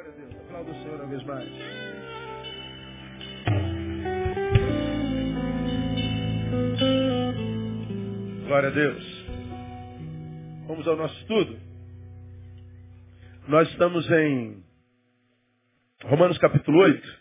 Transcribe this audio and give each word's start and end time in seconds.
Glória 0.00 0.12
a 0.12 0.16
Deus. 0.16 0.34
Aplauda 0.36 0.70
o 0.70 0.74
Senhor 0.82 0.94
uma 0.94 1.06
vez 1.08 1.22
mais. 1.24 1.50
Glória 8.46 8.68
a 8.68 8.72
Deus. 8.72 9.04
Vamos 10.66 10.88
ao 10.88 10.96
nosso 10.96 11.14
estudo. 11.20 11.60
Nós 13.46 13.68
estamos 13.68 14.10
em 14.10 14.64
Romanos 16.04 16.38
capítulo 16.38 16.78
8. 16.78 17.20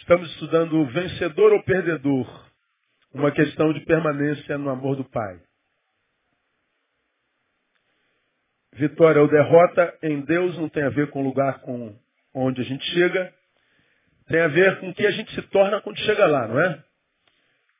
Estamos 0.00 0.30
estudando 0.32 0.86
vencedor 0.88 1.54
ou 1.54 1.62
perdedor. 1.62 2.50
Uma 3.14 3.32
questão 3.32 3.72
de 3.72 3.80
permanência 3.86 4.58
no 4.58 4.68
amor 4.68 4.94
do 4.94 5.04
Pai. 5.08 5.45
Vitória 8.76 9.22
ou 9.22 9.28
derrota 9.28 9.94
em 10.02 10.20
Deus 10.20 10.56
não 10.58 10.68
tem 10.68 10.82
a 10.82 10.90
ver 10.90 11.10
com 11.10 11.22
o 11.22 11.24
lugar 11.24 11.60
com 11.60 11.96
onde 12.34 12.60
a 12.60 12.64
gente 12.64 12.84
chega, 12.90 13.32
tem 14.28 14.40
a 14.40 14.48
ver 14.48 14.80
com 14.80 14.90
o 14.90 14.94
que 14.94 15.06
a 15.06 15.10
gente 15.10 15.34
se 15.34 15.42
torna 15.48 15.80
quando 15.80 15.98
chega 16.00 16.26
lá, 16.26 16.46
não 16.46 16.60
é? 16.60 16.84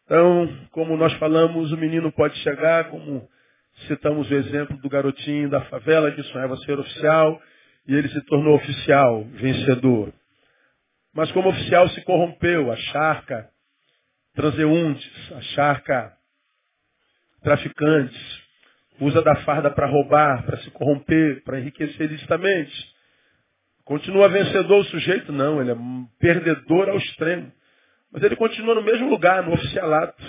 Então, 0.05 0.69
como 0.71 0.97
nós 0.97 1.13
falamos, 1.15 1.71
o 1.71 1.77
menino 1.77 2.11
pode 2.13 2.39
chegar, 2.39 2.89
como 2.89 3.29
citamos 3.87 4.31
o 4.31 4.35
exemplo 4.35 4.77
do 4.79 4.89
garotinho 4.89 5.51
da 5.51 5.61
favela 5.67 6.11
que 6.13 6.23
sonhava 6.23 6.57
ser 6.59 6.79
oficial, 6.79 7.43
e 7.87 7.95
ele 7.95 8.09
se 8.09 8.21
tornou 8.23 8.55
oficial, 8.57 9.25
vencedor. 9.25 10.15
Mas 11.13 11.31
como 11.33 11.51
oficial 11.51 11.89
se 11.91 12.01
corrompeu, 12.05 12.73
a 12.73 12.77
charca, 12.77 13.51
transeuntes, 14.35 15.33
a 15.33 15.41
charca, 15.43 16.17
traficantes, 17.43 18.46
usa 19.01 19.23
da 19.23 19.37
farda 19.37 19.71
para 19.71 19.87
roubar, 19.87 20.45
para 20.45 20.57
se 20.59 20.71
corromper, 20.71 21.43
para 21.45 21.61
enriquecer 21.61 22.07
ilicitamente. 22.07 22.95
Continua 23.85 24.29
vencedor 24.29 24.81
o 24.81 24.85
sujeito? 24.85 25.33
Não, 25.33 25.61
ele 25.61 25.71
é 25.73 25.77
perdedor 26.19 26.89
ao 26.89 26.97
extremo. 26.97 27.53
Mas 28.11 28.23
ele 28.23 28.37
continua 28.37 28.75
no 28.75 28.83
mesmo 28.83 29.09
lugar, 29.09 29.43
no 29.43 29.53
oficialato. 29.53 30.23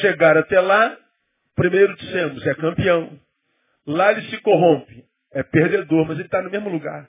Chegar 0.00 0.36
até 0.36 0.60
lá, 0.60 0.96
primeiro 1.56 1.96
dissemos, 1.96 2.46
é 2.46 2.54
campeão. 2.54 3.18
Lá 3.86 4.12
ele 4.12 4.22
se 4.30 4.40
corrompe, 4.42 5.04
é 5.32 5.42
perdedor, 5.42 6.06
mas 6.06 6.18
ele 6.18 6.26
está 6.26 6.40
no 6.40 6.50
mesmo 6.50 6.68
lugar. 6.68 7.08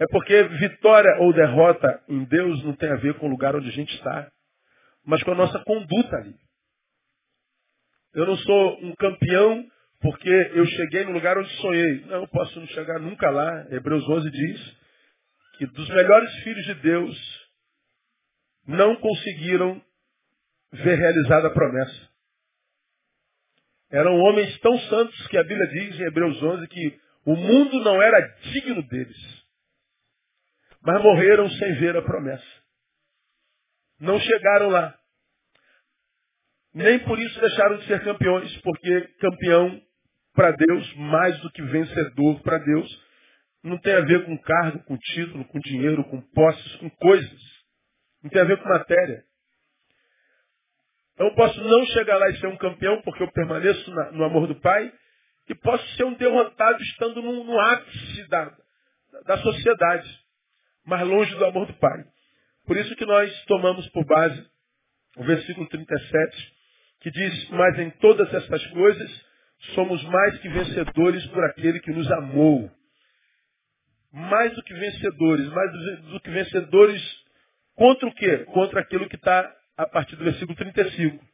É 0.00 0.06
porque 0.10 0.42
vitória 0.44 1.18
ou 1.20 1.32
derrota 1.32 2.02
em 2.08 2.24
Deus 2.24 2.64
não 2.64 2.72
tem 2.74 2.90
a 2.90 2.96
ver 2.96 3.14
com 3.14 3.26
o 3.26 3.30
lugar 3.30 3.54
onde 3.54 3.68
a 3.68 3.72
gente 3.72 3.94
está, 3.94 4.30
mas 5.04 5.22
com 5.22 5.32
a 5.32 5.36
nossa 5.36 5.58
conduta 5.60 6.16
ali. 6.16 6.34
Eu 8.18 8.26
não 8.26 8.36
sou 8.36 8.84
um 8.84 8.96
campeão 8.96 9.64
porque 10.00 10.28
eu 10.28 10.66
cheguei 10.66 11.04
no 11.04 11.12
lugar 11.12 11.38
onde 11.38 11.48
sonhei. 11.60 12.00
Não, 12.06 12.26
posso 12.26 12.58
não 12.58 12.66
chegar 12.66 12.98
nunca 12.98 13.30
lá. 13.30 13.64
Hebreus 13.70 14.02
11 14.08 14.28
diz 14.28 14.76
que 15.56 15.66
dos 15.66 15.88
melhores 15.90 16.34
filhos 16.42 16.64
de 16.64 16.74
Deus 16.74 17.48
não 18.66 18.96
conseguiram 18.96 19.80
ver 20.72 20.96
realizada 20.96 21.46
a 21.46 21.52
promessa. 21.52 22.08
Eram 23.92 24.18
homens 24.18 24.58
tão 24.58 24.76
santos 24.80 25.26
que 25.28 25.38
a 25.38 25.44
Bíblia 25.44 25.68
diz 25.68 26.00
em 26.00 26.02
Hebreus 26.02 26.42
11 26.42 26.66
que 26.66 27.00
o 27.24 27.36
mundo 27.36 27.84
não 27.84 28.02
era 28.02 28.18
digno 28.50 28.82
deles. 28.88 29.44
Mas 30.82 31.00
morreram 31.04 31.48
sem 31.50 31.74
ver 31.76 31.96
a 31.96 32.02
promessa. 32.02 32.62
Não 34.00 34.18
chegaram 34.18 34.70
lá. 34.70 34.97
Nem 36.74 36.98
por 37.00 37.18
isso 37.18 37.40
deixaram 37.40 37.78
de 37.78 37.86
ser 37.86 38.02
campeões, 38.04 38.56
porque 38.58 39.00
campeão 39.20 39.80
para 40.34 40.52
Deus, 40.52 40.94
mais 40.94 41.38
do 41.40 41.50
que 41.50 41.62
vencedor 41.62 42.40
para 42.42 42.58
Deus, 42.58 43.08
não 43.62 43.78
tem 43.78 43.94
a 43.94 44.00
ver 44.00 44.24
com 44.24 44.38
cargo, 44.38 44.84
com 44.84 44.96
título, 44.96 45.44
com 45.46 45.58
dinheiro, 45.58 46.04
com 46.04 46.20
posses, 46.20 46.76
com 46.76 46.88
coisas. 46.90 47.40
Não 48.22 48.30
tem 48.30 48.42
a 48.42 48.44
ver 48.44 48.58
com 48.58 48.68
matéria. 48.68 49.24
Eu 51.18 51.34
posso 51.34 51.60
não 51.60 51.84
chegar 51.86 52.16
lá 52.18 52.28
e 52.30 52.36
ser 52.38 52.46
um 52.46 52.56
campeão 52.56 53.02
porque 53.02 53.22
eu 53.22 53.32
permaneço 53.32 53.90
na, 53.90 54.12
no 54.12 54.24
amor 54.24 54.46
do 54.46 54.60
Pai 54.60 54.92
e 55.48 55.54
posso 55.56 55.86
ser 55.96 56.04
um 56.04 56.14
derrotado 56.14 56.80
estando 56.80 57.20
no, 57.20 57.42
no 57.42 57.58
ápice 57.58 58.28
da, 58.28 58.56
da 59.26 59.38
sociedade, 59.38 60.08
mas 60.86 61.06
longe 61.06 61.34
do 61.34 61.44
amor 61.44 61.66
do 61.66 61.74
Pai. 61.74 62.04
Por 62.66 62.76
isso 62.76 62.94
que 62.94 63.04
nós 63.04 63.44
tomamos 63.46 63.88
por 63.88 64.04
base 64.04 64.46
o 65.16 65.24
versículo 65.24 65.68
37, 65.68 66.57
que 67.00 67.10
diz, 67.10 67.50
mas 67.50 67.78
em 67.78 67.90
todas 67.90 68.32
essas 68.32 68.66
coisas 68.68 69.26
somos 69.74 70.02
mais 70.04 70.38
que 70.38 70.48
vencedores 70.48 71.26
por 71.26 71.44
aquele 71.44 71.80
que 71.80 71.92
nos 71.92 72.10
amou. 72.12 72.70
Mais 74.12 74.54
do 74.54 74.62
que 74.62 74.74
vencedores, 74.74 75.46
mais 75.48 75.72
do 76.10 76.20
que 76.20 76.30
vencedores 76.30 77.02
contra 77.74 78.08
o 78.08 78.14
quê? 78.14 78.38
Contra 78.46 78.80
aquilo 78.80 79.08
que 79.08 79.16
está 79.16 79.52
a 79.76 79.86
partir 79.86 80.16
do 80.16 80.24
versículo 80.24 80.56
35. 80.56 81.24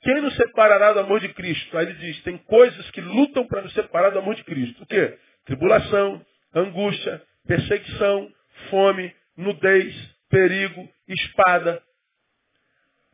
Quem 0.00 0.20
nos 0.20 0.34
separará 0.36 0.92
do 0.92 1.00
amor 1.00 1.20
de 1.20 1.28
Cristo? 1.28 1.76
Aí 1.76 1.86
ele 1.86 1.94
diz, 1.94 2.22
tem 2.22 2.38
coisas 2.38 2.90
que 2.90 3.00
lutam 3.00 3.46
para 3.46 3.62
nos 3.62 3.72
separar 3.72 4.10
do 4.10 4.18
amor 4.20 4.34
de 4.34 4.44
Cristo. 4.44 4.82
O 4.82 4.86
quê? 4.86 5.18
Tribulação, 5.44 6.24
angústia, 6.54 7.22
perseguição, 7.46 8.32
fome, 8.70 9.12
nudez, 9.36 9.94
perigo, 10.30 10.88
espada, 11.08 11.82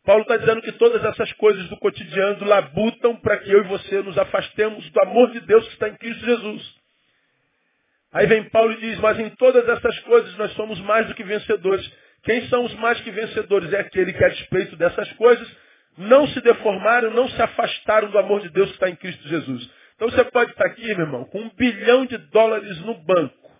Paulo 0.05 0.23
está 0.23 0.37
dizendo 0.37 0.61
que 0.61 0.73
todas 0.73 1.03
essas 1.03 1.33
coisas 1.35 1.67
do 1.69 1.79
cotidiano 1.79 2.45
labutam 2.45 3.17
para 3.17 3.39
que 3.39 3.51
eu 3.51 3.61
e 3.65 3.69
você 3.69 4.03
nos 4.03 4.19
afastemos 4.19 4.89
do 4.91 5.01
amor 5.01 5.31
de 5.31 5.41
Deus 5.41 5.67
que 5.67 5.73
está 5.73 5.89
em 5.89 5.97
Cristo 5.97 6.25
Jesus. 6.25 6.75
Aí 8.13 8.27
vem 8.27 8.49
Paulo 8.51 8.73
e 8.73 8.81
diz, 8.81 8.99
mas 9.01 9.19
em 9.19 9.31
todas 9.31 9.67
essas 9.69 9.99
coisas 10.01 10.37
nós 10.37 10.53
somos 10.53 10.79
mais 10.81 11.07
do 11.07 11.15
que 11.15 11.25
vencedores. 11.25 11.91
Quem 12.23 12.47
são 12.49 12.65
os 12.65 12.75
mais 12.75 13.01
que 13.01 13.11
vencedores? 13.11 13.73
É 13.73 13.81
aquele 13.81 14.13
que, 14.13 14.25
a 14.25 14.29
despeito 14.29 14.77
dessas 14.77 15.11
coisas, 15.15 15.51
não 15.97 16.27
se 16.29 16.41
deformaram, 16.43 17.11
não 17.11 17.29
se 17.29 17.41
afastaram 17.41 18.11
do 18.11 18.19
amor 18.19 18.41
de 18.41 18.51
Deus 18.51 18.69
que 18.69 18.75
está 18.75 18.91
em 18.91 18.97
Cristo 18.97 19.27
Jesus. 19.27 19.71
Então 19.97 20.11
você 20.11 20.25
pode 20.25 20.51
estar 20.51 20.67
aqui, 20.67 20.87
meu 20.95 21.07
irmão, 21.07 21.25
com 21.25 21.41
um 21.41 21.51
bilhão 21.51 22.05
de 22.05 22.19
dólares 22.19 22.79
no 22.81 22.95
banco. 22.95 23.51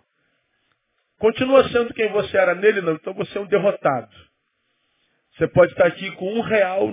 Continua 1.17 1.67
sendo 1.69 1.93
quem 1.93 2.09
você 2.09 2.37
era 2.37 2.53
nele, 2.53 2.81
não. 2.81 2.93
Então 2.93 3.13
você 3.13 3.37
é 3.37 3.41
um 3.41 3.47
derrotado. 3.47 4.24
Você 5.37 5.47
pode 5.49 5.73
estar 5.73 5.85
aqui 5.87 6.11
com 6.11 6.33
um 6.33 6.41
real 6.41 6.89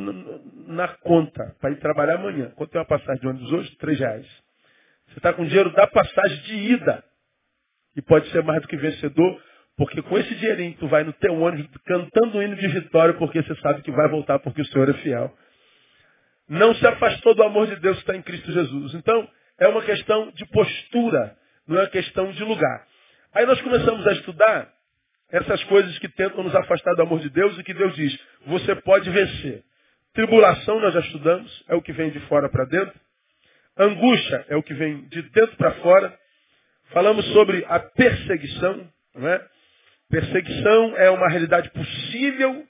na 0.67 0.89
conta 0.89 1.55
para 1.61 1.71
ir 1.71 1.77
trabalhar 1.77 2.17
amanhã. 2.17 2.51
Quanto 2.57 2.75
é 2.75 2.79
uma 2.81 2.87
passagem 2.87 3.21
de 3.21 3.29
ônibus 3.29 3.53
hoje? 3.53 3.77
Três 3.77 3.99
reais. 4.01 4.27
Você 5.09 5.19
está 5.19 5.33
com 5.33 5.45
dinheiro 5.45 5.71
da 5.71 5.87
passagem 5.87 6.43
de 6.43 6.55
ida. 6.73 7.05
E 7.95 8.03
pode 8.03 8.29
ser 8.31 8.43
mais 8.43 8.61
do 8.63 8.69
que 8.69 8.77
vencedor, 8.77 9.41
porque 9.77 10.01
com 10.03 10.19
esse 10.19 10.35
dinheirinho 10.35 10.75
tu 10.79 10.89
vai 10.89 11.05
no 11.05 11.13
teu 11.13 11.39
ônibus 11.39 11.71
cantando 11.85 12.39
um 12.39 12.43
hino 12.43 12.57
de 12.57 12.67
vitória, 12.67 13.15
porque 13.15 13.43
você 13.43 13.55
sabe 13.57 13.83
que 13.83 13.93
vai 13.93 14.09
voltar 14.09 14.39
porque 14.39 14.63
o 14.63 14.67
Senhor 14.67 14.89
é 14.89 14.95
fiel. 14.95 15.33
Não 16.49 16.75
se 16.75 16.87
afastou 16.87 17.35
do 17.35 17.45
amor 17.45 17.69
de 17.69 17.77
Deus 17.77 17.97
que 17.97 18.03
está 18.03 18.17
em 18.17 18.23
Cristo 18.23 18.51
Jesus. 18.51 18.95
Então, 18.95 19.29
é 19.59 19.69
uma 19.69 19.83
questão 19.83 20.33
de 20.33 20.45
postura, 20.47 21.37
não 21.69 21.77
é 21.77 21.81
uma 21.83 21.91
questão 21.91 22.33
de 22.33 22.43
lugar. 22.43 22.87
Aí 23.35 23.47
nós 23.47 23.61
começamos 23.61 24.05
a 24.07 24.13
estudar 24.13 24.69
essas 25.33 25.65
coisas 25.65 25.99
que 25.99 26.09
tentam 26.11 26.45
nos 26.45 26.55
afastar 26.55 26.95
do 26.95 27.03
amor 27.03 27.19
de 27.21 27.31
Deus 27.31 27.59
e 27.59 27.65
que 27.65 27.73
Deus 27.73 27.97
diz, 27.97 28.17
você 28.47 28.77
pode 28.77 29.09
vencer. 29.09 29.65
Tribulação 30.13 30.79
nós 30.79 30.93
já 30.93 31.01
estudamos, 31.01 31.65
é 31.69 31.75
o 31.75 31.81
que 31.81 31.93
vem 31.93 32.11
de 32.11 32.21
fora 32.27 32.51
para 32.51 32.67
dentro. 32.67 33.01
Angústia 33.79 34.45
é 34.51 34.57
o 34.57 34.63
que 34.63 34.75
vem 34.75 35.09
de 35.09 35.23
dentro 35.31 35.57
para 35.57 35.73
fora. 35.77 36.19
Falamos 36.91 37.25
sobre 37.33 37.65
a 37.67 37.81
perseguição, 37.81 38.87
não 39.15 39.27
é? 39.27 39.43
Perseguição 40.11 40.97
é 40.99 41.09
uma 41.09 41.31
realidade 41.31 41.71
possível 41.71 42.67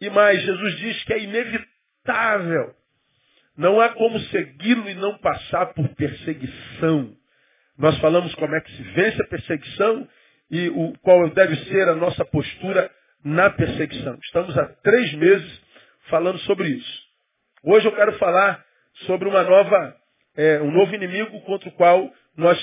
e 0.00 0.10
mais 0.10 0.42
Jesus 0.42 0.78
diz 0.78 1.04
que 1.04 1.12
é 1.12 1.20
inevitável. 1.20 2.74
Não 3.56 3.80
há 3.80 3.90
como 3.90 4.18
segui-lo 4.18 4.90
e 4.90 4.94
não 4.94 5.16
passar 5.18 5.66
por 5.66 5.88
perseguição. 5.90 7.16
Nós 7.78 7.96
falamos 7.98 8.34
como 8.34 8.56
é 8.56 8.60
que 8.60 8.72
se 8.72 8.82
vence 8.82 9.22
a 9.22 9.28
perseguição 9.28 10.08
e 10.54 10.68
o, 10.68 10.92
qual 11.02 11.28
deve 11.30 11.56
ser 11.64 11.88
a 11.88 11.96
nossa 11.96 12.24
postura 12.26 12.88
na 13.24 13.50
perseguição. 13.50 14.16
Estamos 14.22 14.56
há 14.56 14.66
três 14.84 15.12
meses 15.14 15.60
falando 16.08 16.38
sobre 16.40 16.68
isso. 16.68 17.02
Hoje 17.64 17.88
eu 17.88 17.92
quero 17.92 18.12
falar 18.18 18.64
sobre 19.04 19.28
uma 19.28 19.42
nova, 19.42 19.96
é, 20.36 20.60
um 20.60 20.70
novo 20.70 20.94
inimigo 20.94 21.40
contra 21.40 21.68
o 21.68 21.72
qual 21.72 22.08
nós 22.36 22.56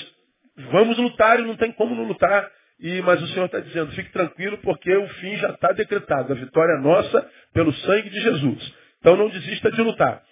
vamos 0.71 0.97
lutar 0.99 1.41
e 1.41 1.43
não 1.43 1.57
tem 1.57 1.73
como 1.73 1.93
não 1.93 2.05
lutar. 2.05 2.49
E, 2.79 3.01
mas 3.01 3.21
o 3.21 3.27
Senhor 3.27 3.45
está 3.45 3.59
dizendo, 3.59 3.91
fique 3.91 4.11
tranquilo, 4.13 4.57
porque 4.59 4.95
o 4.95 5.07
fim 5.07 5.35
já 5.35 5.49
está 5.49 5.73
decretado. 5.73 6.31
A 6.31 6.35
vitória 6.35 6.77
é 6.77 6.81
nossa 6.81 7.29
pelo 7.53 7.73
sangue 7.73 8.09
de 8.09 8.21
Jesus. 8.21 8.73
Então 9.01 9.17
não 9.17 9.27
desista 9.27 9.69
de 9.69 9.81
lutar. 9.81 10.23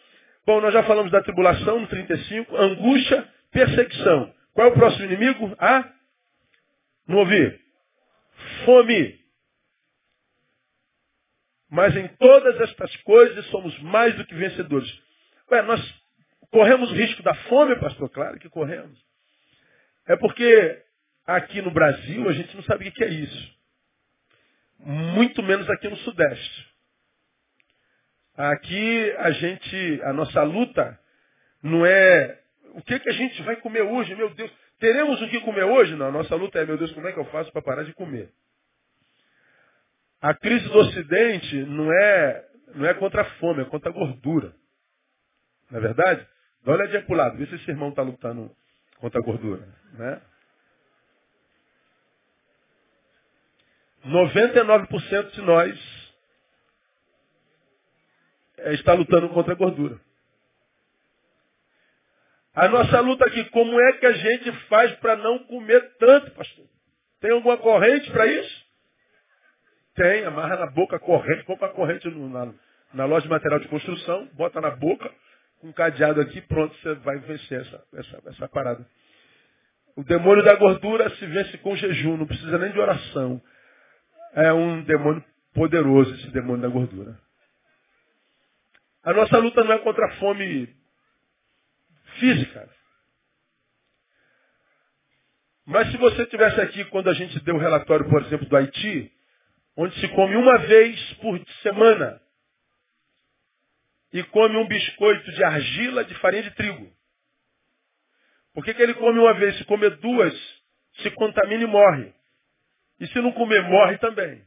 Bom, 0.48 0.62
nós 0.62 0.74
já 0.74 0.84
falamos 0.84 1.12
da 1.12 1.22
tribulação 1.22 1.82
no 1.82 1.88
35, 1.88 2.56
angústia, 2.56 3.28
perseguição. 3.52 4.34
Qual 4.54 4.68
é 4.68 4.72
o 4.72 4.74
próximo 4.74 5.06
inimigo? 5.06 5.54
A 5.60 5.99
não 7.10 7.18
ouvi? 7.20 7.60
Fome. 8.64 9.20
Mas 11.70 11.96
em 11.96 12.08
todas 12.08 12.60
estas 12.62 12.96
coisas 13.04 13.46
somos 13.48 13.78
mais 13.82 14.16
do 14.16 14.26
que 14.26 14.34
vencedores. 14.34 14.90
Ué, 15.52 15.62
nós 15.64 15.82
Corremos 16.52 16.92
o 16.92 16.96
risco 16.96 17.22
da 17.22 17.34
fome, 17.36 17.76
pastor? 17.80 18.10
Claro 18.10 18.40
que 18.40 18.50
corremos. 18.50 19.00
É 20.08 20.16
porque 20.16 20.84
aqui 21.26 21.62
no 21.62 21.72
Brasil 21.72 22.28
a 22.28 22.34
gente 22.34 22.56
não 22.56 22.64
sabe 22.64 22.88
o 22.88 22.92
que 22.92 23.04
é 23.04 23.10
isso. 23.10 23.60
Muito 24.80 25.44
menos 25.44 25.70
aqui 25.70 25.88
no 25.88 25.98
Sudeste. 25.98 26.70
Aqui 28.36 29.12
a 29.18 29.32
gente, 29.32 30.02
a 30.04 30.14
nossa 30.14 30.42
luta 30.42 31.00
não 31.62 31.86
é 31.86 32.40
o 32.74 32.82
que, 32.82 33.00
que 33.00 33.10
a 33.10 33.14
gente 33.14 33.42
vai 33.44 33.58
comer 33.58 33.82
hoje, 33.82 34.16
meu 34.16 34.34
Deus. 34.34 34.52
Teremos 34.80 35.22
o 35.22 35.30
que 35.30 35.42
comer 35.42 35.64
hoje? 35.64 35.96
Não, 35.96 36.08
a 36.08 36.12
nossa 36.12 36.36
luta 36.36 36.60
é, 36.60 36.66
meu 36.66 36.78
Deus, 36.78 36.92
como 36.94 37.08
é 37.08 37.12
que 37.12 37.20
eu 37.20 37.26
faço 37.26 37.52
para 37.52 37.62
parar 37.62 37.84
de 37.84 37.94
comer? 37.94 38.32
A 40.22 40.34
crise 40.34 40.68
do 40.70 40.78
Ocidente 40.80 41.64
não 41.64 41.92
é, 41.92 42.46
não 42.76 42.86
é 42.86 42.94
contra 42.94 43.22
a 43.22 43.26
fome, 43.36 43.62
é 43.62 43.66
contra 43.66 43.90
a 43.90 43.94
gordura. 43.94 44.56
Não 45.70 45.80
é 45.80 45.82
verdade? 45.82 46.28
Dá 46.64 46.72
uma 46.72 46.78
olhadinha 46.78 47.04
para 47.04 47.14
o 47.14 47.18
lado, 47.18 47.38
vê 47.38 47.46
se 47.48 47.56
esse 47.56 47.70
irmão 47.70 47.90
está 47.90 48.02
lutando 48.02 48.52
contra 48.98 49.20
a 49.20 49.24
gordura. 49.24 49.68
Né? 49.94 50.22
99% 54.06 55.32
de 55.32 55.42
nós 55.42 56.14
é, 58.58 58.74
está 58.74 58.94
lutando 58.94 59.30
contra 59.30 59.54
a 59.54 59.58
gordura. 59.58 60.00
A 62.54 62.68
nossa 62.68 63.00
luta 63.00 63.26
aqui, 63.26 63.44
como 63.52 63.80
é 63.80 63.94
que 63.94 64.06
a 64.06 64.12
gente 64.12 64.52
faz 64.68 64.92
para 64.98 65.16
não 65.16 65.40
comer 65.40 65.82
tanto, 65.98 66.32
pastor? 66.32 66.66
Tem 67.22 67.32
alguma 67.32 67.58
corrente 67.58 68.10
para 68.12 68.26
isso? 68.26 68.66
Tem, 69.96 70.26
amarra 70.26 70.58
na 70.58 70.68
boca 70.68 70.96
a 70.96 71.00
corrente, 71.00 71.44
compra 71.44 71.68
a 71.68 71.72
corrente 71.72 72.08
no, 72.10 72.30
na, 72.30 72.54
na 72.94 73.06
loja 73.06 73.24
de 73.24 73.30
material 73.30 73.60
de 73.60 73.68
construção, 73.68 74.28
bota 74.34 74.62
na 74.62 74.72
boca, 74.72 75.12
com 75.60 75.68
um 75.68 75.74
cadeado 75.74 76.22
aqui, 76.22 76.42
pronto, 76.42 76.76
você 76.78 76.96
vai 76.96 77.20
vencer 77.20 77.62
essa, 77.62 77.84
essa, 77.94 78.22
essa 78.28 78.48
parada. 78.48 78.86
O 79.96 80.04
demônio 80.04 80.44
da 80.44 80.56
gordura 80.56 81.10
se 81.18 81.26
vence 81.26 81.58
com 81.58 81.76
jejum, 81.76 82.16
não 82.16 82.26
precisa 82.26 82.58
nem 82.58 82.72
de 82.72 82.80
oração. 82.80 83.42
É 84.34 84.54
um 84.54 84.82
demônio 84.84 85.24
poderoso 85.54 86.14
esse 86.16 86.32
demônio 86.32 86.62
da 86.62 86.70
gordura. 86.70 87.20
A 89.04 89.14
nossa 89.14 89.38
luta 89.38 89.64
não 89.64 89.74
é 89.74 89.80
contra 89.80 90.06
a 90.06 90.12
fome 90.16 90.74
física. 92.20 92.70
Mas 95.66 95.92
se 95.92 95.98
você 95.98 96.26
tivesse 96.26 96.60
aqui 96.62 96.84
quando 96.86 97.10
a 97.10 97.14
gente 97.14 97.40
deu 97.42 97.56
o 97.56 97.60
relatório, 97.60 98.10
por 98.10 98.24
exemplo, 98.24 98.48
do 98.48 98.58
Haiti, 98.58 99.12
onde 99.78 100.00
se 100.00 100.08
come 100.10 100.36
uma 100.36 100.58
vez 100.58 101.14
por 101.16 101.40
semana 101.62 102.22
e 104.12 104.24
come 104.24 104.58
um 104.58 104.68
biscoito 104.68 105.32
de 105.32 105.44
argila 105.44 106.04
de 106.04 106.16
farinha 106.16 106.44
de 106.44 106.52
trigo. 106.52 106.92
Por 108.54 108.66
que, 108.66 108.74
que 108.74 108.82
ele 108.82 108.96
come 108.96 109.20
uma 109.20 109.34
vez? 109.36 109.58
Se 109.58 109.66
comer 109.66 109.92
duas, 109.98 110.34
se 111.04 111.12
contamina 111.12 111.64
e 111.64 111.68
morre. 111.68 112.14
E 113.00 113.08
se 113.08 113.22
não 113.22 113.32
comer, 113.32 113.62
morre 113.64 113.98
também. 114.00 114.44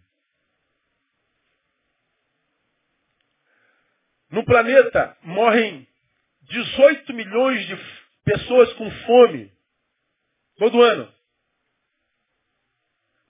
No 4.28 4.44
planeta 4.44 5.16
morrem 5.22 5.86
18 6.42 7.12
milhões 7.14 7.66
de 7.66 7.76
pessoas 8.24 8.72
com 8.74 8.90
fome 8.90 9.52
todo 10.56 10.82
ano. 10.82 11.12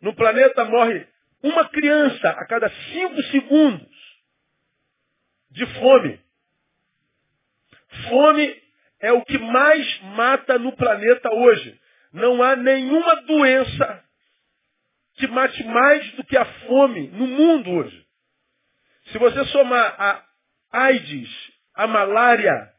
No 0.01 0.15
planeta 0.15 0.65
morre 0.65 1.07
uma 1.43 1.69
criança 1.69 2.31
a 2.31 2.47
cada 2.47 2.69
cinco 2.69 3.23
segundos 3.25 3.89
de 5.51 5.67
fome. 5.81 6.21
Fome 8.09 8.63
é 9.01 9.13
o 9.13 9.25
que 9.25 9.39
mais 9.39 10.01
mata 10.17 10.59
no 10.59 10.75
planeta 10.77 11.33
hoje. 11.33 11.81
Não 12.13 12.43
há 12.43 12.57
nenhuma 12.57 13.23
doença 13.23 14.05
que 15.15 15.27
mate 15.27 15.63
mais 15.65 16.11
do 16.13 16.25
que 16.25 16.37
a 16.37 16.45
fome 16.45 17.09
no 17.09 17.27
mundo 17.27 17.71
hoje. 17.71 18.07
Se 19.07 19.19
você 19.19 19.45
somar 19.47 19.95
a 20.01 20.25
AIDS, 20.73 21.29
a 21.75 21.87
malária, 21.87 22.72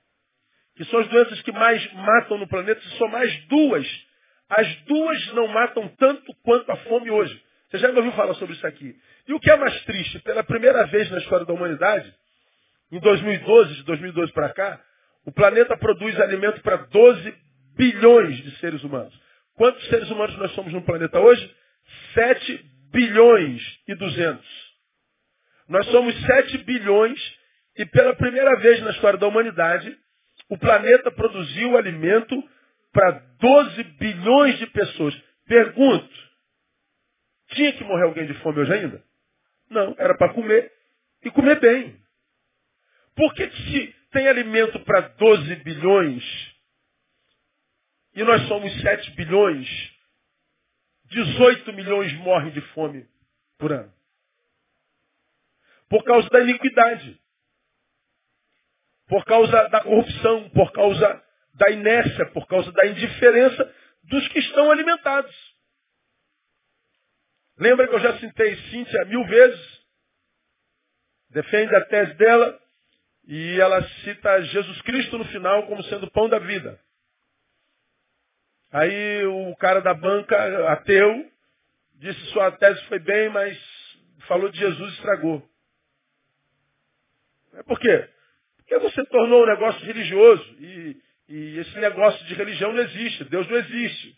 que 0.76 0.86
são 0.86 1.00
as 1.00 1.08
doenças 1.08 1.42
que 1.42 1.52
mais 1.52 1.94
matam 1.94 2.38
no 2.38 2.48
planeta, 2.48 2.82
se 2.82 2.98
somar 2.98 3.22
as 3.22 3.46
duas, 3.48 3.88
as 4.50 4.76
duas 4.84 5.34
não 5.34 5.48
matam 5.48 5.88
tanto 5.98 6.34
quanto 6.44 6.72
a 6.72 6.76
fome 6.78 7.12
hoje. 7.12 7.42
Você 7.70 7.80
já 7.80 7.88
me 7.90 7.98
ouviu 7.98 8.12
falar 8.14 8.34
sobre 8.36 8.56
isso 8.56 8.66
aqui. 8.68 8.96
E 9.28 9.34
o 9.34 9.40
que 9.40 9.50
é 9.50 9.56
mais 9.56 9.84
triste, 9.84 10.20
pela 10.20 10.44
primeira 10.44 10.86
vez 10.88 11.10
na 11.10 11.18
história 11.20 11.46
da 11.46 11.54
humanidade, 11.54 12.14
em 12.92 13.00
2012, 13.00 13.76
de 13.76 13.84
2012 13.84 14.32
para 14.32 14.50
cá, 14.50 14.80
o 15.26 15.32
planeta 15.32 15.76
produz 15.78 16.20
alimento 16.20 16.62
para 16.62 16.78
12 16.78 17.34
bilhões 17.76 18.38
de 18.44 18.52
seres 18.58 18.84
humanos. 18.84 19.14
Quantos 19.56 19.84
seres 19.88 20.10
humanos 20.10 20.38
nós 20.38 20.52
somos 20.52 20.74
no 20.74 20.84
planeta 20.84 21.20
hoje? 21.20 21.56
7 22.14 22.66
bilhões 22.92 23.62
e 23.88 23.96
200. 23.96 24.46
Nós 25.68 25.86
somos 25.88 26.16
7 26.26 26.58
bilhões 26.60 27.20
e 27.78 27.86
pela 27.88 28.16
primeira 28.16 28.56
vez 28.60 28.82
na 28.82 28.92
história 28.92 29.18
da 29.18 29.28
humanidade, 29.28 29.98
o 30.50 30.58
planeta 30.58 31.12
produziu 31.12 31.78
alimento 31.78 32.36
para 32.92 33.12
12 33.40 33.84
bilhões 33.84 34.58
de 34.60 34.68
pessoas. 34.68 35.16
Pergunto, 35.46 36.14
tinha 37.50 37.74
que 37.74 37.84
morrer 37.84 38.04
alguém 38.04 38.26
de 38.26 38.34
fome 38.36 38.60
hoje 38.60 38.74
ainda? 38.74 39.04
Não, 39.70 39.96
era 39.98 40.16
para 40.18 40.34
comer 40.34 40.72
e 41.24 41.32
comer 41.32 41.60
bem. 41.60 42.00
Por 43.16 43.34
que, 43.34 43.50
se 43.50 43.96
tem 44.12 44.28
alimento 44.28 44.80
para 44.82 45.02
12 45.02 45.56
bilhões 45.58 46.24
e 48.16 48.24
nós 48.24 48.48
somos 48.48 48.72
7 48.82 49.12
bilhões, 49.12 49.68
18 51.06 51.74
milhões 51.74 52.14
morrem 52.20 52.52
de 52.52 52.62
fome 52.74 53.08
por 53.58 53.72
ano? 53.72 53.92
Por 55.90 56.04
causa 56.04 56.28
da 56.30 56.42
iniquidade. 56.42 57.20
Por 59.08 59.24
causa 59.26 59.68
da 59.70 59.82
corrupção, 59.82 60.50
por 60.50 60.72
causa 60.72 61.24
da 61.56 61.70
inércia, 61.70 62.26
por 62.32 62.48
causa 62.48 62.72
da 62.72 62.88
indiferença 62.88 63.74
dos 64.04 64.28
que 64.30 64.40
estão 64.40 64.72
alimentados. 64.72 65.34
Lembra 67.58 67.88
que 67.88 67.96
eu 67.96 68.00
já 68.00 68.18
citei 68.20 68.56
Cíntia 68.70 69.06
mil 69.06 69.24
vezes? 69.26 69.84
Defende 71.30 71.76
a 71.76 71.86
tese 71.86 72.14
dela. 72.16 72.60
E 73.26 73.60
ela 73.60 73.82
cita 74.04 74.42
Jesus 74.44 74.82
Cristo 74.82 75.18
no 75.18 75.26
final 75.26 75.66
como 75.68 75.84
sendo 75.84 76.08
o 76.08 76.12
pão 76.12 76.28
da 76.28 76.40
vida. 76.40 76.78
Aí 78.70 79.26
o 79.26 79.56
cara 79.56 79.82
da 79.82 79.94
banca, 79.94 80.72
ateu, 80.74 81.32
disse 81.96 82.20
sua 82.32 82.52
tese 82.52 82.84
foi 82.88 83.00
bem, 83.00 83.30
mas 83.30 83.58
falou 84.28 84.50
de 84.50 84.60
Jesus 84.60 84.92
e 84.92 84.96
estragou. 84.96 85.48
É 87.54 87.64
por 87.64 87.80
quê? 87.80 88.10
Porque 88.74 88.80
você 88.80 89.06
tornou 89.06 89.44
um 89.44 89.46
negócio 89.46 89.86
religioso 89.86 90.44
e, 90.60 90.98
e 91.30 91.60
esse 91.60 91.78
negócio 91.78 92.26
de 92.26 92.34
religião 92.34 92.74
não 92.74 92.82
existe. 92.82 93.24
Deus 93.26 93.48
não 93.48 93.58
existe. 93.58 94.18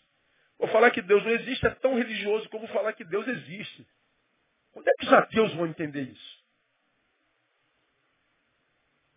Vou 0.58 0.68
falar 0.68 0.90
que 0.90 1.02
Deus 1.02 1.22
não 1.24 1.32
existe 1.32 1.66
é 1.66 1.70
tão 1.70 1.94
religioso 1.94 2.48
como 2.48 2.66
falar 2.68 2.94
que 2.94 3.04
Deus 3.04 3.26
existe. 3.28 3.86
Onde 4.74 4.88
é 4.88 4.92
que 4.98 5.06
os 5.06 5.12
ateus 5.12 5.52
vão 5.54 5.66
entender 5.66 6.02
isso? 6.02 6.44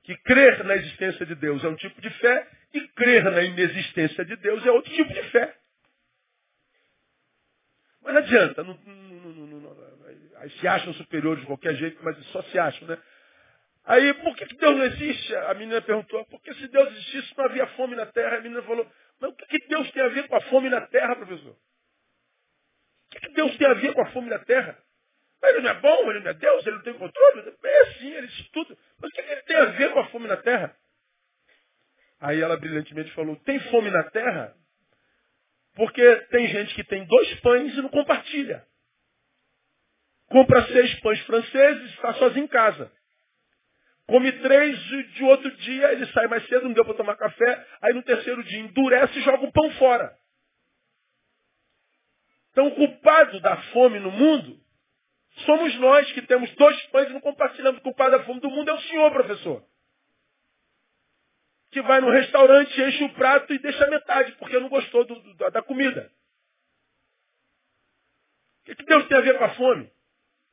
Que 0.04 0.18
crer 0.24 0.64
na 0.66 0.76
existência 0.76 1.26
de 1.26 1.36
Deus 1.36 1.64
é 1.64 1.70
um 1.70 1.76
tipo 1.76 2.02
de 2.02 2.10
fé 2.10 2.50
e 2.74 2.88
crer 2.90 3.24
na 3.24 3.42
inexistência 3.42 4.26
de 4.26 4.36
Deus 4.36 4.66
é 4.66 4.72
outro 4.72 4.92
tipo 4.92 5.14
de 5.14 5.24
fé. 5.30 5.56
Mas 8.02 8.14
não 8.14 8.22
adianta, 8.22 8.64
não, 8.64 8.74
não, 8.74 9.60
não, 9.60 9.78
aí 10.38 10.50
se 10.60 10.68
acham 10.68 10.94
superiores 10.96 11.42
de 11.42 11.48
qualquer 11.48 11.76
jeito, 11.76 11.98
mas 12.04 12.18
só 12.28 12.42
se 12.44 12.60
acham, 12.60 12.88
né? 12.90 12.98
Aí, 13.90 14.14
por 14.14 14.36
que, 14.36 14.46
Deus 14.46 14.78
não 14.78 14.86
existe? 14.86 15.36
A 15.36 15.54
menina 15.56 15.82
perguntou, 15.82 16.24
porque 16.28 16.54
se 16.54 16.68
Deus 16.68 16.92
existisse 16.92 17.36
não 17.36 17.46
havia 17.46 17.66
fome 17.70 17.96
na 17.96 18.06
terra. 18.06 18.38
A 18.38 18.42
menina 18.42 18.62
falou, 18.62 18.88
mas 19.20 19.32
o 19.32 19.36
que, 19.36 19.68
Deus 19.68 19.90
tem 19.92 20.04
a 20.04 20.10
ver 20.10 20.28
com 20.28 20.36
a 20.36 20.42
fome 20.42 20.70
na 20.70 20.82
terra, 20.82 21.16
professor? 21.16 21.58
O 23.12 23.20
que 23.20 23.34
Deus 23.34 23.58
tem 23.58 23.66
a 23.66 23.74
ver 23.74 23.92
com 23.96 24.02
a 24.04 24.12
fome 24.12 24.30
na 24.30 24.38
terra? 24.38 24.78
Ele 25.42 25.62
não 25.62 25.72
é 25.72 25.74
bom, 25.74 26.12
ele 26.12 26.20
não 26.20 26.30
é 26.30 26.34
Deus, 26.36 26.68
ele 26.68 26.76
não 26.76 26.84
tem 26.84 26.94
controle. 26.94 27.58
É 27.64 27.86
sim, 27.94 28.12
ele 28.14 28.28
estuda. 28.28 28.78
Mas 29.02 29.10
o 29.10 29.14
que 29.16 29.22
ele 29.22 29.42
tem 29.42 29.58
a 29.58 29.66
ver 29.66 29.92
com 29.92 30.00
a 30.02 30.08
fome 30.10 30.28
na 30.28 30.38
terra? 30.38 30.78
Aí 32.20 32.40
ela 32.40 32.58
brilhantemente 32.58 33.12
falou, 33.14 33.38
tem 33.38 33.60
fome 33.72 33.90
na 33.90 34.04
terra? 34.12 34.56
Porque 35.74 36.16
tem 36.30 36.48
gente 36.48 36.76
que 36.76 36.84
tem 36.84 37.06
dois 37.06 37.40
pães 37.40 37.74
e 37.74 37.82
não 37.82 37.90
compartilha. 37.90 38.64
Compra 40.28 40.68
seis 40.68 40.94
pães 41.00 41.20
franceses 41.22 41.90
e 41.90 41.96
está 41.96 42.14
sozinho 42.14 42.46
em 42.46 42.48
casa. 42.48 42.99
Come 44.10 44.32
três, 44.34 44.80
de 45.14 45.24
outro 45.24 45.52
dia 45.58 45.92
ele 45.94 46.06
sai 46.08 46.28
mais 46.28 46.46
cedo, 46.48 46.66
não 46.66 46.74
deu 46.74 46.84
para 46.84 46.96
tomar 46.96 47.16
café. 47.16 47.68
Aí 47.82 47.94
no 47.94 48.04
terceiro 48.04 48.44
dia 48.44 48.60
endurece 48.60 49.18
e 49.18 49.22
joga 49.22 49.46
o 49.46 49.52
pão 49.52 49.72
fora. 49.74 50.14
Então 52.52 52.68
o 52.68 52.76
culpado 52.76 53.40
da 53.40 53.56
fome 53.72 54.00
no 54.00 54.12
mundo 54.12 54.60
Somos 55.46 55.76
nós 55.80 56.12
que 56.12 56.22
temos 56.24 56.54
dois 56.56 56.82
pães 56.88 57.10
e 57.10 57.14
não 57.14 57.22
compartilhamos. 57.22 57.80
O 57.80 57.84
culpado 57.84 58.12
da 58.12 58.24
fome 58.24 58.40
do 58.42 58.50
mundo 58.50 58.70
é 58.70 58.74
o 58.74 58.82
senhor, 58.82 59.12
professor. 59.12 59.64
que 61.72 61.82
vai 61.84 62.02
no 62.02 62.10
restaurante, 62.10 62.82
enche 62.82 63.04
o 63.04 63.14
prato 63.14 63.54
e 63.54 63.60
deixa 63.60 63.88
metade, 63.88 64.32
porque 64.34 64.60
não 64.60 64.70
gostou 64.70 65.06
do, 65.06 65.16
do, 65.20 65.52
da 65.52 65.62
comida. 65.62 66.12
O 68.62 68.76
que, 68.76 68.84
Deus 68.84 69.08
tem 69.08 69.18
a 69.18 69.22
ver 69.22 69.38
com 69.38 69.44
a 69.44 69.54
fome? 69.54 69.92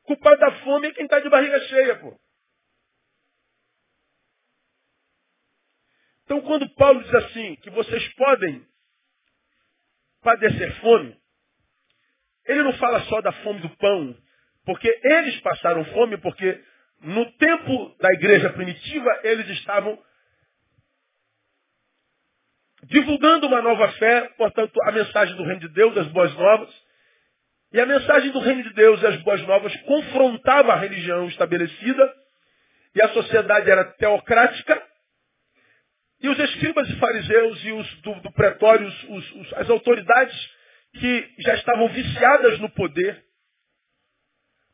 O 0.03 0.07
culpado 0.09 0.39
da 0.39 0.53
fome 0.61 0.89
é 0.89 0.93
quem 0.93 1.05
está 1.05 1.19
de 1.19 1.31
barriga 1.31 1.59
cheia, 1.61 1.99
pô. 1.99 2.19
Então, 6.26 6.40
quando 6.40 6.68
Paulo 6.71 7.02
diz 7.04 7.14
assim, 7.14 7.54
que 7.56 7.71
vocês 7.71 8.14
podem 8.14 8.66
padecer 10.23 10.75
fome, 10.80 11.16
ele 12.47 12.64
não 12.64 12.73
fala 12.75 13.00
só 13.04 13.21
da 13.21 13.30
fome 13.30 13.61
do 13.61 13.71
pão, 13.76 14.16
porque 14.64 15.00
eles 15.04 15.40
passaram 15.40 15.85
fome, 15.87 16.18
porque 16.18 16.61
no 17.00 17.30
tempo 17.33 17.97
da 18.00 18.12
igreja 18.12 18.50
primitiva 18.50 19.21
eles 19.23 19.49
estavam 19.50 19.97
divulgando 22.83 23.47
uma 23.47 23.62
nova 23.62 23.92
fé, 23.92 24.28
portanto, 24.37 24.80
a 24.83 24.92
mensagem 24.92 25.37
do 25.37 25.45
reino 25.45 25.61
de 25.61 25.68
Deus, 25.68 25.97
as 25.97 26.09
boas 26.09 26.35
novas. 26.35 26.87
E 27.73 27.80
a 27.80 27.87
mensagem 27.87 28.33
do 28.33 28.40
reino 28.40 28.64
de 28.64 28.73
Deus 28.75 29.00
e 29.00 29.06
as 29.06 29.23
boas 29.23 29.42
novas 29.42 29.75
confrontava 29.83 30.73
a 30.73 30.76
religião 30.76 31.28
estabelecida, 31.28 32.14
e 32.95 33.02
a 33.02 33.09
sociedade 33.11 33.71
era 33.71 33.85
teocrática, 33.92 34.86
e 36.26 36.28
os 36.28 36.38
escribas 36.40 36.88
e 36.90 36.97
fariseus 36.99 37.64
e 37.64 37.73
os 37.73 38.00
do, 38.00 38.14
do 38.21 38.33
pretório, 38.33 38.85
os, 38.88 39.33
os, 39.33 39.52
as 39.54 39.71
autoridades 39.71 40.37
que 40.95 41.35
já 41.38 41.54
estavam 41.54 41.88
viciadas 41.88 42.59
no 42.59 42.68
poder, 42.71 43.25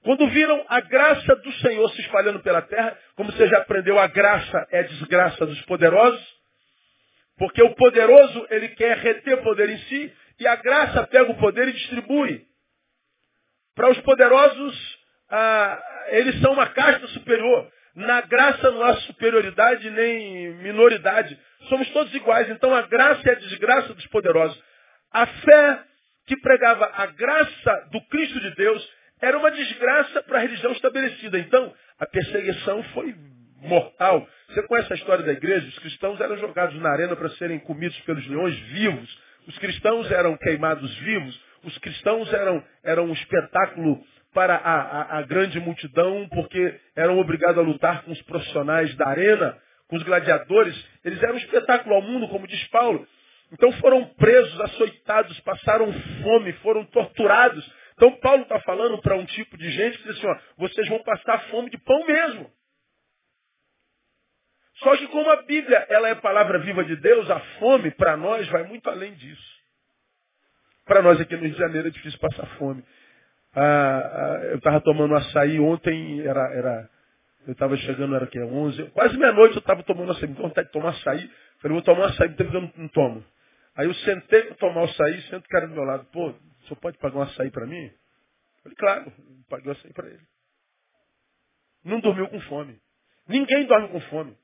quando 0.02 0.26
viram 0.28 0.64
a 0.66 0.80
graça 0.80 1.36
do 1.36 1.52
Senhor 1.56 1.90
se 1.90 2.00
espalhando 2.00 2.40
pela 2.40 2.62
terra, 2.62 2.98
como 3.16 3.30
você 3.30 3.46
já 3.48 3.58
aprendeu, 3.58 3.98
a 3.98 4.06
graça 4.06 4.66
é 4.70 4.78
a 4.80 4.86
desgraça 4.86 5.44
dos 5.44 5.60
poderosos, 5.62 6.26
porque 7.36 7.62
o 7.62 7.74
poderoso, 7.74 8.46
ele 8.48 8.68
quer 8.70 8.96
reter 8.96 9.42
poder 9.42 9.68
em 9.68 9.78
si, 9.78 10.12
e 10.40 10.46
a 10.46 10.56
graça 10.56 11.06
pega 11.06 11.30
o 11.30 11.38
poder 11.38 11.68
e 11.68 11.72
distribui. 11.72 12.46
Para 13.74 13.90
os 13.90 14.00
poderosos, 14.00 14.98
ah, 15.28 16.06
eles 16.08 16.40
são 16.40 16.54
uma 16.54 16.68
casta 16.68 17.06
superior. 17.08 17.70
Na 17.94 18.22
graça 18.22 18.70
não 18.70 18.82
há 18.82 18.96
superioridade 19.02 19.88
nem 19.90 20.54
minoridade. 20.56 21.38
Somos 21.68 21.88
todos 21.90 22.14
iguais. 22.14 22.48
Então 22.50 22.74
a 22.74 22.82
graça 22.82 23.28
é 23.28 23.32
a 23.32 23.38
desgraça 23.38 23.92
dos 23.94 24.06
poderosos. 24.06 24.60
A 25.12 25.26
fé 25.26 25.82
que 26.26 26.36
pregava 26.38 26.90
a 26.94 27.06
graça 27.06 27.88
do 27.90 28.00
Cristo 28.08 28.40
de 28.40 28.54
Deus 28.54 28.88
era 29.20 29.38
uma 29.38 29.50
desgraça 29.50 30.22
para 30.22 30.38
a 30.38 30.40
religião 30.40 30.72
estabelecida. 30.72 31.38
Então 31.38 31.72
a 31.98 32.06
perseguição 32.06 32.82
foi 32.94 33.14
mortal. 33.60 34.26
Você 34.48 34.62
conhece 34.66 34.92
a 34.92 34.96
história 34.96 35.24
da 35.24 35.32
igreja? 35.32 35.66
Os 35.68 35.78
cristãos 35.78 36.20
eram 36.20 36.36
jogados 36.38 36.80
na 36.80 36.90
arena 36.90 37.14
para 37.14 37.28
serem 37.30 37.58
comidos 37.60 37.98
pelos 38.00 38.26
leões 38.26 38.58
vivos. 38.58 39.18
Os 39.46 39.58
cristãos 39.58 40.10
eram 40.10 40.36
queimados 40.36 40.94
vivos. 40.98 41.40
Os 41.62 41.76
cristãos 41.78 42.32
eram, 42.32 42.64
eram 42.82 43.06
um 43.06 43.12
espetáculo 43.12 44.02
para 44.32 44.56
a, 44.56 44.80
a, 44.80 45.18
a 45.18 45.22
grande 45.22 45.60
multidão, 45.60 46.28
porque 46.30 46.80
eram 46.96 47.18
obrigados 47.18 47.58
a 47.58 47.62
lutar 47.62 48.02
com 48.02 48.12
os 48.12 48.22
profissionais 48.22 48.94
da 48.96 49.08
arena, 49.08 49.58
com 49.88 49.96
os 49.96 50.02
gladiadores. 50.02 50.74
Eles 51.04 51.22
eram 51.22 51.34
um 51.34 51.38
espetáculo 51.38 51.94
ao 51.94 52.02
mundo, 52.02 52.28
como 52.28 52.46
diz 52.46 52.66
Paulo. 52.68 53.06
Então 53.52 53.70
foram 53.72 54.04
presos, 54.14 54.60
açoitados, 54.60 55.38
passaram 55.40 55.92
fome, 56.22 56.52
foram 56.54 56.84
torturados. 56.86 57.70
Então 57.94 58.10
Paulo 58.16 58.42
está 58.42 58.58
falando 58.60 59.00
para 59.02 59.16
um 59.16 59.24
tipo 59.26 59.56
de 59.58 59.70
gente 59.70 59.98
que 59.98 60.04
diz 60.08 60.16
assim, 60.16 60.26
ó, 60.26 60.38
vocês 60.56 60.88
vão 60.88 61.02
passar 61.02 61.38
fome 61.50 61.70
de 61.70 61.78
pão 61.78 62.06
mesmo. 62.06 62.50
Só 64.76 64.96
que 64.96 65.06
como 65.08 65.30
a 65.30 65.42
Bíblia 65.42 65.86
ela 65.90 66.08
é 66.08 66.14
palavra 66.14 66.58
viva 66.58 66.82
de 66.84 66.96
Deus, 66.96 67.30
a 67.30 67.38
fome 67.58 67.90
para 67.90 68.16
nós 68.16 68.48
vai 68.48 68.64
muito 68.64 68.88
além 68.88 69.12
disso. 69.14 69.52
Para 70.86 71.02
nós 71.02 71.20
aqui 71.20 71.36
no 71.36 71.42
Rio 71.42 71.52
de 71.52 71.58
Janeiro 71.58 71.88
é 71.88 71.90
difícil 71.90 72.18
passar 72.18 72.46
fome. 72.56 72.82
Ah, 73.54 73.62
ah, 73.62 74.44
eu 74.46 74.56
estava 74.56 74.80
tomando 74.80 75.14
açaí 75.14 75.60
ontem, 75.60 76.20
era, 76.26 76.40
era 76.54 76.90
eu 77.46 77.52
estava 77.52 77.76
chegando, 77.76 78.14
era 78.14 78.26
que 78.26 78.40
11, 78.40 78.90
quase 78.90 79.18
meia-noite 79.18 79.56
eu 79.56 79.60
estava 79.60 79.82
tomando 79.82 80.12
açaí, 80.12 80.28
me 80.28 80.34
vontade 80.34 80.68
de 80.68 80.72
tomar 80.72 80.90
açaí. 80.90 81.30
Falei, 81.58 81.74
vou 81.74 81.82
tomar 81.82 82.06
açaí, 82.06 82.28
porque 82.28 82.56
eu 82.56 82.70
não, 82.76 82.88
tomo. 82.88 83.24
Aí 83.74 83.86
eu 83.86 83.94
sentei 83.94 84.42
para 84.44 84.56
tomar 84.56 84.82
o 84.82 84.84
açaí, 84.84 85.22
sento 85.22 85.44
o 85.44 85.48
cara 85.48 85.66
do 85.66 85.74
meu 85.74 85.84
lado, 85.84 86.04
pô, 86.12 86.28
o 86.28 86.66
senhor 86.66 86.76
pode 86.80 86.98
pagar 86.98 87.18
um 87.18 87.22
açaí 87.22 87.50
para 87.50 87.66
mim? 87.66 87.90
Falei, 88.62 88.76
claro, 88.76 89.12
paguei 89.48 89.68
o 89.68 89.72
açaí 89.72 89.92
para 89.92 90.08
ele. 90.08 90.22
Não 91.84 92.00
dormiu 92.00 92.28
com 92.28 92.40
fome. 92.42 92.78
Ninguém 93.28 93.66
dorme 93.66 93.88
com 93.88 94.00
fome. 94.02 94.36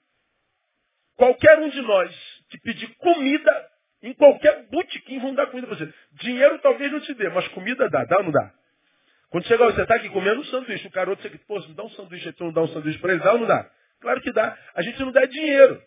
Qualquer 1.16 1.58
um 1.58 1.68
de 1.68 1.80
nós 1.82 2.44
que 2.48 2.58
pedir 2.60 2.94
comida, 2.96 3.70
em 4.02 4.12
qualquer 4.14 4.66
botequim 4.68 5.20
vão 5.20 5.34
dar 5.34 5.46
comida 5.46 5.66
para 5.66 5.76
você. 5.76 5.92
Dinheiro 6.12 6.58
talvez 6.60 6.90
não 6.90 7.00
te 7.00 7.14
dê, 7.14 7.28
mas 7.28 7.46
comida 7.48 7.88
dá, 7.88 8.04
dá 8.04 8.18
ou 8.18 8.24
não 8.24 8.32
dá? 8.32 8.54
Quando 9.30 9.47
chegar, 9.47 9.66
você 9.66 9.82
está 9.82 9.97
aqui 9.97 10.08
comendo 10.08 10.40
um 10.40 10.44
sanduíche, 10.44 10.87
o 10.87 10.90
garoto, 10.90 11.23
você 11.23 11.28
pô, 11.38 11.61
não 11.61 11.75
dá 11.75 11.85
um 11.85 11.90
sanduíche, 11.90 12.32
tu 12.32 12.44
não 12.44 12.52
dá 12.52 12.62
um 12.62 12.68
sanduíche 12.68 12.99
para 12.99 13.12
ele, 13.12 13.23
dá 13.23 13.32
ou 13.32 13.40
não 13.40 13.47
dá? 13.47 13.70
Claro 14.00 14.20
que 14.23 14.32
dá. 14.32 14.56
A 14.75 14.82
gente 14.82 14.99
não 15.00 15.12
dá 15.12 15.26
dinheiro. 15.26 15.82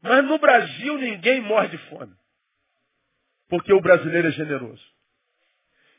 Mas 0.00 0.24
no 0.24 0.38
Brasil 0.38 0.96
ninguém 0.96 1.40
morre 1.40 1.68
de 1.68 1.78
fome. 1.88 2.14
Porque 3.48 3.72
o 3.72 3.80
brasileiro 3.80 4.28
é 4.28 4.30
generoso. 4.30 4.82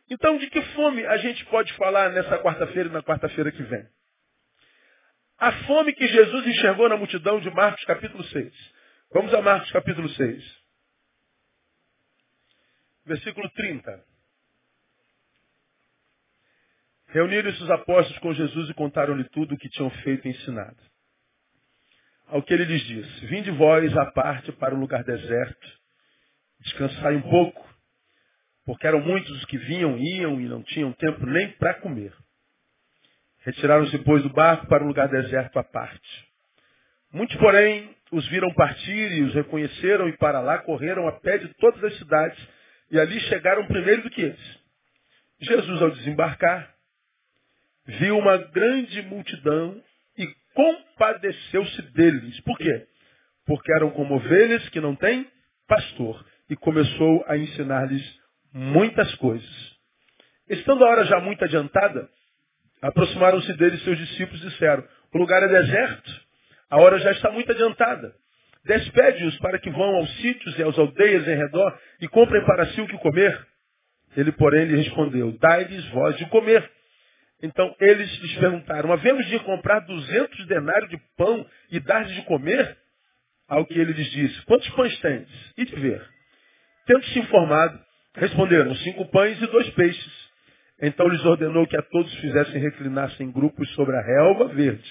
Então, 0.10 0.38
de 0.38 0.50
que 0.50 0.62
fome 0.74 1.06
a 1.06 1.18
gente 1.18 1.46
pode 1.46 1.72
falar 1.74 2.10
nessa 2.10 2.40
quarta-feira 2.40 2.90
e 2.90 2.92
na 2.92 3.04
quarta-feira 3.04 3.52
que 3.52 3.62
vem? 3.62 3.88
A 5.38 5.52
fome 5.64 5.94
que 5.94 6.08
Jesus 6.08 6.48
enxergou 6.48 6.90
na 6.90 6.98
multidão 6.98 7.40
de 7.40 7.50
Marcos 7.52 7.84
capítulo 7.86 8.24
6. 8.24 8.54
Vamos 9.14 9.34
a 9.34 9.42
Marcos 9.42 9.72
capítulo 9.72 10.10
6. 10.10 10.60
Versículo 13.06 13.50
30. 13.52 14.09
Reuniram-se 17.10 17.64
os 17.64 17.72
apóstolos 17.72 18.20
com 18.20 18.34
Jesus 18.34 18.70
e 18.70 18.74
contaram-lhe 18.74 19.24
tudo 19.26 19.56
o 19.56 19.58
que 19.58 19.70
tinham 19.70 19.90
feito 19.90 20.28
e 20.28 20.32
ensinado. 20.32 20.78
Ao 22.28 22.44
que 22.44 22.54
ele 22.54 22.66
lhes 22.66 22.84
disse, 22.84 23.26
vinde 23.26 23.50
vós 23.52 23.96
à 23.98 24.06
parte 24.12 24.52
para 24.54 24.76
um 24.76 24.80
lugar 24.80 25.04
deserto, 25.04 25.68
descansai 26.60 27.16
um 27.16 27.24
pouco, 27.24 27.68
porque 28.64 28.86
eram 28.86 29.02
muitos 29.02 29.32
os 29.32 29.46
que 29.46 29.58
vinham, 29.58 29.98
iam 29.98 30.40
e 30.40 30.48
não 30.48 30.62
tinham 30.62 30.94
tempo 30.94 31.26
nem 31.26 31.52
para 31.54 31.74
comer. 31.76 32.14
Retiraram-se, 33.40 33.98
depois 33.98 34.22
do 34.22 34.30
barco, 34.30 34.68
para 34.68 34.84
um 34.84 34.88
lugar 34.88 35.08
deserto 35.08 35.58
à 35.58 35.64
parte. 35.64 36.28
Muitos, 37.12 37.36
porém, 37.38 37.96
os 38.12 38.28
viram 38.28 38.54
partir 38.54 39.12
e 39.14 39.24
os 39.24 39.34
reconheceram 39.34 40.08
e 40.08 40.18
para 40.18 40.42
lá 40.42 40.60
correram 40.60 41.08
a 41.08 41.14
pé 41.14 41.40
de 41.40 41.48
todas 41.56 41.84
as 41.84 41.98
cidades 41.98 42.38
e 42.92 43.00
ali 43.00 43.20
chegaram 43.22 43.66
primeiro 43.66 44.04
do 44.04 44.12
que 44.12 44.22
eles. 44.22 44.60
Jesus, 45.42 45.82
ao 45.82 45.90
desembarcar, 45.92 46.79
viu 47.98 48.18
uma 48.18 48.38
grande 48.38 49.02
multidão 49.04 49.82
e 50.18 50.28
compadeceu-se 50.54 51.82
deles. 51.94 52.40
Por 52.42 52.58
quê? 52.58 52.88
Porque 53.46 53.72
eram 53.74 53.90
como 53.92 54.16
ovelhas 54.16 54.68
que 54.70 54.80
não 54.80 54.96
têm 54.96 55.28
pastor. 55.68 56.24
E 56.50 56.56
começou 56.56 57.24
a 57.28 57.38
ensinar-lhes 57.38 58.04
muitas 58.54 59.14
coisas. 59.16 59.78
Estando 60.50 60.84
a 60.84 60.90
hora 60.90 61.06
já 61.06 61.20
muito 61.20 61.44
adiantada, 61.44 62.10
aproximaram-se 62.82 63.54
deles 63.54 63.84
seus 63.84 63.98
discípulos 63.98 64.42
e 64.44 64.50
disseram, 64.50 64.84
o 65.14 65.18
lugar 65.18 65.44
é 65.44 65.48
deserto, 65.48 66.12
a 66.70 66.78
hora 66.78 66.98
já 66.98 67.12
está 67.12 67.30
muito 67.32 67.52
adiantada. 67.52 68.14
Despede-os 68.66 69.38
para 69.38 69.60
que 69.60 69.70
vão 69.70 69.96
aos 69.96 70.10
sítios 70.18 70.58
e 70.58 70.64
às 70.64 70.78
aldeias 70.78 71.28
em 71.28 71.36
redor 71.36 71.80
e 72.02 72.08
comprem 72.08 72.44
para 72.46 72.66
si 72.68 72.82
o 72.82 72.88
que 72.88 72.98
comer. 72.98 73.48
Ele, 74.18 74.32
porém, 74.32 74.66
lhe 74.66 74.76
respondeu, 74.76 75.32
dai-lhes 75.40 75.86
voz 75.90 76.18
de 76.18 76.26
comer. 76.30 76.70
Então 77.42 77.74
eles 77.80 78.10
lhes 78.20 78.36
perguntaram, 78.38 78.92
havemos 78.92 79.26
de 79.28 79.40
comprar 79.40 79.80
duzentos 79.80 80.46
denários 80.48 80.90
de 80.90 80.98
pão 81.18 81.46
e 81.72 81.80
dar-lhes 81.80 82.14
de 82.14 82.22
comer? 82.24 82.78
Ao 83.48 83.66
que 83.66 83.74
ele 83.74 83.94
lhes 83.94 84.12
disse, 84.12 84.42
quantos 84.44 84.70
pães 84.72 84.98
tendes? 85.00 85.54
E 85.58 85.66
de 85.66 85.76
ver. 85.76 86.06
Tendo 86.86 87.04
se 87.06 87.20
informado, 87.20 87.80
responderam, 88.16 88.76
cinco 88.76 89.06
pães 89.10 89.42
e 89.42 89.48
dois 89.48 89.70
peixes. 89.72 90.30
Então 90.82 91.08
lhes 91.08 91.24
ordenou 91.26 91.66
que 91.68 91.78
a 91.78 91.82
todos 91.82 92.14
fizessem 92.16 92.62
reclinar-se 92.62 93.24
em 93.24 93.32
grupos 93.32 93.70
sobre 93.74 93.96
a 93.96 94.02
relva 94.02 94.50
verde. 94.50 94.90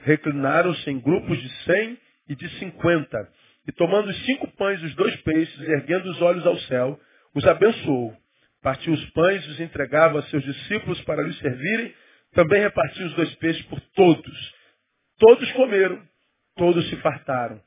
Reclinaram-se 0.00 0.90
em 0.90 1.00
grupos 1.00 1.40
de 1.40 1.48
cem 1.64 1.98
e 2.28 2.34
de 2.34 2.48
cinquenta. 2.58 3.28
E 3.66 3.72
tomando 3.72 4.08
os 4.08 4.24
cinco 4.24 4.48
pães 4.56 4.80
e 4.80 4.86
os 4.86 4.94
dois 4.94 5.14
peixes, 5.22 5.68
erguendo 5.68 6.10
os 6.10 6.20
olhos 6.22 6.46
ao 6.46 6.56
céu, 6.60 6.98
os 7.34 7.46
abençoou 7.46 8.16
Partiu 8.62 8.92
os 8.92 9.10
pães, 9.10 9.46
os 9.48 9.60
entregava 9.60 10.20
a 10.20 10.22
seus 10.24 10.44
discípulos 10.44 11.00
para 11.02 11.22
lhes 11.22 11.36
servirem. 11.38 11.92
Também 12.32 12.60
repartiu 12.62 13.06
os 13.06 13.14
dois 13.14 13.34
peixes 13.36 13.62
por 13.66 13.80
todos. 13.94 14.54
Todos 15.18 15.50
comeram, 15.52 16.00
todos 16.56 16.88
se 16.88 16.96
fartaram. 16.96 17.60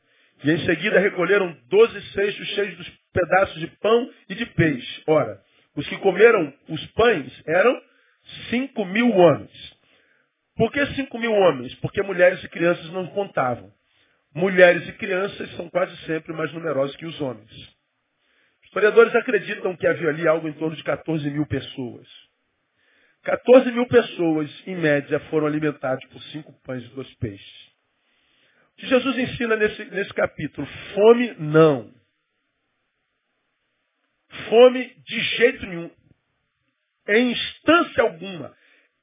E 0.43 0.51
em 0.51 0.65
seguida 0.65 0.99
recolheram 0.99 1.55
doze 1.69 2.01
cestos 2.11 2.47
cheios 2.49 2.77
dos 2.77 2.89
pedaços 3.13 3.59
de 3.59 3.67
pão 3.77 4.09
e 4.29 4.35
de 4.35 4.45
peixe. 4.47 5.03
Ora, 5.07 5.39
os 5.75 5.87
que 5.87 5.97
comeram 5.97 6.53
os 6.69 6.85
pães 6.87 7.43
eram 7.47 7.81
cinco 8.49 8.85
mil 8.85 9.11
homens. 9.11 9.75
Por 10.55 10.71
que 10.71 10.85
cinco 10.95 11.19
mil 11.19 11.33
homens? 11.33 11.75
Porque 11.75 12.01
mulheres 12.01 12.43
e 12.43 12.49
crianças 12.49 12.89
não 12.91 13.07
contavam. 13.07 13.71
mulheres 14.33 14.87
e 14.87 14.93
crianças 14.93 15.49
são 15.55 15.69
quase 15.69 15.95
sempre 16.05 16.33
mais 16.33 16.51
numerosos 16.53 16.95
que 16.97 17.05
os 17.05 17.19
homens. 17.21 17.74
Historiadores 18.75 19.15
acreditam 19.15 19.73
que 19.73 19.87
havia 19.87 20.09
ali 20.09 20.27
algo 20.27 20.49
em 20.49 20.51
torno 20.51 20.75
de 20.75 20.83
14 20.83 21.29
mil 21.31 21.45
pessoas. 21.45 22.05
14 23.23 23.71
mil 23.71 23.87
pessoas, 23.87 24.51
em 24.67 24.75
média, 24.75 25.17
foram 25.29 25.47
alimentadas 25.47 26.03
por 26.09 26.21
cinco 26.23 26.51
pães 26.61 26.83
e 26.83 26.89
dois 26.89 27.09
peixes. 27.15 27.67
O 28.73 28.75
que 28.75 28.87
Jesus 28.87 29.17
ensina 29.17 29.55
nesse, 29.55 29.85
nesse 29.85 30.13
capítulo? 30.13 30.67
Fome 30.93 31.35
não. 31.39 31.93
Fome 34.49 34.93
de 35.07 35.19
jeito 35.21 35.65
nenhum. 35.67 35.91
Em 37.07 37.31
instância 37.31 38.03
alguma. 38.03 38.53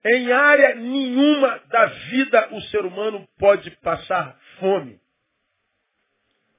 Em 0.05 0.33
área 0.33 0.75
nenhuma 0.75 1.59
da 1.71 1.87
vida 1.87 2.49
o 2.57 2.61
ser 2.64 2.85
humano 2.85 3.26
pode 3.38 3.71
passar 3.76 4.38
fome. 4.61 5.00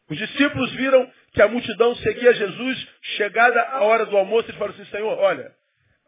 Os 0.10 0.17
discípulos 0.17 0.72
viram 0.74 1.10
que 1.33 1.41
a 1.41 1.48
multidão 1.48 1.95
seguia 1.95 2.33
Jesus. 2.33 2.88
Chegada 3.17 3.62
a 3.62 3.83
hora 3.83 4.05
do 4.05 4.17
almoço, 4.17 4.48
eles 4.48 4.57
falaram 4.57 4.79
assim, 4.79 4.91
Senhor, 4.91 5.17
olha, 5.17 5.51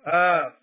ah, 0.06 0.54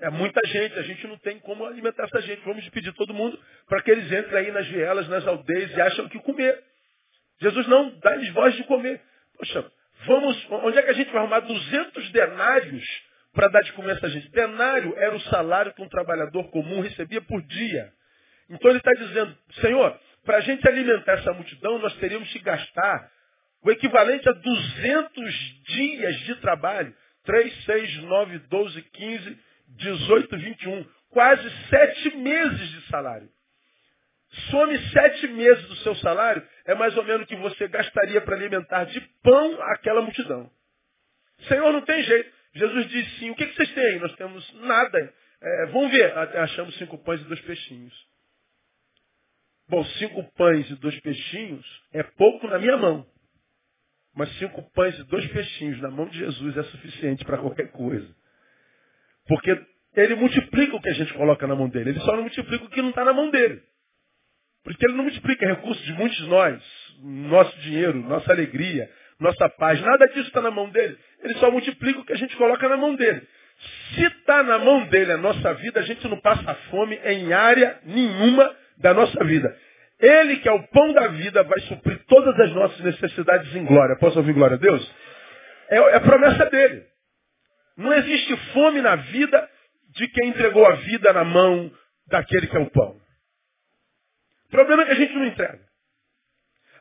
é 0.00 0.10
muita 0.10 0.40
gente, 0.46 0.78
a 0.78 0.82
gente 0.82 1.06
não 1.06 1.18
tem 1.18 1.38
como 1.40 1.64
alimentar 1.64 2.04
essa 2.04 2.20
gente. 2.22 2.42
Vamos 2.44 2.68
pedir 2.68 2.92
todo 2.92 3.14
mundo 3.14 3.38
para 3.66 3.82
que 3.82 3.90
eles 3.90 4.10
entrem 4.12 4.46
aí 4.46 4.52
nas 4.52 4.66
vielas, 4.68 5.08
nas 5.08 5.26
aldeias 5.26 5.70
e 5.72 5.80
acham 5.80 6.04
o 6.04 6.08
que 6.08 6.18
comer. 6.20 6.62
Jesus 7.40 7.66
não 7.66 7.90
dá-lhes 7.98 8.32
voz 8.32 8.54
de 8.54 8.64
comer. 8.64 9.00
Poxa, 9.36 9.64
vamos, 10.06 10.46
onde 10.50 10.78
é 10.78 10.82
que 10.82 10.90
a 10.90 10.94
gente 10.94 11.10
vai 11.10 11.22
arrumar 11.22 11.40
200 11.40 12.10
denários 12.10 12.84
para 13.32 13.48
dar 13.48 13.62
de 13.62 13.72
comer 13.72 13.96
essa 13.96 14.08
gente? 14.08 14.30
Denário 14.30 14.94
era 14.96 15.14
o 15.14 15.20
salário 15.22 15.72
que 15.72 15.82
um 15.82 15.88
trabalhador 15.88 16.50
comum 16.50 16.80
recebia 16.80 17.20
por 17.22 17.42
dia. 17.42 17.92
Então 18.50 18.70
ele 18.70 18.78
está 18.78 18.92
dizendo, 18.92 19.36
Senhor, 19.60 19.98
para 20.28 20.36
a 20.36 20.40
gente 20.42 20.68
alimentar 20.68 21.12
essa 21.12 21.32
multidão, 21.32 21.78
nós 21.78 21.96
teríamos 21.96 22.30
que 22.30 22.38
gastar 22.40 23.10
o 23.62 23.70
equivalente 23.70 24.28
a 24.28 24.32
200 24.32 25.34
dias 25.64 26.20
de 26.20 26.34
trabalho. 26.42 26.94
3, 27.24 27.64
6, 27.64 28.02
9, 28.02 28.38
12, 28.40 28.82
15, 28.82 29.38
18, 29.68 30.36
21. 30.36 30.86
Quase 31.08 31.50
sete 31.70 32.14
meses 32.18 32.68
de 32.72 32.80
salário. 32.88 33.26
Some 34.50 34.78
sete 34.90 35.28
meses 35.28 35.66
do 35.66 35.76
seu 35.76 35.94
salário, 35.96 36.46
é 36.66 36.74
mais 36.74 36.94
ou 36.98 37.04
menos 37.04 37.22
o 37.22 37.26
que 37.26 37.36
você 37.36 37.66
gastaria 37.66 38.20
para 38.20 38.36
alimentar 38.36 38.84
de 38.84 39.00
pão 39.22 39.62
aquela 39.72 40.02
multidão. 40.02 40.50
Senhor, 41.48 41.72
não 41.72 41.80
tem 41.80 42.02
jeito. 42.02 42.30
Jesus 42.52 42.86
disse 42.90 43.18
sim. 43.20 43.30
O 43.30 43.34
que, 43.34 43.46
que 43.46 43.56
vocês 43.56 43.72
têm? 43.72 43.98
Nós 43.98 44.14
temos 44.16 44.52
nada. 44.60 45.14
É, 45.40 45.66
vamos 45.72 45.90
ver. 45.90 46.12
Achamos 46.18 46.76
cinco 46.76 46.98
pães 46.98 47.22
e 47.22 47.24
dois 47.24 47.40
peixinhos. 47.40 48.07
Bom, 49.68 49.84
cinco 49.84 50.22
pães 50.32 50.68
e 50.70 50.74
dois 50.76 50.98
peixinhos 51.00 51.66
é 51.92 52.02
pouco 52.02 52.46
na 52.48 52.58
minha 52.58 52.76
mão. 52.76 53.06
Mas 54.14 54.32
cinco 54.38 54.62
pães 54.72 54.98
e 54.98 55.04
dois 55.04 55.26
peixinhos 55.28 55.80
na 55.80 55.90
mão 55.90 56.06
de 56.06 56.18
Jesus 56.18 56.56
é 56.56 56.62
suficiente 56.64 57.24
para 57.24 57.38
qualquer 57.38 57.70
coisa. 57.70 58.08
Porque 59.26 59.60
ele 59.94 60.14
multiplica 60.14 60.74
o 60.74 60.80
que 60.80 60.88
a 60.88 60.94
gente 60.94 61.12
coloca 61.14 61.46
na 61.46 61.54
mão 61.54 61.68
dele. 61.68 61.90
Ele 61.90 62.00
só 62.00 62.16
não 62.16 62.22
multiplica 62.22 62.64
o 62.64 62.70
que 62.70 62.80
não 62.80 62.90
está 62.90 63.04
na 63.04 63.12
mão 63.12 63.30
dele. 63.30 63.62
Porque 64.64 64.84
ele 64.86 64.96
não 64.96 65.04
multiplica 65.04 65.46
recursos 65.46 65.84
de 65.84 65.92
muitos 65.92 66.16
de 66.16 66.26
nós, 66.26 66.62
nosso 67.00 67.58
dinheiro, 67.60 67.98
nossa 68.00 68.32
alegria, 68.32 68.90
nossa 69.20 69.48
paz. 69.50 69.80
Nada 69.80 70.06
disso 70.08 70.28
está 70.28 70.40
na 70.40 70.50
mão 70.50 70.70
dele. 70.70 70.98
Ele 71.22 71.34
só 71.34 71.50
multiplica 71.50 72.00
o 72.00 72.04
que 72.04 72.12
a 72.12 72.16
gente 72.16 72.36
coloca 72.36 72.68
na 72.68 72.76
mão 72.76 72.94
dele. 72.94 73.26
Se 73.94 74.04
está 74.04 74.42
na 74.42 74.58
mão 74.58 74.86
dele 74.86 75.12
a 75.12 75.16
nossa 75.16 75.54
vida, 75.54 75.80
a 75.80 75.82
gente 75.82 76.06
não 76.08 76.20
passa 76.20 76.54
fome 76.70 76.96
em 77.04 77.32
área 77.32 77.80
nenhuma 77.84 78.54
da 78.78 78.94
nossa 78.94 79.24
vida. 79.24 79.56
Ele, 80.00 80.36
que 80.38 80.48
é 80.48 80.52
o 80.52 80.62
pão 80.68 80.92
da 80.92 81.08
vida, 81.08 81.42
vai 81.42 81.60
suprir 81.62 82.04
todas 82.06 82.38
as 82.38 82.52
nossas 82.52 82.80
necessidades 82.80 83.54
em 83.54 83.64
glória. 83.64 83.96
Posso 83.96 84.18
ouvir 84.18 84.32
glória 84.32 84.56
a 84.56 84.60
Deus? 84.60 84.94
É, 85.70 85.76
é 85.76 85.94
a 85.96 86.00
promessa 86.00 86.46
dele. 86.46 86.86
Não 87.76 87.92
existe 87.92 88.36
fome 88.52 88.80
na 88.80 88.96
vida 88.96 89.48
de 89.90 90.08
quem 90.08 90.28
entregou 90.28 90.64
a 90.66 90.76
vida 90.76 91.12
na 91.12 91.24
mão 91.24 91.72
daquele 92.06 92.46
que 92.46 92.56
é 92.56 92.60
o 92.60 92.70
pão. 92.70 93.00
O 94.46 94.50
problema 94.50 94.82
é 94.82 94.86
que 94.86 94.92
a 94.92 94.96
gente 94.96 95.14
não 95.14 95.26
entrega. 95.26 95.60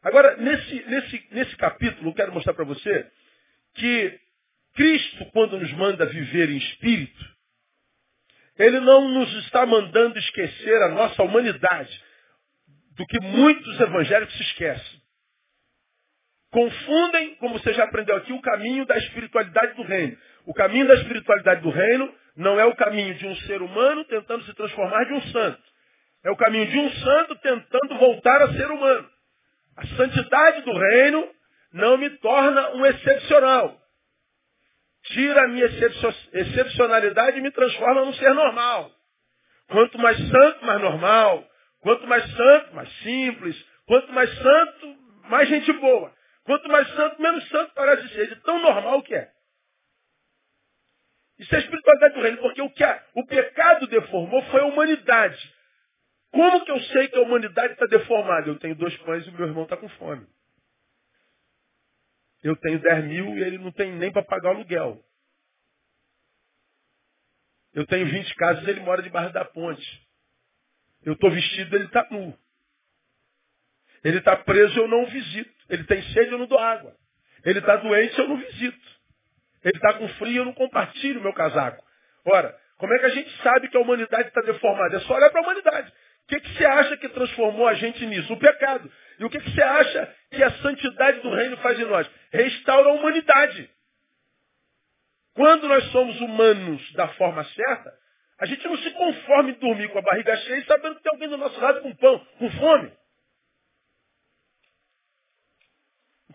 Agora, 0.04 0.38
nesse, 0.38 0.86
nesse, 0.88 1.28
nesse 1.32 1.56
capítulo, 1.58 2.10
eu 2.10 2.14
quero 2.14 2.32
mostrar 2.32 2.54
para 2.54 2.66
você 2.66 3.08
que 3.76 4.20
Cristo, 4.76 5.26
quando 5.34 5.60
nos 5.60 5.72
manda 5.74 6.06
viver 6.06 6.50
em 6.50 6.58
espírito, 6.58 7.37
Ele 8.58 8.80
não 8.80 9.08
nos 9.10 9.32
está 9.46 9.66
mandando 9.66 10.18
esquecer 10.18 10.82
a 10.84 10.90
nossa 10.90 11.22
humanidade, 11.24 12.04
do 12.96 13.06
que 13.06 13.20
muitos 13.20 13.80
evangélicos 13.80 14.36
se 14.36 14.44
esquecem. 14.44 15.02
Confundem, 16.52 17.36
como 17.36 17.60
você 17.60 17.74
já 17.74 17.84
aprendeu 17.84 18.16
aqui, 18.16 18.34
o 18.34 18.42
caminho 18.42 18.86
da 18.86 18.98
espiritualidade 18.98 19.76
do 19.76 19.84
reino. 19.84 20.18
O 20.46 20.54
caminho 20.54 20.88
da 20.88 20.96
espiritualidade 20.96 21.62
do 21.62 21.70
reino 21.70 22.14
não 22.36 22.60
é 22.60 22.66
o 22.66 22.76
caminho 22.76 23.14
de 23.16 23.28
um 23.28 23.36
ser 23.36 23.62
humano 23.62 24.04
tentando 24.06 24.44
se 24.46 24.54
transformar 24.54 25.04
de 25.06 25.14
um 25.14 25.22
santo. 25.24 25.62
É 26.24 26.32
o 26.32 26.38
caminho 26.38 26.66
de 26.68 26.80
um 26.80 26.92
santo 26.92 27.36
tentando 27.38 27.98
voltar 27.98 28.42
a 28.42 28.54
ser 28.54 28.72
humano. 28.72 29.10
A 29.76 29.86
santidade 29.88 30.62
do 30.62 30.74
reino 30.74 31.30
não 31.74 31.98
me 31.98 32.10
torna 32.18 32.70
um 32.76 32.86
excepcional. 32.86 33.80
Tira 35.08 35.46
a 35.46 35.48
minha 35.48 35.66
excepcionalidade 36.34 37.38
e 37.38 37.42
me 37.42 37.52
transforma 37.52 38.06
num 38.06 38.14
ser 38.14 38.34
normal. 38.34 38.92
Quanto 39.68 39.98
mais 40.00 40.18
santo, 40.18 40.66
mais 40.66 40.82
normal. 40.82 41.48
Quanto 41.82 42.08
mais 42.08 42.24
santo, 42.36 42.76
mais 42.76 42.92
simples. 43.00 43.66
Quanto 43.86 44.12
mais 44.12 44.30
santo, 44.38 44.98
mais 45.30 45.48
gente 45.48 45.72
boa. 45.74 46.14
Quanto 46.44 46.68
mais 46.70 46.88
santo, 46.94 47.22
menos 47.22 47.48
santo 47.50 47.74
parece 47.74 48.08
ser. 48.10 48.28
De 48.28 48.36
tão 48.42 48.62
normal 48.62 49.02
que 49.04 49.16
é. 49.16 49.30
Isso 51.40 51.54
é 51.54 51.58
a 51.58 51.62
espiritualidade 51.62 52.14
do 52.16 52.22
reino, 52.22 52.38
porque 52.40 52.62
o 52.62 52.70
que 52.72 52.84
a, 52.84 53.04
o 53.14 53.26
pecado 53.26 53.86
deformou 53.88 54.42
foi 54.46 54.62
a 54.62 54.66
humanidade. 54.66 55.54
Como 56.32 56.66
que 56.66 56.72
eu 56.72 56.80
sei 56.80 57.08
que 57.08 57.18
a 57.18 57.22
humanidade 57.22 57.74
está 57.74 57.86
deformada? 57.86 58.50
Eu 58.50 58.60
tenho 58.60 58.76
dois 58.76 58.96
pães 58.98 59.26
e 59.26 59.30
o 59.30 59.34
meu 59.34 59.48
irmão 59.48 59.64
está 59.64 59.78
com 59.78 59.88
fome. 59.90 60.26
Eu 62.44 62.56
tenho 62.56 62.80
10 62.80 63.06
mil 63.06 63.38
e 63.38 63.44
ele 63.44 63.58
não 63.58 63.72
tem 63.72 63.92
nem 63.94 64.12
para 64.12 64.24
pagar 64.24 64.50
o 64.50 64.56
aluguel. 64.56 65.04
Eu 67.74 67.86
tenho 67.86 68.08
20 68.08 68.36
casas 68.36 68.66
e 68.66 68.70
ele 68.70 68.80
mora 68.82 69.02
debaixo 69.02 69.34
da 69.34 69.46
ponte. 69.46 70.08
Eu 71.04 71.14
estou 71.14 71.30
vestido, 71.32 71.76
ele 71.76 71.86
está 71.86 72.08
nu. 72.10 72.38
Ele 74.04 74.20
está 74.20 74.36
preso, 74.36 74.80
eu 74.80 74.88
não 74.88 75.04
o 75.04 75.08
visito. 75.08 75.54
Ele 75.70 75.84
tem 75.84 76.02
sede, 76.14 76.32
eu 76.32 76.38
não 76.38 76.48
dou 76.48 76.60
água. 76.60 76.96
Ele 77.44 77.60
está 77.60 77.76
doente, 77.76 78.18
eu 78.18 78.28
não 78.28 78.38
visito. 78.38 78.98
Ele 79.64 79.76
está 79.76 79.94
com 79.94 80.08
frio, 80.10 80.38
eu 80.38 80.46
não 80.46 80.54
compartilho 80.54 81.22
meu 81.22 81.34
casaco. 81.34 81.84
Ora, 82.26 82.58
como 82.78 82.94
é 82.94 83.00
que 83.00 83.06
a 83.06 83.10
gente 83.10 83.44
sabe 83.44 83.70
que 83.70 83.78
a 83.78 83.80
humanidade 83.80 84.28
está 84.28 84.42
deformada? 84.42 84.98
É 84.98 85.00
só 85.02 85.16
olhar 85.16 85.30
para 85.30 85.42
a 85.42 85.44
humanidade. 85.44 85.94
O 86.28 86.30
que, 86.30 86.42
que 86.42 86.58
você 86.58 86.66
acha 86.66 86.98
que 86.98 87.08
transformou 87.08 87.66
a 87.66 87.74
gente 87.76 88.06
nisso? 88.06 88.34
O 88.34 88.38
pecado. 88.38 88.92
E 89.18 89.24
o 89.24 89.30
que, 89.30 89.40
que 89.40 89.50
você 89.50 89.64
acha 89.64 90.16
que 90.30 90.44
a 90.44 90.52
santidade 90.58 91.22
do 91.22 91.34
reino 91.34 91.56
faz 91.58 91.80
em 91.80 91.86
nós? 91.86 92.06
Restaura 92.34 92.90
a 92.90 92.94
humanidade. 92.94 93.70
Quando 95.34 95.70
nós 95.70 95.86
somos 95.92 96.20
humanos 96.20 96.92
da 96.94 97.08
forma 97.10 97.46
certa, 97.46 97.94
a 98.42 98.46
gente 98.46 98.68
não 98.68 98.78
se 98.78 98.92
conforma 98.92 99.52
em 99.52 99.54
dormir 99.54 99.88
com 99.88 100.00
a 100.00 100.02
barriga 100.02 100.36
cheia 100.36 100.66
sabendo 100.66 100.96
que 100.96 101.04
tem 101.04 101.14
alguém 101.14 101.30
do 101.30 101.38
nosso 101.38 101.58
lado 101.62 101.82
com 101.82 101.96
pão, 101.96 102.20
com 102.38 102.52
fome. 102.52 102.92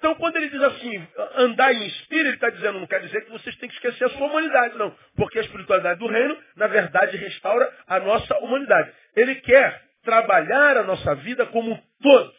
Então, 0.02 0.16
quando 0.16 0.34
ele 0.34 0.50
diz 0.50 0.60
assim, 0.60 1.08
andar 1.36 1.72
em 1.72 1.86
espírito, 1.86 2.26
ele 2.26 2.34
está 2.34 2.50
dizendo, 2.50 2.80
não 2.80 2.88
quer 2.88 3.02
dizer 3.02 3.24
que 3.24 3.30
vocês 3.30 3.54
têm 3.54 3.68
que 3.68 3.76
esquecer 3.76 4.06
a 4.06 4.08
sua 4.08 4.26
humanidade, 4.26 4.76
não. 4.76 4.90
Porque 5.14 5.38
a 5.38 5.42
espiritualidade 5.42 6.00
do 6.00 6.08
reino, 6.08 6.36
na 6.56 6.66
verdade, 6.66 7.16
restaura 7.16 7.72
a 7.86 8.00
nossa 8.00 8.36
humanidade. 8.38 8.92
Ele 9.14 9.36
quer 9.36 9.80
trabalhar 10.02 10.78
a 10.78 10.82
nossa 10.82 11.14
vida 11.14 11.46
como 11.46 11.70
um 11.70 11.82
todo. 12.02 12.34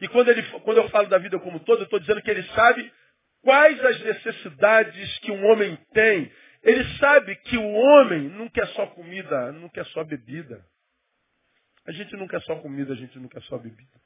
E 0.00 0.06
quando, 0.06 0.28
ele, 0.28 0.44
quando 0.60 0.76
eu 0.76 0.88
falo 0.90 1.08
da 1.08 1.18
vida 1.18 1.40
como 1.40 1.56
um 1.56 1.64
todo, 1.64 1.80
eu 1.80 1.86
estou 1.86 1.98
dizendo 1.98 2.22
que 2.22 2.30
ele 2.30 2.44
sabe 2.50 2.92
quais 3.42 3.84
as 3.84 4.00
necessidades 4.02 5.18
que 5.18 5.32
um 5.32 5.44
homem 5.46 5.76
tem. 5.92 6.32
Ele 6.62 6.84
sabe 6.98 7.34
que 7.34 7.56
o 7.56 7.68
homem 7.68 8.28
não 8.28 8.48
quer 8.48 8.68
só 8.68 8.86
comida, 8.86 9.50
não 9.50 9.68
quer 9.68 9.86
só 9.86 10.04
bebida. 10.04 10.64
A 11.84 11.90
gente 11.90 12.16
não 12.16 12.28
quer 12.28 12.40
só 12.42 12.54
comida, 12.60 12.92
a 12.92 12.96
gente 12.96 13.18
não 13.18 13.28
quer 13.28 13.42
só 13.42 13.58
bebida. 13.58 14.00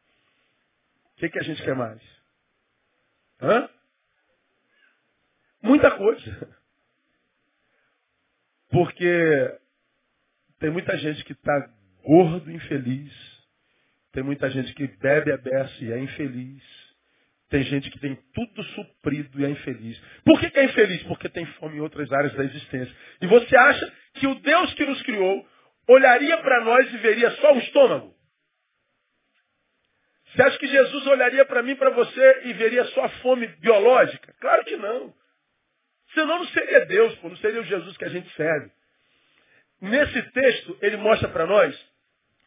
O 1.16 1.18
que, 1.18 1.30
que 1.30 1.38
a 1.38 1.42
gente 1.42 1.62
quer 1.62 1.74
mais? 1.74 2.00
Hã? 3.40 3.68
Muita 5.62 5.90
coisa. 5.90 6.56
Porque 8.70 9.58
tem 10.58 10.70
muita 10.70 10.96
gente 10.98 11.24
que 11.24 11.32
está 11.32 11.70
gordo, 12.02 12.50
infeliz. 12.50 13.12
Tem 14.12 14.22
muita 14.22 14.50
gente 14.50 14.72
que 14.74 14.86
bebe 14.86 15.32
a 15.32 15.38
beça 15.38 15.84
e 15.84 15.92
é 15.92 15.98
infeliz. 15.98 16.62
Tem 17.48 17.62
gente 17.62 17.90
que 17.90 17.98
tem 17.98 18.18
tudo 18.34 18.62
suprido 18.64 19.40
e 19.40 19.44
é 19.44 19.48
infeliz. 19.50 19.98
Por 20.24 20.38
que, 20.40 20.50
que 20.50 20.58
é 20.58 20.64
infeliz? 20.64 21.02
Porque 21.04 21.28
tem 21.28 21.46
fome 21.54 21.76
em 21.76 21.80
outras 21.80 22.12
áreas 22.12 22.34
da 22.34 22.44
existência. 22.44 22.94
E 23.22 23.26
você 23.26 23.56
acha 23.56 23.92
que 24.14 24.26
o 24.26 24.34
Deus 24.34 24.74
que 24.74 24.84
nos 24.84 25.00
criou 25.02 25.48
olharia 25.88 26.36
para 26.38 26.64
nós 26.64 26.92
e 26.92 26.98
veria 26.98 27.30
só 27.32 27.54
o 27.54 27.58
estômago? 27.58 28.15
Você 30.36 30.42
acha 30.42 30.58
que 30.58 30.66
Jesus 30.66 31.06
olharia 31.06 31.46
para 31.46 31.62
mim, 31.62 31.74
para 31.76 31.88
você 31.88 32.42
e 32.44 32.52
veria 32.52 32.84
só 32.86 33.08
fome 33.22 33.46
biológica? 33.58 34.34
Claro 34.38 34.64
que 34.66 34.76
não. 34.76 35.14
Senão 36.12 36.38
não 36.38 36.46
seria 36.48 36.84
Deus, 36.84 37.14
pô, 37.16 37.30
não 37.30 37.36
seria 37.38 37.62
o 37.62 37.64
Jesus 37.64 37.96
que 37.96 38.04
a 38.04 38.10
gente 38.10 38.30
serve. 38.34 38.70
Nesse 39.80 40.22
texto, 40.32 40.78
ele 40.82 40.98
mostra 40.98 41.28
para 41.28 41.46
nós 41.46 41.74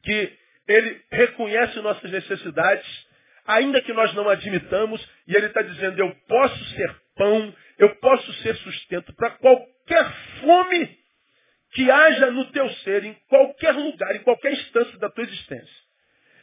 que 0.04 0.38
ele 0.68 1.02
reconhece 1.12 1.80
nossas 1.80 2.12
necessidades, 2.12 3.08
ainda 3.48 3.82
que 3.82 3.92
nós 3.92 4.14
não 4.14 4.30
admitamos, 4.30 5.04
e 5.28 5.36
ele 5.36 5.48
está 5.48 5.64
dizendo, 5.64 6.00
eu 6.00 6.16
posso 6.28 6.64
ser 6.76 6.96
pão, 7.16 7.56
eu 7.80 7.96
posso 7.96 8.34
ser 8.44 8.56
sustento 8.58 9.16
para 9.16 9.32
qualquer 9.32 10.14
fome 10.42 11.00
que 11.72 11.90
haja 11.90 12.30
no 12.30 12.46
teu 12.52 12.70
ser, 12.70 13.04
em 13.04 13.16
qualquer 13.28 13.72
lugar, 13.74 14.16
em 14.16 14.22
qualquer 14.22 14.54
instância 14.54 14.98
da 15.00 15.10
tua 15.10 15.24
existência. 15.24 15.89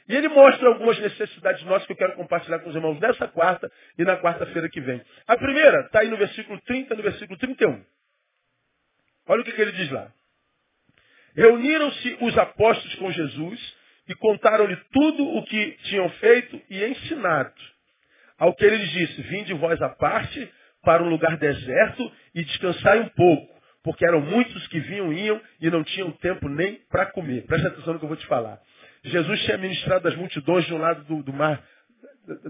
E 0.09 0.15
ele 0.15 0.29
mostra 0.29 0.69
algumas 0.69 0.99
necessidades 1.01 1.65
nossas 1.65 1.87
que 1.87 1.93
eu 1.93 1.97
quero 1.97 2.15
compartilhar 2.15 2.61
com 2.61 2.71
os 2.71 2.77
irmãos 2.77 2.99
nessa 3.01 3.27
quarta 3.27 3.71
e 3.99 4.05
na 4.05 4.17
quarta-feira 4.17 4.69
que 4.69 4.81
vem. 4.81 5.03
A 5.27 5.37
primeira 5.37 5.81
está 5.81 6.01
aí 6.01 6.09
no 6.09 6.17
versículo 6.17 6.61
30, 6.61 6.95
no 6.95 7.03
versículo 7.03 7.39
31. 7.39 7.85
Olha 9.29 9.43
o 9.43 9.45
que, 9.45 9.53
que 9.53 9.61
ele 9.61 9.73
diz 9.73 9.91
lá. 9.91 10.13
Reuniram-se 11.35 12.19
os 12.21 12.39
apóstolos 12.39 12.95
com 12.95 13.11
Jesus 13.11 13.77
e 14.09 14.15
contaram-lhe 14.15 14.77
tudo 14.93 15.37
o 15.37 15.45
que 15.45 15.73
tinham 15.85 16.09
feito 16.11 16.63
e 16.71 16.85
ensinado. 16.85 17.53
Ao 18.39 18.55
que 18.55 18.65
ele 18.65 18.79
disse, 18.79 19.23
vinde 19.23 19.53
vós 19.55 19.81
à 19.83 19.89
parte 19.89 20.51
para 20.83 21.03
um 21.03 21.09
lugar 21.09 21.37
deserto 21.37 22.13
e 22.35 22.45
descansai 22.45 23.01
um 23.01 23.09
pouco, 23.09 23.61
porque 23.83 24.07
eram 24.07 24.21
muitos 24.21 24.67
que 24.69 24.79
vinham 24.79 25.13
e 25.13 25.27
iam 25.27 25.41
e 25.61 25.69
não 25.69 25.83
tinham 25.83 26.13
tempo 26.13 26.49
nem 26.49 26.77
para 26.89 27.07
comer. 27.07 27.45
Presta 27.47 27.69
atenção 27.69 27.95
no 27.95 27.99
que 27.99 28.05
eu 28.05 28.09
vou 28.09 28.17
te 28.17 28.27
falar. 28.27 28.61
Jesus 29.07 29.41
tinha 29.45 29.59
ministrado 29.59 30.09
as 30.09 30.17
multidões 30.17 30.65
de 30.67 30.75
um 30.75 30.79
lado 30.79 31.05
do, 31.05 31.23
do 31.23 31.33
mar 31.33 31.63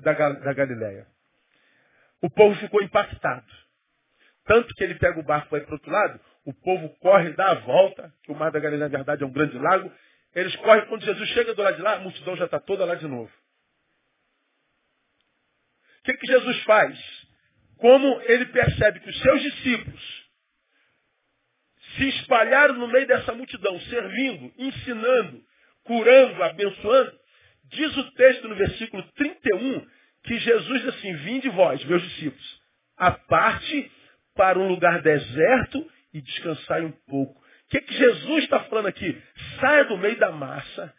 da, 0.02 0.12
da 0.12 0.52
Galileia. 0.52 1.06
O 2.22 2.30
povo 2.30 2.58
ficou 2.60 2.82
impactado. 2.82 3.46
Tanto 4.44 4.72
que 4.74 4.84
ele 4.84 4.94
pega 4.94 5.20
o 5.20 5.24
barco 5.24 5.48
para 5.48 5.58
ir 5.58 5.62
para 5.62 5.72
o 5.72 5.74
outro 5.74 5.90
lado, 5.90 6.20
o 6.44 6.54
povo 6.54 6.88
corre, 7.00 7.32
dá 7.32 7.50
a 7.50 7.54
volta, 7.54 8.14
que 8.22 8.30
o 8.30 8.34
mar 8.34 8.50
da 8.50 8.60
Galileia, 8.60 8.88
na 8.88 8.96
verdade, 8.96 9.22
é 9.22 9.26
um 9.26 9.32
grande 9.32 9.58
lago. 9.58 9.92
Eles 10.34 10.54
correm, 10.56 10.86
quando 10.86 11.04
Jesus 11.04 11.28
chega 11.30 11.52
do 11.52 11.62
lado 11.62 11.76
de 11.76 11.82
lá, 11.82 11.94
a 11.94 12.00
multidão 12.00 12.36
já 12.36 12.44
está 12.44 12.60
toda 12.60 12.84
lá 12.84 12.94
de 12.94 13.06
novo. 13.06 13.30
O 16.00 16.04
que, 16.04 16.14
que 16.14 16.26
Jesus 16.26 16.62
faz? 16.62 16.98
Como 17.78 18.20
ele 18.22 18.46
percebe 18.46 19.00
que 19.00 19.10
os 19.10 19.20
seus 19.20 19.42
discípulos 19.42 20.26
se 21.96 22.08
espalharam 22.08 22.74
no 22.74 22.88
meio 22.88 23.06
dessa 23.06 23.34
multidão, 23.34 23.78
servindo, 23.80 24.52
ensinando, 24.56 25.42
curando, 25.86 26.42
abençoando, 26.42 27.12
diz 27.64 27.96
o 27.96 28.12
texto 28.12 28.48
no 28.48 28.54
versículo 28.54 29.02
31 29.14 29.86
que 30.24 30.38
Jesus 30.38 30.82
diz 30.82 30.88
assim, 30.94 31.14
vinde 31.16 31.48
vós, 31.50 31.84
meus 31.84 32.02
discípulos, 32.02 32.60
a 32.96 33.12
parte 33.12 33.90
para 34.34 34.58
um 34.58 34.68
lugar 34.68 35.00
deserto 35.00 35.88
e 36.12 36.20
descansai 36.20 36.82
um 36.84 36.92
pouco. 37.08 37.40
O 37.40 37.68
que, 37.70 37.80
que 37.80 37.94
Jesus 37.94 38.44
está 38.44 38.60
falando 38.64 38.86
aqui? 38.86 39.20
Saia 39.60 39.84
do 39.84 39.96
meio 39.96 40.18
da 40.18 40.30
massa, 40.30 40.92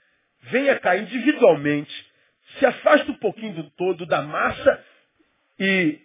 venha 0.44 0.80
cá 0.80 0.98
individualmente, 0.98 1.94
se 2.58 2.66
afaste 2.66 3.12
um 3.12 3.18
pouquinho 3.18 3.54
do 3.54 3.70
todo, 3.72 4.06
da 4.06 4.22
massa 4.22 4.86
e 5.60 6.00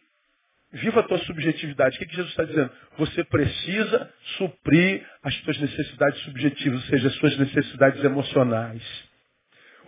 viva 0.72 1.00
a 1.00 1.02
tua 1.02 1.18
subjetividade. 1.18 1.96
O 1.96 1.98
que, 1.98 2.06
que 2.06 2.16
Jesus 2.16 2.30
está 2.30 2.44
dizendo? 2.44 2.70
Você 2.98 3.24
precisa 3.24 4.10
suprir 4.36 5.06
as 5.22 5.34
suas 5.36 5.58
necessidades 5.58 6.20
subjetivas, 6.22 6.82
ou 6.82 6.88
seja, 6.88 7.08
as 7.08 7.14
suas 7.16 7.36
necessidades 7.38 8.02
emocionais. 8.02 8.82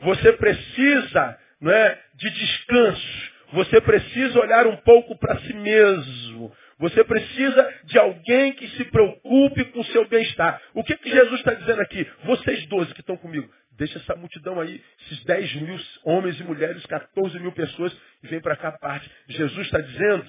Você 0.02 0.32
precisa 0.34 1.38
não 1.60 1.72
é, 1.72 1.98
de 2.14 2.30
descanso. 2.30 3.32
Você 3.52 3.80
precisa 3.80 4.38
olhar 4.40 4.66
um 4.66 4.76
pouco 4.78 5.16
para 5.18 5.38
si 5.40 5.54
mesmo. 5.54 6.52
Você 6.78 7.04
precisa 7.04 7.74
de 7.84 7.98
alguém 7.98 8.52
que 8.52 8.68
se 8.68 8.84
preocupe 8.84 9.64
com 9.66 9.80
o 9.80 9.84
seu 9.86 10.06
bem-estar. 10.08 10.60
O 10.74 10.82
que, 10.82 10.96
que 10.96 11.08
Jesus 11.08 11.38
está 11.38 11.54
dizendo 11.54 11.80
aqui? 11.80 12.06
Vocês 12.24 12.66
doze 12.66 12.92
que 12.92 13.00
estão 13.00 13.16
comigo, 13.16 13.48
deixa 13.78 13.98
essa 13.98 14.16
multidão 14.16 14.60
aí, 14.60 14.82
esses 15.06 15.24
10 15.24 15.54
mil 15.62 15.78
homens 16.04 16.38
e 16.40 16.44
mulheres, 16.44 16.84
14 16.84 17.38
mil 17.38 17.52
pessoas, 17.52 17.96
e 18.22 18.26
vem 18.26 18.40
para 18.40 18.56
cá 18.56 18.68
a 18.68 18.78
parte. 18.78 19.08
Jesus 19.28 19.66
está 19.66 19.80
dizendo 19.80 20.26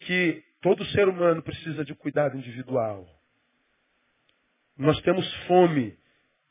que 0.00 0.42
todo 0.60 0.84
ser 0.86 1.08
humano 1.08 1.42
precisa 1.42 1.84
de 1.84 1.94
cuidado 1.94 2.36
individual. 2.36 3.06
Nós 4.76 5.00
temos 5.02 5.32
fome 5.46 5.96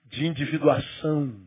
de 0.05 0.25
individuação. 0.25 1.45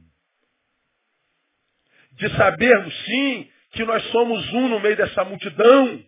De 2.13 2.29
sabermos, 2.37 3.05
sim, 3.05 3.51
que 3.73 3.85
nós 3.85 4.03
somos 4.11 4.53
um 4.53 4.69
no 4.69 4.81
meio 4.81 4.97
dessa 4.97 5.25
multidão, 5.25 6.05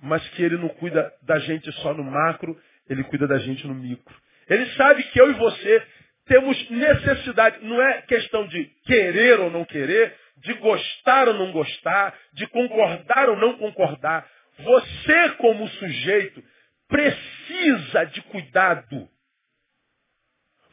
mas 0.00 0.26
que 0.30 0.42
ele 0.42 0.56
não 0.56 0.68
cuida 0.68 1.12
da 1.22 1.38
gente 1.38 1.70
só 1.80 1.92
no 1.92 2.04
macro, 2.04 2.58
ele 2.88 3.02
cuida 3.04 3.26
da 3.26 3.38
gente 3.38 3.66
no 3.66 3.74
micro. 3.74 4.14
Ele 4.48 4.66
sabe 4.74 5.02
que 5.04 5.20
eu 5.20 5.30
e 5.30 5.34
você 5.34 5.86
temos 6.26 6.70
necessidade, 6.70 7.64
não 7.64 7.80
é 7.80 8.02
questão 8.02 8.46
de 8.48 8.64
querer 8.84 9.40
ou 9.40 9.50
não 9.50 9.64
querer, 9.64 10.14
de 10.38 10.52
gostar 10.54 11.28
ou 11.28 11.34
não 11.34 11.52
gostar, 11.52 12.14
de 12.32 12.46
concordar 12.48 13.28
ou 13.30 13.36
não 13.36 13.56
concordar. 13.58 14.28
Você, 14.58 15.30
como 15.38 15.68
sujeito, 15.68 16.42
precisa 16.88 18.04
de 18.04 18.22
cuidado. 18.22 19.08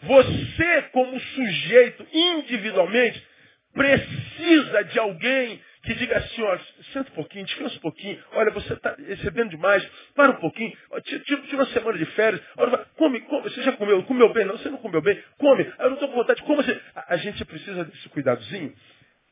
Você, 0.01 0.81
como 0.91 1.19
sujeito, 1.19 2.05
individualmente, 2.11 3.25
precisa 3.73 4.83
de 4.83 4.99
alguém 4.99 5.61
que 5.83 5.93
diga 5.95 6.17
assim, 6.17 6.41
olha, 6.41 6.61
senta 6.93 7.11
um 7.11 7.15
pouquinho, 7.15 7.45
descansa 7.45 7.75
um 7.75 7.81
pouquinho, 7.81 8.23
olha, 8.31 8.51
você 8.51 8.73
está 8.73 8.95
recebendo 8.95 9.49
demais, 9.49 9.85
para 10.15 10.31
um 10.31 10.39
pouquinho, 10.39 10.71
tira 11.03 11.55
uma 11.55 11.65
semana 11.67 11.97
de 11.97 12.05
férias, 12.05 12.41
olha, 12.55 12.77
come, 12.95 13.19
come, 13.21 13.43
você 13.43 13.61
já 13.63 13.73
comeu, 13.73 14.01
comeu 14.03 14.31
bem? 14.31 14.45
Não, 14.45 14.57
você 14.57 14.69
não 14.69 14.77
comeu 14.77 15.01
bem, 15.01 15.21
come, 15.37 15.63
eu 15.79 15.87
não 15.87 15.93
estou 15.95 16.07
com 16.07 16.15
vontade, 16.15 16.41
como 16.43 16.63
você... 16.63 16.81
A 16.95 17.17
gente 17.17 17.43
precisa 17.43 17.83
desse 17.83 18.07
cuidadozinho, 18.09 18.73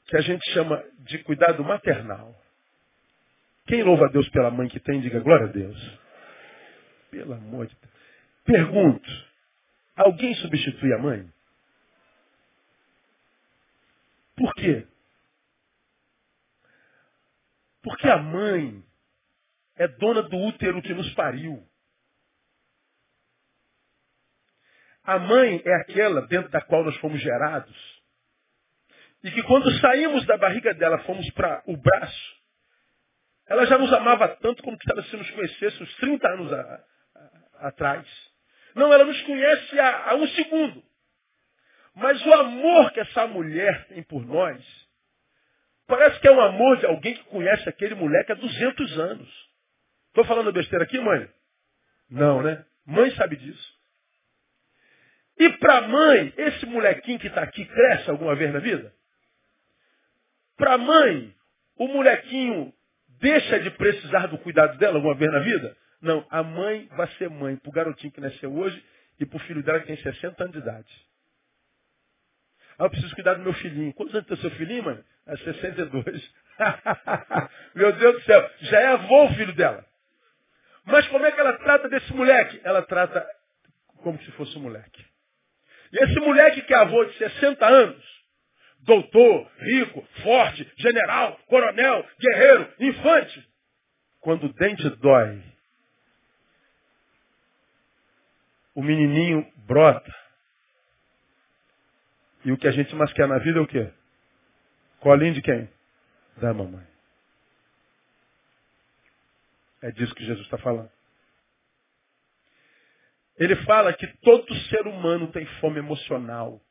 que 0.07 0.17
a 0.17 0.21
gente 0.21 0.43
chama 0.51 0.83
de 0.99 1.19
cuidado 1.19 1.63
maternal. 1.63 2.35
Quem 3.71 3.83
louva 3.83 4.07
a 4.07 4.09
Deus 4.09 4.27
pela 4.31 4.51
mãe 4.51 4.67
que 4.67 4.81
tem, 4.81 4.99
diga 4.99 5.21
glória 5.21 5.45
a 5.45 5.49
Deus. 5.49 5.99
Pelo 7.09 7.31
amor 7.31 7.67
de 7.67 7.75
Deus. 7.77 7.93
Pergunto, 8.43 9.09
alguém 9.95 10.35
substitui 10.35 10.93
a 10.93 10.97
mãe? 10.97 11.33
Por 14.35 14.53
quê? 14.55 14.85
Porque 17.81 18.09
a 18.09 18.17
mãe 18.17 18.83
é 19.77 19.87
dona 19.87 20.23
do 20.23 20.35
útero 20.35 20.81
que 20.81 20.93
nos 20.93 21.09
pariu. 21.13 21.65
A 25.05 25.17
mãe 25.17 25.61
é 25.63 25.75
aquela 25.75 26.27
dentro 26.27 26.51
da 26.51 26.59
qual 26.59 26.83
nós 26.83 26.97
fomos 26.97 27.21
gerados. 27.21 28.03
E 29.23 29.31
que 29.31 29.41
quando 29.43 29.71
saímos 29.79 30.25
da 30.25 30.35
barriga 30.37 30.73
dela, 30.73 30.99
fomos 31.05 31.29
para 31.31 31.63
o 31.67 31.77
braço, 31.77 32.40
ela 33.51 33.65
já 33.65 33.77
nos 33.77 33.91
amava 33.91 34.29
tanto 34.37 34.63
como 34.63 34.77
se 34.81 35.17
nos 35.17 35.29
conhecesse 35.31 35.83
uns 35.83 35.95
30 35.97 36.25
anos 36.25 36.53
a, 36.53 36.83
a, 37.59 37.67
atrás. 37.67 38.07
Não, 38.73 38.93
ela 38.93 39.03
nos 39.03 39.21
conhece 39.23 39.77
há, 39.77 40.11
há 40.11 40.15
um 40.15 40.25
segundo. 40.29 40.81
Mas 41.93 42.25
o 42.25 42.33
amor 42.33 42.91
que 42.93 43.01
essa 43.01 43.27
mulher 43.27 43.87
tem 43.89 44.01
por 44.03 44.25
nós, 44.25 44.63
parece 45.85 46.17
que 46.21 46.29
é 46.29 46.31
um 46.31 46.39
amor 46.39 46.77
de 46.77 46.85
alguém 46.85 47.13
que 47.13 47.25
conhece 47.25 47.67
aquele 47.67 47.93
moleque 47.93 48.31
há 48.31 48.35
200 48.35 48.99
anos. 48.99 49.49
Estou 50.07 50.23
falando 50.23 50.53
besteira 50.53 50.85
aqui, 50.85 50.97
mãe? 51.01 51.29
Não, 52.09 52.41
né? 52.41 52.65
Mãe 52.85 53.13
sabe 53.15 53.35
disso. 53.35 53.73
E 55.37 55.49
para 55.57 55.89
mãe, 55.89 56.33
esse 56.37 56.65
molequinho 56.67 57.19
que 57.19 57.27
está 57.27 57.41
aqui 57.41 57.65
cresce 57.65 58.09
alguma 58.09 58.33
vez 58.33 58.53
na 58.53 58.59
vida? 58.59 58.93
Para 60.55 60.77
mãe, 60.77 61.35
o 61.75 61.89
molequinho 61.89 62.73
deixa 63.21 63.59
de 63.59 63.69
precisar 63.71 64.27
do 64.27 64.37
cuidado 64.39 64.77
dela 64.77 64.95
alguma 64.95 65.15
vez 65.15 65.31
na 65.31 65.39
vida? 65.39 65.77
Não, 66.01 66.25
a 66.29 66.41
mãe 66.43 66.87
vai 66.97 67.07
ser 67.17 67.29
mãe 67.29 67.55
para 67.55 67.69
o 67.69 67.71
garotinho 67.71 68.11
que 68.11 68.19
nasceu 68.19 68.53
hoje 68.53 68.83
e 69.19 69.25
para 69.25 69.37
o 69.37 69.39
filho 69.41 69.63
dela 69.63 69.79
que 69.79 69.87
tem 69.87 69.97
60 69.97 70.43
anos 70.43 70.53
de 70.53 70.59
idade. 70.59 71.11
Ah, 72.79 72.85
eu 72.85 72.89
preciso 72.89 73.13
cuidar 73.13 73.35
do 73.35 73.43
meu 73.43 73.53
filhinho. 73.53 73.93
Quantos 73.93 74.15
anos 74.15 74.27
tem 74.27 74.37
seu 74.37 74.49
filhinho, 74.51 74.83
mãe? 74.83 75.03
É 75.27 75.37
62. 75.37 76.33
meu 77.75 77.93
Deus 77.93 78.15
do 78.15 78.21
céu, 78.23 78.51
já 78.61 78.79
é 78.79 78.87
avô 78.87 79.25
o 79.25 79.33
filho 79.35 79.53
dela. 79.53 79.85
Mas 80.85 81.07
como 81.09 81.25
é 81.25 81.31
que 81.31 81.39
ela 81.39 81.53
trata 81.59 81.87
desse 81.87 82.11
moleque? 82.13 82.59
Ela 82.63 82.81
trata 82.81 83.25
como 83.97 84.19
se 84.23 84.31
fosse 84.31 84.57
um 84.57 84.61
moleque. 84.61 85.05
E 85.93 86.03
esse 86.03 86.19
moleque 86.19 86.63
que 86.63 86.73
é 86.73 86.77
avô 86.77 87.05
de 87.05 87.15
60 87.17 87.67
anos, 87.67 88.03
doutor, 88.81 89.51
rico, 89.59 90.01
forte, 90.23 90.71
general, 90.77 91.37
coronel, 91.47 92.07
guerreiro, 92.19 92.73
infante. 92.79 93.49
Quando 94.19 94.45
o 94.45 94.53
dente 94.53 94.87
dói, 94.97 95.41
o 98.75 98.83
menininho 98.83 99.45
brota. 99.67 100.15
E 102.43 102.51
o 102.51 102.57
que 102.57 102.67
a 102.67 102.71
gente 102.71 102.95
mais 102.95 103.11
quer 103.13 103.27
na 103.27 103.37
vida 103.37 103.59
é 103.59 103.61
o 103.61 103.67
quê? 103.67 103.91
Colinho 104.99 105.33
de 105.33 105.41
quem? 105.41 105.69
da 106.37 106.53
mamãe. 106.53 106.85
É 109.81 109.91
disso 109.91 110.13
que 110.13 110.25
Jesus 110.25 110.45
está 110.45 110.57
falando. 110.57 110.91
Ele 113.37 113.55
fala 113.63 113.93
que 113.93 114.05
todo 114.19 114.53
ser 114.69 114.85
humano 114.87 115.31
tem 115.31 115.45
fome 115.59 115.79
emocional. 115.79 116.61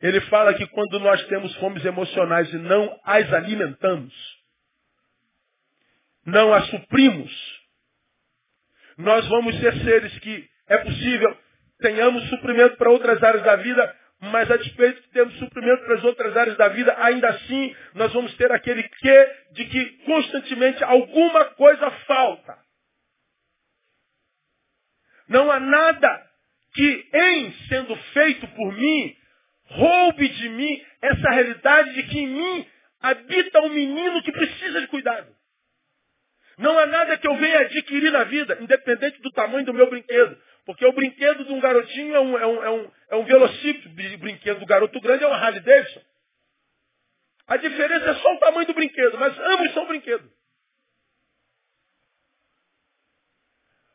Ele 0.00 0.20
fala 0.22 0.54
que 0.54 0.66
quando 0.68 0.98
nós 1.00 1.22
temos 1.26 1.54
fomes 1.56 1.84
emocionais 1.84 2.52
e 2.52 2.56
não 2.56 2.98
as 3.04 3.32
alimentamos, 3.32 4.14
não 6.24 6.52
as 6.54 6.66
suprimos, 6.68 7.60
nós 8.96 9.26
vamos 9.28 9.58
ser 9.58 9.72
seres 9.84 10.18
que 10.20 10.48
é 10.68 10.78
possível 10.78 11.36
tenhamos 11.80 12.28
suprimento 12.28 12.76
para 12.76 12.90
outras 12.90 13.22
áreas 13.22 13.42
da 13.42 13.56
vida, 13.56 13.96
mas 14.20 14.50
a 14.50 14.56
despeito 14.56 15.00
de 15.00 15.08
termos 15.08 15.34
suprimento 15.38 15.82
para 15.84 15.94
as 15.94 16.04
outras 16.04 16.36
áreas 16.36 16.56
da 16.56 16.68
vida, 16.68 16.94
ainda 16.98 17.28
assim 17.28 17.74
nós 17.94 18.12
vamos 18.12 18.34
ter 18.36 18.52
aquele 18.52 18.82
quê 18.82 19.36
de 19.52 19.64
que 19.64 19.84
constantemente 20.04 20.84
alguma 20.84 21.46
coisa 21.46 21.90
falta. 22.06 22.58
Não 25.28 25.50
há 25.50 25.60
nada 25.60 26.26
que, 26.74 27.08
em 27.12 27.52
sendo 27.68 27.96
feito 28.12 28.46
por 28.48 28.72
mim, 28.72 29.16
roube 29.70 30.28
de 30.28 30.48
mim 30.48 30.84
essa 31.00 31.30
realidade 31.30 31.94
de 31.94 32.02
que 32.04 32.18
em 32.18 32.26
mim 32.26 32.66
habita 33.00 33.60
um 33.62 33.70
menino 33.70 34.22
que 34.22 34.32
precisa 34.32 34.80
de 34.80 34.86
cuidado. 34.88 35.34
Não 36.58 36.78
há 36.78 36.86
nada 36.86 37.16
que 37.16 37.26
eu 37.26 37.36
venha 37.36 37.60
adquirir 37.60 38.12
na 38.12 38.24
vida, 38.24 38.58
independente 38.60 39.20
do 39.22 39.30
tamanho 39.30 39.64
do 39.64 39.72
meu 39.72 39.88
brinquedo. 39.88 40.38
Porque 40.66 40.84
o 40.84 40.92
brinquedo 40.92 41.44
de 41.44 41.52
um 41.52 41.60
garotinho 41.60 42.14
é 42.14 42.20
um, 42.20 42.38
é 42.38 42.46
um, 42.46 42.64
é 42.64 42.70
um, 42.70 42.90
é 43.10 43.16
um 43.16 43.24
velocípede, 43.24 44.14
o 44.14 44.18
brinquedo 44.18 44.60
do 44.60 44.66
garoto 44.66 45.00
grande 45.00 45.24
é 45.24 45.26
uma 45.26 45.36
Harley 45.36 45.60
Davidson. 45.60 46.02
A 47.46 47.56
diferença 47.56 48.10
é 48.10 48.14
só 48.14 48.34
o 48.34 48.38
tamanho 48.38 48.66
do 48.66 48.74
brinquedo, 48.74 49.18
mas 49.18 49.38
ambos 49.38 49.72
são 49.72 49.86
brinquedos. 49.86 50.30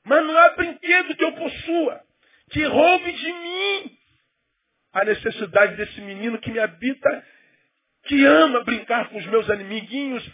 Mas 0.03 0.25
não 0.25 0.37
há 0.37 0.49
brinquedo 0.49 1.15
que 1.15 1.23
eu 1.23 1.33
possua 1.33 2.03
que 2.51 2.63
roube 2.63 3.11
de 3.11 3.33
mim 3.33 3.94
a 4.95 5.03
necessidade 5.03 5.75
desse 5.75 5.99
menino 5.99 6.39
que 6.39 6.49
me 6.49 6.57
habita, 6.57 7.23
que 8.05 8.25
ama 8.25 8.63
brincar 8.63 9.09
com 9.09 9.17
os 9.17 9.25
meus 9.25 9.49
amiguinhos, 9.49 10.25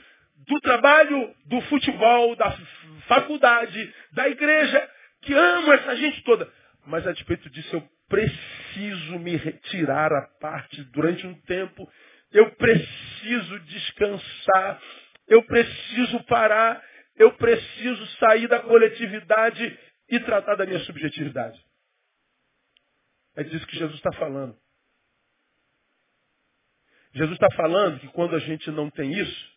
do 0.48 0.60
trabalho, 0.62 1.36
do 1.48 1.60
futebol, 1.62 2.36
da 2.36 2.56
faculdade, 3.08 3.94
da 4.14 4.30
igreja, 4.30 4.88
que 5.24 5.34
ama 5.34 5.74
essa 5.74 5.96
gente 5.96 6.24
toda. 6.24 6.48
Mas 6.86 7.06
a 7.08 7.12
despeito 7.12 7.50
disso, 7.50 7.76
eu 7.76 7.84
preciso 8.08 9.18
me 9.18 9.36
retirar 9.36 10.14
à 10.14 10.22
parte 10.40 10.84
durante 10.92 11.26
um 11.26 11.34
tempo. 11.42 11.90
Eu 12.32 12.52
preciso 12.52 13.60
descansar. 13.62 14.80
Eu 15.28 15.44
preciso 15.44 16.24
parar. 16.26 16.80
Eu 17.18 17.32
preciso 17.34 18.06
sair 18.18 18.48
da 18.48 18.60
coletividade 18.60 19.80
e 20.08 20.20
tratar 20.20 20.56
da 20.56 20.66
minha 20.68 20.80
subjetividade. 20.82 21.60
É 23.36 23.44
disso 23.44 23.66
que 23.68 23.78
Jesus 23.78 23.96
está 23.98 24.12
falando. 24.14 24.58
Jesus 27.14 27.34
está 27.34 27.50
falando 27.56 28.00
que 28.00 28.08
quando 28.10 28.36
a 28.36 28.40
gente 28.40 28.70
não 28.72 28.90
tem 28.90 29.12
isso, 29.12 29.52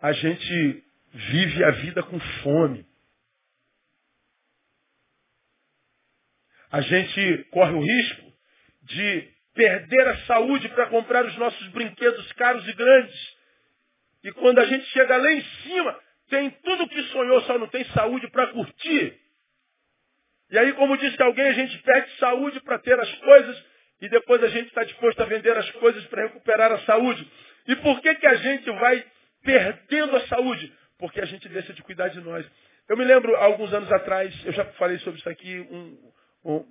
a 0.00 0.12
gente 0.12 0.84
vive 1.12 1.64
a 1.64 1.70
vida 1.72 2.02
com 2.02 2.20
fome. 2.42 2.86
A 6.70 6.80
gente 6.80 7.44
corre 7.50 7.72
o 7.72 7.80
risco 7.80 8.32
de 8.82 9.32
perder 9.54 10.08
a 10.08 10.26
saúde 10.26 10.68
para 10.68 10.88
comprar 10.88 11.24
os 11.24 11.36
nossos 11.36 11.68
brinquedos 11.68 12.32
caros 12.32 12.66
e 12.68 12.72
grandes. 12.74 13.36
E 14.22 14.32
quando 14.32 14.58
a 14.58 14.66
gente 14.66 14.84
chega 14.86 15.16
lá 15.16 15.32
em 15.32 15.42
cima, 15.62 16.00
tem 16.28 16.50
tudo 16.50 16.84
o 16.84 16.88
que 16.88 17.02
sonhou, 17.04 17.40
só 17.42 17.58
não 17.58 17.68
tem 17.68 17.84
saúde 17.86 18.28
para 18.30 18.52
curtir. 18.52 19.27
E 20.50 20.58
aí, 20.58 20.72
como 20.74 20.96
disse 20.96 21.20
alguém, 21.22 21.46
a 21.46 21.52
gente 21.52 21.76
perde 21.78 22.10
saúde 22.18 22.60
para 22.60 22.78
ter 22.78 22.98
as 22.98 23.12
coisas 23.16 23.64
e 24.00 24.08
depois 24.08 24.42
a 24.42 24.48
gente 24.48 24.68
está 24.68 24.84
disposto 24.84 25.20
a 25.20 25.26
vender 25.26 25.56
as 25.56 25.70
coisas 25.72 26.04
para 26.06 26.22
recuperar 26.22 26.72
a 26.72 26.78
saúde. 26.80 27.26
E 27.66 27.76
por 27.76 28.00
que, 28.00 28.14
que 28.14 28.26
a 28.26 28.34
gente 28.36 28.70
vai 28.72 29.04
perdendo 29.42 30.16
a 30.16 30.26
saúde? 30.26 30.72
Porque 30.98 31.20
a 31.20 31.26
gente 31.26 31.48
deixa 31.48 31.72
de 31.72 31.82
cuidar 31.82 32.08
de 32.08 32.20
nós. 32.20 32.46
Eu 32.88 32.96
me 32.96 33.04
lembro, 33.04 33.36
alguns 33.36 33.72
anos 33.74 33.90
atrás, 33.92 34.34
eu 34.46 34.52
já 34.52 34.64
falei 34.72 34.98
sobre 35.00 35.20
isso 35.20 35.28
aqui, 35.28 35.60
um, 35.70 35.98
um, 36.44 36.64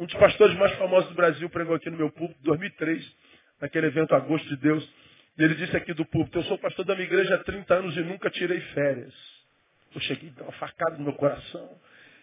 um 0.00 0.04
dos 0.04 0.14
pastores 0.16 0.54
mais 0.56 0.72
famosos 0.72 1.08
do 1.08 1.14
Brasil 1.14 1.48
pregou 1.48 1.74
aqui 1.74 1.88
no 1.88 1.96
meu 1.96 2.10
púlpito, 2.10 2.38
em 2.40 2.44
2003, 2.44 3.16
naquele 3.60 3.86
evento 3.86 4.14
Agosto 4.14 4.46
de 4.48 4.56
Deus. 4.56 4.86
Ele 5.38 5.54
disse 5.54 5.74
aqui 5.74 5.94
do 5.94 6.04
púlpito, 6.04 6.38
eu 6.38 6.42
sou 6.44 6.58
pastor 6.58 6.84
da 6.84 6.94
minha 6.94 7.06
igreja 7.06 7.36
há 7.36 7.38
30 7.38 7.74
anos 7.74 7.96
e 7.96 8.00
nunca 8.00 8.28
tirei 8.28 8.60
férias. 8.60 9.14
Eu 9.94 10.00
cheguei, 10.02 10.30
deu 10.30 10.44
uma 10.44 10.52
facada 10.52 10.96
no 10.98 11.04
meu 11.04 11.14
coração. 11.14 11.80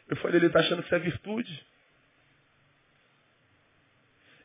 Eu 0.09 0.17
falei, 0.17 0.37
ele 0.37 0.47
está 0.47 0.59
achando 0.59 0.81
que 0.81 0.87
isso 0.87 0.95
é 0.95 0.99
virtude. 0.99 1.67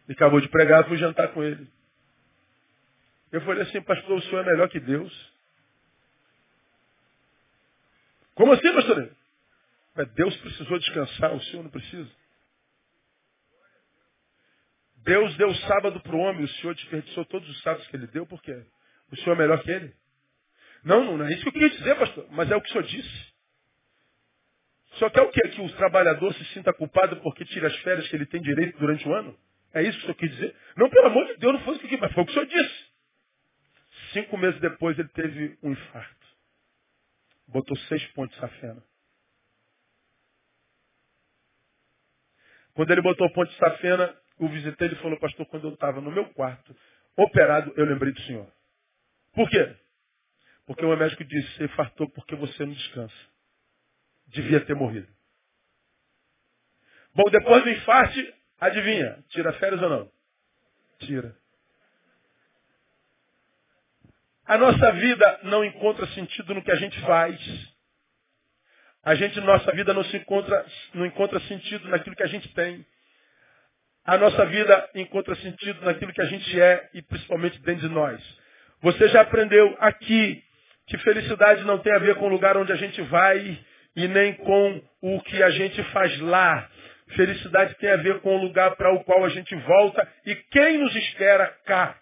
Ele 0.07 0.15
acabou 0.15 0.41
de 0.41 0.49
pregar, 0.49 0.87
fui 0.87 0.99
jantar 0.99 1.33
com 1.33 1.43
ele. 1.43 1.67
Eu 3.33 3.41
falei 3.41 3.63
assim, 3.63 3.81
pastor, 3.83 4.19
o 4.19 4.23
senhor 4.23 4.43
é 4.43 4.51
melhor 4.53 4.69
que 4.69 4.79
Deus. 4.79 5.33
Como 8.35 8.53
assim, 8.53 8.73
pastor? 8.75 9.17
Deus 10.15 10.37
precisou 10.37 10.79
descansar, 10.79 11.35
o 11.35 11.43
senhor 11.45 11.63
não 11.63 11.71
precisa. 11.71 12.11
Deus 14.99 15.37
deu 15.37 15.55
sábado 15.55 16.01
para 16.01 16.15
o 16.15 16.19
homem, 16.19 16.45
o 16.45 16.49
senhor 16.49 16.75
desperdiçou 16.75 17.25
todos 17.27 17.49
os 17.49 17.63
sábados 17.63 17.87
que 17.89 17.97
ele 17.97 18.07
deu, 18.09 18.27
por 18.27 18.43
quê? 18.43 18.65
O 19.11 19.17
senhor 19.17 19.35
é 19.35 19.39
melhor 19.39 19.63
que 19.63 19.71
ele? 19.71 19.95
Não, 20.83 21.17
não 21.17 21.27
é 21.27 21.33
isso 21.33 21.43
que 21.43 21.49
eu 21.49 21.53
queria 21.53 21.71
dizer, 21.71 21.99
pastor, 21.99 22.27
mas 22.31 22.51
é 22.51 22.57
o 22.57 22.61
que 22.61 22.69
o 22.69 22.73
senhor 22.73 22.85
disse. 22.85 23.34
Só 24.95 25.11
quer 25.11 25.23
o 25.23 25.31
quê? 25.31 25.41
Que 25.49 25.61
o 25.61 25.77
trabalhador 25.77 26.33
se 26.35 26.45
sinta 26.47 26.73
culpado 26.73 27.17
porque 27.21 27.45
tira 27.45 27.69
as 27.69 27.77
férias 27.79 28.09
que 28.09 28.17
ele 28.17 28.27
tem 28.27 28.41
direito 28.41 28.79
durante 28.79 29.07
o 29.09 29.15
ano? 29.15 29.37
É 29.73 29.83
isso 29.83 29.93
que 29.93 29.99
o 29.99 30.03
senhor 30.03 30.15
quis 30.15 30.31
dizer? 30.31 30.57
Não, 30.77 30.89
pelo 30.89 31.07
amor 31.07 31.27
de 31.27 31.37
Deus, 31.37 31.53
não 31.55 31.61
foi 31.65 31.75
isso 31.77 31.89
que 31.89 31.97
mas 31.97 32.13
foi 32.13 32.23
o 32.23 32.27
que 32.27 32.33
o 32.33 32.35
senhor 32.35 32.47
disse. 32.47 32.85
Cinco 34.13 34.37
meses 34.39 34.61
depois 34.61 34.99
ele 34.99 35.09
teve 35.09 35.59
um 35.63 35.73
infarto. 35.73 36.27
Botou 37.49 37.77
seis 37.77 38.05
pontos 38.13 38.37
safena. 38.39 38.83
Quando 42.75 42.91
ele 42.91 43.03
botou 43.03 43.31
ponte 43.33 43.51
de 43.51 43.59
safena, 43.59 44.17
o 44.39 44.49
visitei 44.49 44.89
e 44.89 44.97
falou, 44.97 45.19
pastor, 45.19 45.47
quando 45.47 45.69
eu 45.69 45.75
estava 45.75 46.01
no 46.01 46.11
meu 46.11 46.27
quarto, 46.31 46.75
operado, 47.17 47.73
eu 47.77 47.85
lembrei 47.85 48.13
do 48.13 48.21
senhor. 48.23 48.51
Por 49.33 49.49
quê? 49.49 49.77
Porque 50.67 50.85
o 50.85 50.97
médico 50.97 51.25
disse, 51.25 51.57
você 51.57 51.65
infartou 51.65 52.09
porque 52.11 52.35
você 52.35 52.65
não 52.65 52.73
descansa. 52.73 53.34
Devia 54.35 54.61
ter 54.61 54.75
morrido. 54.75 55.07
Bom, 57.15 57.25
depois 57.31 57.63
do 57.63 57.71
infarte, 57.71 58.35
adivinha, 58.61 59.25
tira 59.29 59.53
férias 59.55 59.81
ou 59.81 59.89
não? 59.89 60.13
Tira. 60.99 61.37
A 64.45 64.59
nossa 64.59 64.93
vida 64.93 65.41
não 65.45 65.65
encontra 65.65 66.07
sentido 66.09 66.53
no 66.53 66.63
que 66.63 66.73
a 66.73 66.77
gente 66.77 67.01
faz. 67.03 67.41
A 69.05 69.15
gente, 69.15 69.41
nossa 69.41 69.71
vida 69.73 69.95
não 69.95 70.03
se 70.05 70.17
encontra, 70.17 70.67
não 70.93 71.07
encontra 71.07 71.39
sentido 71.41 71.89
naquilo 71.89 72.17
que 72.17 72.23
a 72.23 72.29
gente 72.29 72.49
tem. 72.55 72.85
A 74.05 74.19
nossa 74.19 74.45
vida 74.47 74.91
encontra 74.97 75.35
sentido 75.37 75.81
naquilo 75.83 76.13
que 76.13 76.21
a 76.21 76.27
gente 76.27 76.61
é 76.61 76.91
e 76.93 77.01
principalmente 77.03 77.59
dentro 77.61 77.89
de 77.89 77.95
nós. 77.95 78.21
Você 78.83 79.09
já 79.09 79.21
aprendeu 79.21 79.77
aqui 79.79 80.43
que 80.87 80.99
felicidade 80.99 81.63
não 81.65 81.79
tem 81.79 81.95
a 81.95 81.99
ver 81.99 82.17
com 82.17 82.27
o 82.27 82.31
lugar 82.31 82.57
onde 82.57 82.73
a 82.73 82.77
gente 82.77 83.01
vai 83.03 83.65
e 83.97 84.09
nem 84.09 84.35
com 84.35 84.83
o 85.03 85.21
que 85.23 85.43
a 85.43 85.51
gente 85.51 85.83
faz 85.85 86.19
lá. 86.21 86.69
Felicidade 87.17 87.75
tem 87.77 87.91
a 87.93 87.97
ver 87.97 88.21
com 88.21 88.37
o 88.37 88.41
lugar 88.43 88.75
para 88.77 88.93
o 88.93 89.05
qual 89.05 89.25
a 89.25 89.29
gente 89.29 89.55
volta 89.55 90.09
e 90.27 90.35
quem 90.35 90.79
nos 90.79 90.95
espera 90.97 91.47
cá. 91.65 91.99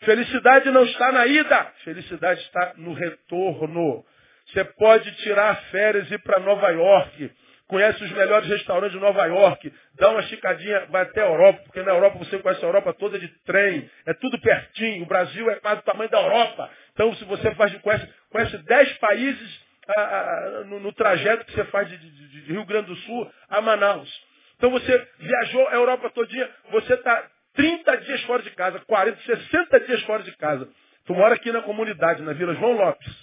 Felicidade 0.00 0.70
não 0.70 0.84
está 0.84 1.12
na 1.12 1.26
ida, 1.26 1.72
felicidade 1.84 2.40
está 2.40 2.74
no 2.76 2.92
retorno. 2.92 4.04
Você 4.46 4.64
pode 4.64 5.14
tirar 5.16 5.54
férias 5.70 6.10
e 6.10 6.14
ir 6.14 6.18
para 6.22 6.40
Nova 6.40 6.68
York. 6.70 7.32
Conhece 7.68 8.02
os 8.04 8.10
melhores 8.12 8.48
restaurantes 8.48 8.92
de 8.92 9.00
Nova 9.00 9.24
York. 9.26 9.72
Dá 9.96 10.10
uma 10.10 10.20
esticadinha, 10.20 10.86
vai 10.90 11.02
até 11.02 11.22
a 11.22 11.26
Europa, 11.26 11.60
porque 11.64 11.82
na 11.82 11.92
Europa 11.92 12.18
você 12.18 12.38
conhece 12.38 12.64
a 12.64 12.68
Europa 12.68 12.92
toda 12.94 13.18
de 13.18 13.28
trem. 13.44 13.90
É 14.06 14.12
tudo 14.14 14.40
pertinho. 14.40 15.04
O 15.04 15.06
Brasil 15.06 15.50
é 15.50 15.56
quase 15.56 15.80
o 15.80 15.84
tamanho 15.84 16.10
da 16.10 16.20
Europa. 16.20 16.70
Então, 16.92 17.14
se 17.14 17.24
você 17.24 17.54
faz, 17.54 17.74
conhece, 17.80 18.08
conhece 18.30 18.58
10 18.58 18.98
países 18.98 19.62
ah, 19.88 20.00
ah, 20.00 20.64
no, 20.64 20.78
no, 20.78 20.92
trajeto 20.92 21.44
que 21.44 21.52
você 21.52 21.64
faz 21.64 21.88
de, 21.88 21.96
de, 21.98 22.28
de, 22.28 22.52
Rio 22.52 22.64
Grande 22.64 22.86
do 22.86 22.96
Sul 22.96 23.30
a 23.48 23.60
Manaus. 23.60 24.08
Então 24.56 24.70
você 24.70 25.08
viajou 25.18 25.68
a 25.68 25.74
Europa 25.74 26.08
todinha, 26.10 26.48
você 26.70 26.94
está 26.94 27.28
30 27.54 27.96
dias 27.98 28.22
fora 28.22 28.42
de 28.44 28.50
casa, 28.50 28.78
40, 28.86 29.20
60 29.22 29.80
dias 29.80 30.02
fora 30.02 30.22
de 30.22 30.30
casa. 30.36 30.68
Tu 31.04 31.14
mora 31.14 31.34
aqui 31.34 31.50
na 31.50 31.62
comunidade, 31.62 32.22
na 32.22 32.32
Vila 32.32 32.54
João 32.54 32.72
Lopes. 32.72 33.21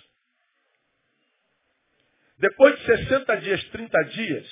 Depois 2.39 2.79
de 2.79 2.85
60 2.85 3.37
dias, 3.37 3.63
30 3.65 4.03
dias, 4.05 4.47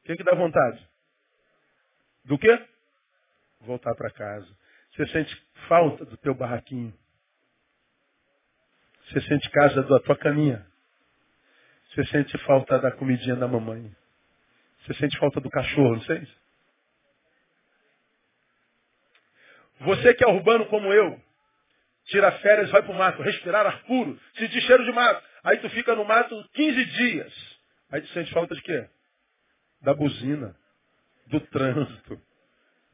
o 0.00 0.04
que, 0.04 0.16
que 0.16 0.24
dá 0.24 0.34
vontade? 0.34 0.84
Do 2.24 2.36
quê? 2.36 2.66
Voltar 3.60 3.94
para 3.94 4.10
casa. 4.10 4.48
Você 4.90 5.06
sente 5.08 5.46
falta 5.68 6.04
do 6.04 6.16
teu 6.16 6.34
barraquinho. 6.34 6.92
Você 9.06 9.20
sente 9.22 9.48
casa 9.50 9.82
da 9.82 10.00
tua 10.00 10.16
caminha. 10.16 10.66
Você 11.88 12.04
sente 12.06 12.36
falta 12.38 12.78
da 12.80 12.90
comidinha 12.90 13.36
da 13.36 13.46
mamãe. 13.46 13.94
Você 14.80 14.94
sente 14.94 15.16
falta 15.18 15.40
do 15.40 15.50
cachorro, 15.50 15.94
não 15.94 16.02
sente? 16.02 16.36
Você 19.80 20.14
que 20.14 20.24
é 20.24 20.28
urbano 20.28 20.66
como 20.66 20.92
eu, 20.92 21.20
tira 22.06 22.32
férias, 22.38 22.70
vai 22.70 22.82
pro 22.82 22.94
mato, 22.94 23.22
respirar 23.22 23.66
ar 23.66 23.82
puro, 23.84 24.18
sentir 24.36 24.60
cheiro 24.62 24.84
de 24.84 24.92
mato. 24.92 25.31
Aí 25.44 25.58
tu 25.58 25.68
fica 25.70 25.94
no 25.94 26.04
mato 26.04 26.34
15 26.54 26.84
dias. 26.84 27.58
Aí 27.90 28.00
tu 28.00 28.08
sente 28.08 28.32
falta 28.32 28.54
de 28.54 28.62
quê? 28.62 28.86
Da 29.82 29.92
buzina, 29.92 30.54
do 31.26 31.40
trânsito, 31.40 32.20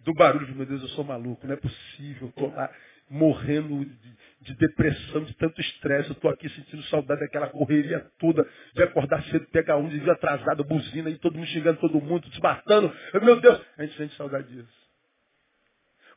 do 0.01 0.15
barulho. 0.15 0.55
Meu 0.55 0.67
Deus, 0.67 0.83
eu 0.83 0.89
sou 0.89 1.05
maluco, 1.05 1.47
não 1.47 1.55
é 1.55 1.57
possível. 1.57 2.33
Tô 2.35 2.47
lá 2.47 2.71
morrendo 3.11 3.85
de, 3.85 4.17
de 4.43 4.55
depressão, 4.57 5.25
de 5.25 5.35
tanto 5.37 5.61
estresse. 5.61 6.11
Eu 6.11 6.15
tô 6.17 6.29
aqui 6.29 6.49
sentindo 6.49 6.83
saudade 6.85 7.21
daquela 7.21 7.49
correria 7.49 8.07
toda, 8.19 8.47
de 8.75 8.83
acordar 8.83 9.23
cedo, 9.25 9.47
pegar 9.47 9.77
um, 9.77 9.89
de 9.89 9.99
vir 9.99 10.11
atrasado, 10.11 10.65
buzina, 10.65 11.11
e 11.11 11.19
todo 11.19 11.37
mundo 11.37 11.47
xingando 11.49 11.81
todo 11.81 12.01
mundo, 12.01 12.29
desmatando. 12.29 12.95
Meu 13.23 13.41
Deus, 13.41 13.61
a 13.77 13.85
gente 13.85 13.97
sente 13.97 14.17
saudade 14.17 14.49
disso. 14.49 14.79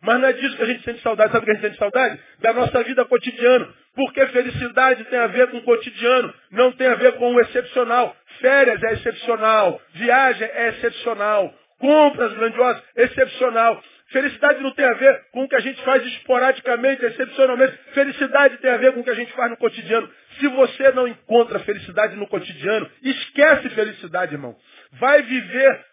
Mas 0.02 0.20
não 0.20 0.28
é 0.28 0.34
disso 0.34 0.58
que 0.58 0.64
a 0.64 0.66
gente 0.66 0.84
sente 0.84 1.02
saudade. 1.02 1.32
Sabe 1.32 1.44
o 1.44 1.46
que 1.46 1.52
a 1.52 1.54
gente 1.56 1.64
sente 1.64 1.78
saudade? 1.78 2.20
Da 2.40 2.54
nossa 2.54 2.84
vida 2.84 3.06
cotidiana. 3.06 3.81
Porque 3.96 4.26
felicidade 4.28 5.04
tem 5.06 5.20
a 5.20 5.28
ver 5.28 5.52
com 5.52 5.58
o 5.58 5.64
cotidiano, 5.64 6.34
não 6.52 6.72
tem 6.72 6.88
a 6.88 6.96
ver 6.96 7.14
com 7.14 7.34
o 7.34 7.40
excepcional. 7.42 8.16
Férias 8.40 8.82
é 8.84 8.94
excepcional, 8.94 9.82
viagem 9.94 10.48
é 10.48 10.70
excepcional, 10.70 11.54
compras 11.78 12.34
grandiosas, 12.34 12.82
excepcional. 12.96 13.84
Felicidade 14.08 14.62
não 14.62 14.72
tem 14.72 14.86
a 14.86 14.94
ver 14.94 15.26
com 15.32 15.44
o 15.44 15.48
que 15.48 15.56
a 15.56 15.60
gente 15.60 15.82
faz 15.84 16.06
esporadicamente, 16.06 17.04
excepcionalmente. 17.06 17.78
Felicidade 17.94 18.58
tem 18.58 18.72
a 18.72 18.78
ver 18.78 18.94
com 18.94 19.00
o 19.00 19.04
que 19.04 19.10
a 19.10 19.16
gente 19.16 19.32
faz 19.34 19.50
no 19.50 19.58
cotidiano. 19.58 20.10
Se 20.40 20.48
você 20.48 20.92
não 20.92 21.08
encontra 21.08 21.60
felicidade 21.60 22.16
no 22.18 22.28
cotidiano, 22.28 22.90
esquece 23.02 23.70
felicidade, 23.70 24.34
irmão. 24.34 24.56
Vai 24.94 25.22
viver 25.22 25.86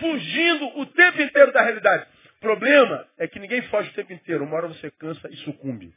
fugindo 0.00 0.78
o 0.78 0.86
tempo 0.86 1.20
inteiro 1.20 1.52
da 1.52 1.62
realidade. 1.62 2.06
O 2.36 2.40
problema 2.40 3.06
é 3.18 3.28
que 3.28 3.38
ninguém 3.38 3.62
foge 3.62 3.90
o 3.90 3.94
tempo 3.94 4.12
inteiro. 4.12 4.44
Uma 4.44 4.56
hora 4.56 4.68
você 4.68 4.90
cansa 4.90 5.28
e 5.30 5.36
sucumbe. 5.38 5.92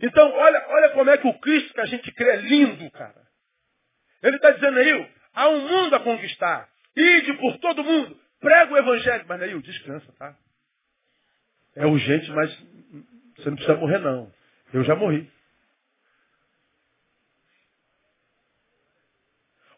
Então, 0.00 0.30
olha, 0.32 0.64
olha 0.68 0.88
como 0.90 1.10
é 1.10 1.18
que 1.18 1.26
o 1.26 1.38
Cristo 1.38 1.72
que 1.72 1.80
a 1.80 1.86
gente 1.86 2.10
crê 2.12 2.30
é 2.30 2.36
lindo, 2.36 2.90
cara. 2.90 3.22
Ele 4.22 4.36
está 4.36 4.50
dizendo 4.50 4.78
aí, 4.78 5.10
há 5.34 5.48
um 5.48 5.68
mundo 5.68 5.94
a 5.94 6.00
conquistar. 6.00 6.68
Ide 6.96 7.34
por 7.34 7.58
todo 7.58 7.84
mundo. 7.84 8.18
Prega 8.40 8.72
o 8.72 8.76
evangelho. 8.76 9.24
Mas 9.28 9.42
aí, 9.42 9.62
descansa, 9.62 10.12
tá? 10.18 10.36
É 11.76 11.86
urgente, 11.86 12.30
mas 12.30 12.50
você 13.36 13.50
não 13.50 13.56
precisa 13.56 13.76
morrer, 13.76 13.98
não. 13.98 14.32
Eu 14.72 14.84
já 14.84 14.94
morri. 14.94 15.30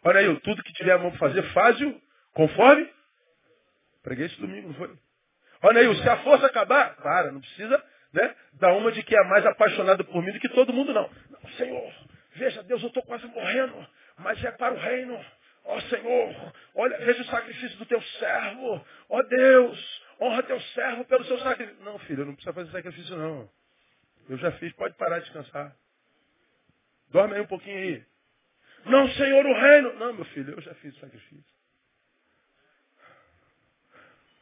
Olha 0.05 0.21
aí, 0.21 0.41
tudo 0.41 0.63
que 0.63 0.73
tiver 0.75 0.93
a 0.93 0.99
mão 0.99 1.11
para 1.11 1.19
fazer, 1.19 1.43
faz-o 1.53 2.01
conforme 2.33 2.89
Preguei 4.07 4.27
esse 4.27 4.41
domingo, 4.41 4.69
não 4.69 4.75
foi? 4.77 4.97
Olha 5.63 5.81
aí, 5.81 5.97
se 6.01 6.09
a 6.09 6.19
força 6.19 6.47
acabar, 6.47 6.95
para, 6.95 7.33
não 7.33 7.41
precisa 7.41 7.85
né, 8.13 8.35
uma 8.73 8.93
de 8.93 9.03
que 9.03 9.17
é 9.17 9.25
mais 9.25 9.45
apaixonado 9.47 10.05
por 10.05 10.23
mim 10.23 10.33
do 10.33 10.41
que 10.41 10.49
todo 10.49 10.73
mundo, 10.73 10.93
não. 10.93 11.11
não 11.31 11.51
Senhor, 11.51 11.93
veja, 12.35 12.63
Deus, 12.63 12.83
eu 12.83 12.89
estou 12.89 13.03
quase 13.03 13.27
morrendo, 13.27 13.87
mas 14.19 14.43
é 14.45 14.51
para 14.53 14.75
o 14.75 14.79
reino. 14.79 15.25
Ó 15.65 15.77
oh, 15.77 15.81
Senhor, 15.83 16.53
olha, 16.77 16.97
veja 16.99 17.23
o 17.23 17.27
sacrifício 17.27 17.77
do 17.79 17.87
teu 17.87 18.01
servo. 18.01 18.87
Ó 19.09 19.19
oh, 19.19 19.23
Deus, 19.25 20.03
honra 20.21 20.43
teu 20.45 20.61
servo 20.61 21.05
pelo 21.07 21.25
seu 21.25 21.39
sacrifício. 21.41 21.83
Não, 21.83 21.99
filho, 22.01 22.25
não 22.25 22.35
precisa 22.35 22.55
fazer 22.55 22.71
sacrifício, 22.71 23.17
não. 23.17 23.51
Eu 24.29 24.37
já 24.39 24.53
fiz, 24.53 24.73
pode 24.75 24.95
parar 24.95 25.19
de 25.19 25.25
descansar. 25.25 25.75
Dorme 27.11 27.35
aí 27.35 27.41
um 27.41 27.47
pouquinho 27.47 27.77
aí. 27.77 28.05
Não, 28.85 29.09
Senhor, 29.11 29.45
o 29.45 29.61
reino. 29.61 29.95
Não, 29.95 30.13
meu 30.13 30.25
filho, 30.27 30.55
eu 30.55 30.61
já 30.61 30.75
fiz 30.75 30.97
o 30.97 31.01
sacrifício. 31.01 31.57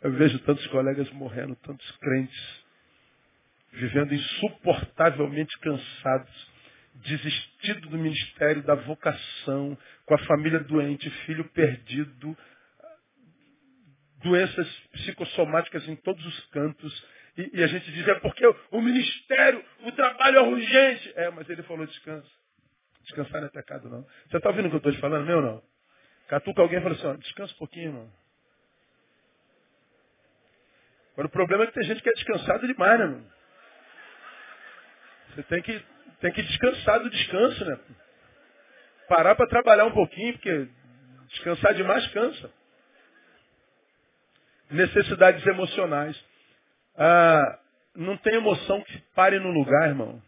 Eu 0.03 0.13
vejo 0.13 0.39
tantos 0.41 0.67
colegas 0.67 1.09
morrendo, 1.13 1.57
tantos 1.57 1.91
crentes, 1.93 2.64
vivendo 3.75 4.15
insuportavelmente 4.15 5.59
cansados, 5.59 6.53
desistido 6.95 7.89
do 7.89 7.99
ministério, 7.99 8.63
da 8.63 8.75
vocação, 8.75 9.77
com 10.07 10.15
a 10.15 10.19
família 10.19 10.61
doente, 10.61 11.11
filho 11.27 11.45
perdido, 11.51 12.37
doenças 14.23 14.69
psicossomáticas 14.93 15.87
em 15.89 15.97
todos 15.97 16.25
os 16.25 16.47
cantos. 16.47 17.07
E, 17.37 17.59
e 17.59 17.63
a 17.63 17.67
gente 17.67 17.91
diz, 17.91 18.07
é 18.07 18.15
porque 18.21 18.47
o, 18.71 18.81
ministério, 18.81 19.65
o 19.83 19.93
trabalho 19.93 20.39
é 20.39 20.43
urgente. 20.43 21.13
É, 21.17 21.31
mas 21.31 21.49
ele 21.49 21.63
falou 21.65 21.87
descansa. 21.87 22.31
Descansar 23.03 23.41
não 23.41 23.49
é 23.49 23.51
pecado, 23.51 23.89
não. 23.89 24.07
Você 24.31 24.37
está 24.37 24.49
ouvindo 24.49 24.67
o 24.67 24.69
que 24.71 24.77
eu 24.77 24.79
estou 24.79 24.93
te 24.93 25.01
falando, 25.01 25.27
meu 25.27 25.43
não? 25.43 25.63
Catuca 26.29 26.63
alguém 26.63 26.79
e 26.79 26.83
fala 26.83 26.95
assim, 26.95 27.07
ó, 27.07 27.15
descansa 27.17 27.53
um 27.53 27.59
pouquinho, 27.59 27.89
irmão. 27.89 28.13
Agora 31.13 31.29
o 31.29 31.31
problema 31.31 31.65
é 31.65 31.67
que 31.67 31.75
tem 31.75 31.85
gente 31.85 32.03
que 32.03 32.09
é 32.09 32.13
descansado 32.13 32.67
demais, 32.67 32.99
né, 32.99 33.07
mano? 33.07 33.35
Você 35.35 35.43
tem 35.45 35.63
que, 35.63 35.85
tem 36.21 36.33
que 36.33 36.43
descansar 36.43 37.01
do 37.01 37.11
descanso, 37.11 37.65
né? 37.65 37.79
Parar 39.09 39.35
para 39.35 39.49
trabalhar 39.49 39.85
um 39.85 39.93
pouquinho, 39.93 40.33
porque 40.35 40.69
descansar 41.29 41.75
demais 41.75 42.07
cansa. 42.13 42.51
Necessidades 44.71 45.45
emocionais. 45.47 46.25
Ah, 46.97 47.59
não 47.95 48.17
tem 48.17 48.35
emoção 48.35 48.81
que 48.83 48.99
pare 49.15 49.39
no 49.39 49.51
lugar, 49.51 49.89
irmão. 49.89 50.23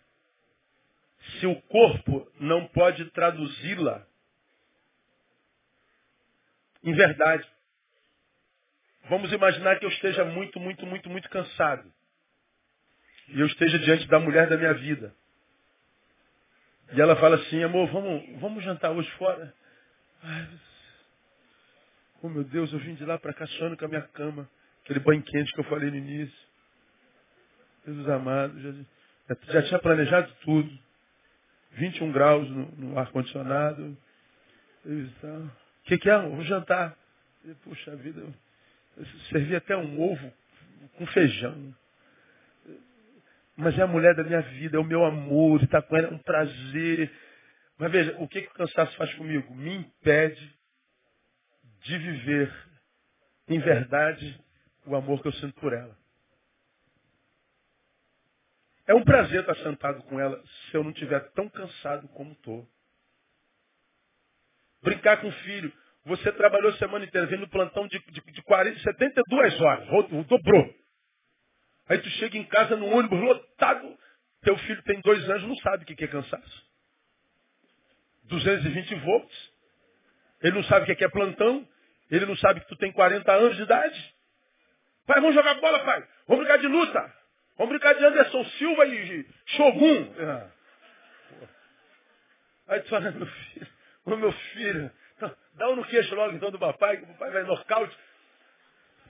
Se 1.40 1.46
o 1.46 1.60
corpo 1.62 2.30
não 2.38 2.66
pode 2.68 3.04
traduzi-la 3.10 4.06
em 6.86 6.92
verdade. 6.94 7.46
Vamos 9.08 9.32
imaginar 9.32 9.78
que 9.78 9.84
eu 9.84 9.90
esteja 9.90 10.24
muito, 10.24 10.58
muito, 10.60 10.86
muito, 10.86 11.10
muito 11.10 11.28
cansado. 11.28 11.92
E 13.28 13.40
eu 13.40 13.46
esteja 13.46 13.78
diante 13.80 14.06
da 14.08 14.18
mulher 14.20 14.48
da 14.48 14.56
minha 14.56 14.74
vida. 14.74 15.14
E 16.92 17.00
ela 17.00 17.16
fala 17.16 17.36
assim, 17.36 17.62
amor, 17.62 17.90
vamos, 17.90 18.40
vamos 18.40 18.64
jantar 18.64 18.90
hoje 18.92 19.10
fora? 19.12 19.52
Ai, 20.22 20.48
oh 22.22 22.28
meu 22.28 22.44
Deus, 22.44 22.72
eu 22.72 22.78
vim 22.78 22.94
de 22.94 23.04
lá 23.04 23.18
para 23.18 23.32
cá 23.32 23.46
sonhando 23.46 23.76
com 23.76 23.84
a 23.84 23.88
minha 23.88 24.02
cama. 24.02 24.48
Aquele 24.84 25.00
banho 25.00 25.22
quente 25.22 25.52
que 25.52 25.60
eu 25.60 25.64
falei 25.64 25.90
no 25.90 25.96
início. 25.96 26.46
Jesus 27.84 28.08
amado, 28.08 28.60
já, 28.60 29.52
já 29.52 29.62
tinha 29.62 29.78
planejado 29.80 30.32
tudo. 30.42 30.86
21 31.72 32.12
graus 32.12 32.48
no, 32.48 32.66
no 32.72 32.98
ar-condicionado. 32.98 33.96
O 34.84 35.50
que, 35.84 35.98
que 35.98 36.08
é? 36.08 36.18
Vou 36.20 36.42
jantar. 36.42 36.96
Puxa 37.62 37.94
vida, 37.96 38.22
servia 39.30 39.58
até 39.58 39.76
um 39.76 40.00
ovo 40.00 40.32
com 40.96 41.06
feijão. 41.06 41.74
Mas 43.56 43.78
é 43.78 43.82
a 43.82 43.86
mulher 43.86 44.14
da 44.14 44.22
minha 44.22 44.42
vida, 44.42 44.76
é 44.76 44.80
o 44.80 44.84
meu 44.84 45.04
amor, 45.04 45.62
estar 45.62 45.80
com 45.82 45.96
ela 45.96 46.08
é 46.08 46.12
um 46.12 46.18
prazer. 46.18 47.10
Mas 47.78 47.90
veja, 47.90 48.14
o 48.18 48.28
que, 48.28 48.42
que 48.42 48.48
o 48.48 48.54
cansaço 48.54 48.94
faz 48.96 49.12
comigo? 49.14 49.54
Me 49.54 49.76
impede 49.76 50.54
de 51.80 51.98
viver 51.98 52.52
em 53.48 53.58
verdade 53.58 54.38
o 54.84 54.94
amor 54.94 55.22
que 55.22 55.28
eu 55.28 55.32
sinto 55.32 55.54
por 55.60 55.72
ela. 55.72 55.96
É 58.86 58.94
um 58.94 59.02
prazer 59.02 59.40
estar 59.40 59.56
sentado 59.56 60.02
com 60.04 60.20
ela 60.20 60.40
se 60.46 60.76
eu 60.76 60.84
não 60.84 60.90
estiver 60.90 61.20
tão 61.32 61.48
cansado 61.48 62.06
como 62.08 62.32
estou. 62.32 62.68
Brincar 64.82 65.20
com 65.20 65.28
o 65.28 65.32
filho. 65.32 65.72
Você 66.04 66.30
trabalhou 66.32 66.70
a 66.70 66.76
semana 66.76 67.04
inteira, 67.04 67.26
vindo 67.26 67.40
no 67.40 67.48
plantão 67.48 67.88
de, 67.88 67.98
de, 67.98 68.20
de 68.20 68.42
40, 68.42 68.78
72 68.78 69.60
horas, 69.60 69.88
dobrou. 70.28 70.85
Aí 71.88 71.98
tu 71.98 72.08
chega 72.10 72.36
em 72.36 72.44
casa 72.44 72.76
no 72.76 72.86
ônibus 72.86 73.20
lotado, 73.20 73.98
teu 74.42 74.56
filho 74.58 74.82
tem 74.82 75.00
dois 75.00 75.28
anos, 75.30 75.44
não 75.44 75.56
sabe 75.56 75.84
o 75.84 75.86
que 75.86 76.04
é 76.04 76.08
cansaço. 76.08 76.66
220 78.24 78.94
volts. 78.96 79.52
Ele 80.42 80.56
não 80.56 80.64
sabe 80.64 80.90
o 80.90 80.96
que 80.96 81.04
é 81.04 81.08
plantão. 81.08 81.66
Ele 82.10 82.26
não 82.26 82.36
sabe 82.36 82.60
que 82.60 82.68
tu 82.68 82.76
tem 82.76 82.92
40 82.92 83.32
anos 83.32 83.56
de 83.56 83.62
idade. 83.62 84.14
Pai, 85.06 85.20
vamos 85.20 85.34
jogar 85.34 85.54
bola, 85.54 85.78
pai. 85.80 86.06
Vamos 86.26 86.44
brincar 86.44 86.58
de 86.58 86.66
luta. 86.66 87.14
Vamos 87.56 87.70
brincar 87.70 87.94
de 87.94 88.04
Anderson 88.04 88.44
Silva 88.44 88.86
e 88.86 89.26
Shogun. 89.46 90.14
Ah, 90.18 90.50
Aí 92.68 92.80
tu 92.80 92.88
fala, 92.88 93.12
meu 93.12 93.26
filho, 93.26 93.66
ô 94.04 94.16
meu 94.16 94.32
filho, 94.32 94.92
Dá 95.56 95.70
um 95.70 95.76
no 95.76 95.84
queixo 95.84 96.14
logo 96.14 96.34
então 96.34 96.50
do 96.50 96.58
papai, 96.58 96.98
que 96.98 97.04
o 97.04 97.06
papai 97.08 97.30
vai 97.30 97.42
nocaute. 97.44 97.96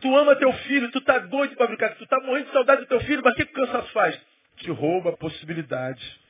Tu 0.00 0.16
ama 0.16 0.36
teu 0.36 0.52
filho, 0.52 0.90
tu 0.90 1.00
tá 1.00 1.18
doido 1.18 1.56
para 1.56 1.68
brincar, 1.68 1.94
tu 1.94 2.06
tá 2.06 2.20
morrendo 2.20 2.46
de 2.46 2.52
saudade 2.52 2.82
do 2.82 2.88
teu 2.88 3.00
filho, 3.00 3.22
mas 3.24 3.32
o 3.32 3.36
que, 3.36 3.46
que 3.46 3.52
o 3.52 3.66
cansaço 3.66 3.92
faz? 3.92 4.20
Te 4.56 4.70
rouba 4.70 5.10
a 5.10 5.16
possibilidade 5.16 6.20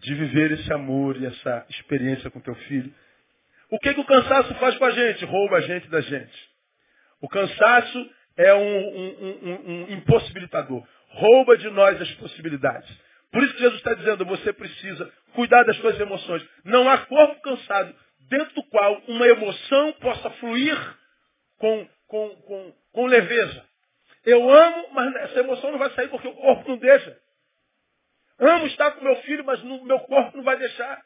de 0.00 0.14
viver 0.14 0.52
esse 0.52 0.72
amor 0.72 1.16
e 1.16 1.26
essa 1.26 1.66
experiência 1.68 2.30
com 2.30 2.40
teu 2.40 2.54
filho. 2.54 2.92
O 3.70 3.78
que, 3.78 3.94
que 3.94 4.00
o 4.00 4.04
cansaço 4.04 4.54
faz 4.56 4.76
com 4.76 4.84
a 4.84 4.90
gente? 4.90 5.24
Rouba 5.24 5.58
a 5.58 5.60
gente 5.60 5.88
da 5.88 6.00
gente. 6.00 6.50
O 7.20 7.28
cansaço 7.28 8.10
é 8.36 8.54
um, 8.54 8.78
um, 8.78 9.38
um, 9.42 9.84
um 9.84 9.92
impossibilitador. 9.92 10.84
Rouba 11.10 11.56
de 11.56 11.68
nós 11.70 12.00
as 12.00 12.10
possibilidades. 12.14 12.90
Por 13.30 13.42
isso 13.44 13.54
que 13.54 13.60
Jesus 13.60 13.78
está 13.78 13.94
dizendo, 13.94 14.24
você 14.24 14.52
precisa 14.52 15.12
cuidar 15.34 15.62
das 15.64 15.76
suas 15.76 15.98
emoções. 16.00 16.44
Não 16.64 16.88
há 16.88 16.98
corpo 16.98 17.40
cansado 17.42 17.94
dentro 18.28 18.54
do 18.54 18.64
qual 18.64 19.00
uma 19.06 19.26
emoção 19.26 19.92
possa 19.94 20.30
fluir 20.30 20.76
com, 21.58 21.88
com, 22.08 22.28
com, 22.36 22.72
com 22.92 23.06
leveza. 23.06 23.64
Eu 24.24 24.50
amo, 24.50 24.88
mas 24.92 25.14
essa 25.16 25.40
emoção 25.40 25.70
não 25.70 25.78
vai 25.78 25.90
sair 25.90 26.08
porque 26.08 26.28
o 26.28 26.34
corpo 26.34 26.68
não 26.68 26.76
deixa. 26.76 27.18
Amo 28.38 28.66
estar 28.66 28.92
com 28.92 29.04
meu 29.04 29.16
filho, 29.22 29.44
mas 29.44 29.62
o 29.62 29.84
meu 29.84 30.00
corpo 30.00 30.36
não 30.36 30.44
vai 30.44 30.56
deixar. 30.56 31.00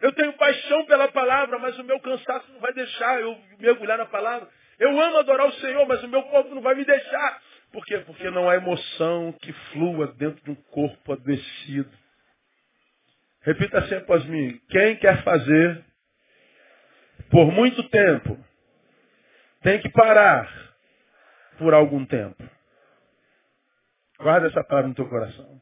Eu 0.00 0.12
tenho 0.12 0.32
paixão 0.34 0.86
pela 0.86 1.08
palavra, 1.08 1.58
mas 1.58 1.78
o 1.78 1.84
meu 1.84 2.00
cansaço 2.00 2.50
não 2.52 2.60
vai 2.60 2.72
deixar 2.72 3.20
eu 3.20 3.38
mergulhar 3.58 3.98
na 3.98 4.06
palavra. 4.06 4.48
Eu 4.78 4.98
amo 4.98 5.18
adorar 5.18 5.46
o 5.46 5.52
Senhor, 5.54 5.86
mas 5.86 6.02
o 6.02 6.08
meu 6.08 6.22
corpo 6.24 6.54
não 6.54 6.62
vai 6.62 6.74
me 6.74 6.84
deixar. 6.84 7.42
Por 7.70 7.84
quê? 7.84 7.98
Porque 7.98 8.30
não 8.30 8.48
há 8.48 8.56
emoção 8.56 9.32
que 9.40 9.52
flua 9.72 10.08
dentro 10.08 10.42
de 10.42 10.50
um 10.50 10.54
corpo 10.54 11.12
adoecido. 11.12 11.90
Repita 13.42 13.80
sempre 13.82 13.98
após 13.98 14.24
mim. 14.24 14.58
Quem 14.70 14.96
quer 14.96 15.22
fazer 15.22 15.84
por 17.30 17.52
muito 17.52 17.82
tempo 17.90 18.38
tem 19.62 19.80
que 19.80 19.90
parar 19.90 20.48
por 21.58 21.74
algum 21.74 22.04
tempo. 22.06 22.42
Guarda 24.18 24.48
essa 24.48 24.64
palavra 24.64 24.88
no 24.88 24.94
teu 24.94 25.08
coração. 25.08 25.60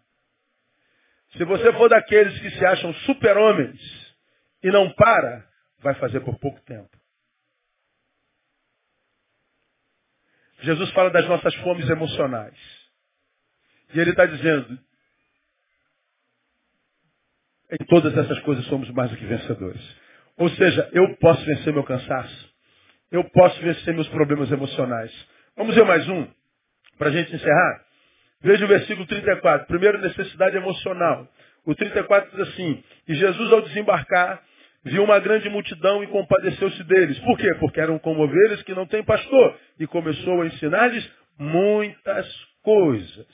Se 1.37 1.45
você 1.45 1.73
for 1.75 1.89
daqueles 1.89 2.39
que 2.41 2.51
se 2.51 2.65
acham 2.65 2.93
super-homens 2.95 3.79
e 4.63 4.71
não 4.71 4.93
para, 4.95 5.47
vai 5.81 5.95
fazer 5.95 6.21
por 6.21 6.39
pouco 6.39 6.61
tempo. 6.63 6.91
Jesus 10.61 10.91
fala 10.91 11.11
das 11.11 11.27
nossas 11.29 11.55
fomes 11.57 11.89
emocionais. 11.89 12.59
E 13.95 14.01
ele 14.01 14.11
está 14.11 14.27
dizendo, 14.27 14.79
em 17.71 17.85
todas 17.87 18.17
essas 18.17 18.39
coisas 18.41 18.65
somos 18.67 18.91
mais 18.91 19.11
do 19.11 19.17
que 19.17 19.27
vencedores. 19.27 19.97
Ou 20.37 20.49
seja, 20.51 20.89
eu 20.93 21.17
posso 21.17 21.45
vencer 21.45 21.73
meu 21.73 21.85
cansaço. 21.85 22.48
Eu 23.11 23.25
posso 23.25 23.61
vencer 23.63 23.95
meus 23.95 24.09
problemas 24.09 24.51
emocionais. 24.51 25.11
Vamos 25.57 25.75
ver 25.75 25.85
mais 25.85 26.07
um, 26.09 26.27
para 26.99 27.09
a 27.09 27.13
gente 27.13 27.35
encerrar. 27.35 27.85
Veja 28.43 28.65
o 28.65 28.69
versículo 28.69 29.07
34. 29.07 29.67
Primeiro, 29.67 29.99
necessidade 29.99 30.57
emocional. 30.57 31.27
O 31.65 31.75
34 31.75 32.31
diz 32.31 32.49
assim: 32.49 32.85
E 33.09 33.15
Jesus, 33.15 33.53
ao 33.53 33.63
desembarcar, 33.63 34.43
viu 34.85 35.03
uma 35.03 35.19
grande 35.19 35.49
multidão 35.49 36.05
e 36.05 36.07
compadeceu-se 36.07 36.85
deles. 36.85 37.19
Por 37.21 37.37
quê? 37.39 37.55
Porque 37.59 37.81
eram 37.81 37.99
como 37.99 38.23
ovelhas 38.23 38.63
que 38.63 38.75
não 38.75 38.87
têm 38.87 39.03
pastor. 39.03 39.59
E 39.81 39.87
começou 39.87 40.43
a 40.43 40.47
ensinar-lhes 40.47 41.11
muitas 41.39 42.27
coisas. 42.63 43.27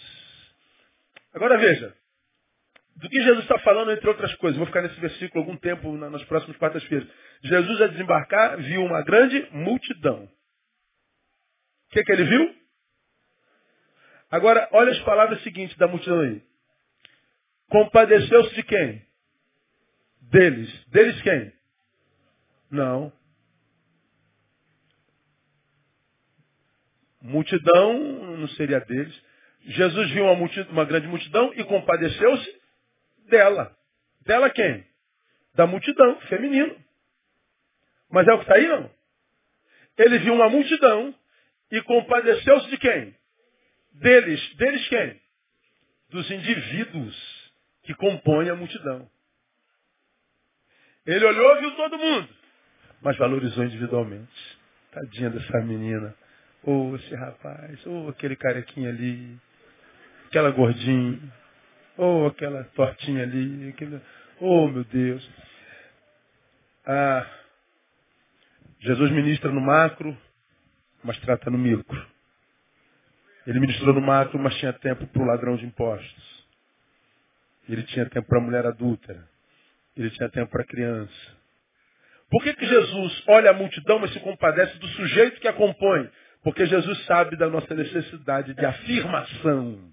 Agora 1.34 1.58
veja, 1.58 1.92
do 2.96 3.08
que 3.08 3.22
Jesus 3.22 3.42
está 3.42 3.58
falando, 3.60 3.90
entre 3.90 4.08
outras 4.08 4.34
coisas, 4.36 4.56
vou 4.56 4.66
ficar 4.66 4.82
nesse 4.82 5.00
versículo 5.00 5.42
algum 5.42 5.56
tempo 5.56 5.96
nas 5.96 6.22
próximas 6.24 6.56
quartas-feiras. 6.56 7.08
Jesus, 7.42 7.82
a 7.82 7.86
desembarcar, 7.88 8.56
viu 8.58 8.84
uma 8.84 9.02
grande 9.02 9.48
multidão. 9.50 10.24
O 10.24 11.90
que, 11.90 12.04
que 12.04 12.12
ele 12.12 12.24
viu? 12.24 12.54
Agora, 14.30 14.68
olha 14.72 14.92
as 14.92 15.00
palavras 15.00 15.42
seguintes 15.42 15.76
da 15.76 15.88
multidão 15.88 16.20
aí. 16.20 16.42
Compadeceu-se 17.68 18.54
de 18.54 18.62
quem? 18.62 19.06
Deles. 20.22 20.86
Deles 20.86 21.20
quem? 21.22 21.52
Não. 22.70 23.12
Multidão 27.20 28.36
não 28.36 28.48
seria 28.48 28.80
deles. 28.80 29.22
Jesus 29.66 30.10
viu 30.10 30.24
uma, 30.24 30.34
multidão, 30.34 30.72
uma 30.72 30.84
grande 30.84 31.06
multidão 31.08 31.52
e 31.54 31.64
compadeceu-se 31.64 32.63
dela. 33.24 33.76
Dela 34.22 34.50
quem? 34.50 34.86
Da 35.54 35.66
multidão, 35.66 36.20
feminino. 36.22 36.76
Mas 38.10 38.26
é 38.26 38.32
o 38.32 38.38
que 38.38 38.44
está 38.44 38.56
aí, 38.56 38.66
não? 38.66 38.90
Ele 39.98 40.18
viu 40.18 40.34
uma 40.34 40.48
multidão 40.48 41.14
e 41.70 41.80
compadeceu-se 41.82 42.68
de 42.70 42.78
quem? 42.78 43.14
Deles. 43.92 44.56
Deles 44.56 44.88
quem? 44.88 45.20
Dos 46.10 46.30
indivíduos 46.30 47.52
que 47.82 47.94
compõem 47.94 48.50
a 48.50 48.54
multidão. 48.54 49.08
Ele 51.06 51.24
olhou 51.24 51.56
e 51.56 51.60
viu 51.60 51.76
todo 51.76 51.98
mundo, 51.98 52.28
mas 53.02 53.16
valorizou 53.18 53.64
individualmente. 53.64 54.58
Tadinha 54.90 55.30
dessa 55.30 55.60
menina. 55.60 56.14
Ou 56.62 56.92
oh, 56.92 56.96
esse 56.96 57.14
rapaz, 57.14 57.86
ou 57.86 58.06
oh, 58.06 58.08
aquele 58.08 58.36
carequinha 58.36 58.88
ali, 58.88 59.38
aquela 60.26 60.50
gordinha, 60.50 61.20
ou 61.96 62.26
aquela 62.26 62.64
tortinha 62.74 63.22
ali, 63.22 63.74
oh 64.40 64.68
meu 64.68 64.84
Deus. 64.84 65.30
Ah, 66.86 67.26
Jesus 68.80 69.10
ministra 69.10 69.50
no 69.50 69.60
macro, 69.60 70.16
mas 71.02 71.18
trata 71.20 71.50
no 71.50 71.58
micro. 71.58 72.06
Ele 73.46 73.60
ministrou 73.60 73.94
no 73.94 74.00
macro, 74.00 74.38
mas 74.38 74.54
tinha 74.56 74.72
tempo 74.72 75.06
para 75.06 75.22
o 75.22 75.26
ladrão 75.26 75.56
de 75.56 75.66
impostos. 75.66 76.44
Ele 77.68 77.82
tinha 77.84 78.08
tempo 78.08 78.28
para 78.28 78.38
a 78.38 78.42
mulher 78.42 78.66
adúltera. 78.66 79.26
Ele 79.96 80.10
tinha 80.10 80.28
tempo 80.28 80.50
para 80.50 80.62
a 80.62 80.66
criança. 80.66 81.34
Por 82.30 82.42
que, 82.42 82.54
que 82.54 82.66
Jesus 82.66 83.22
olha 83.28 83.50
a 83.50 83.54
multidão, 83.54 83.98
mas 83.98 84.12
se 84.12 84.20
compadece 84.20 84.78
do 84.78 84.88
sujeito 84.88 85.40
que 85.40 85.48
a 85.48 85.52
compõe? 85.52 86.10
Porque 86.42 86.66
Jesus 86.66 87.04
sabe 87.06 87.36
da 87.36 87.48
nossa 87.48 87.74
necessidade 87.74 88.54
de 88.54 88.66
afirmação. 88.66 89.92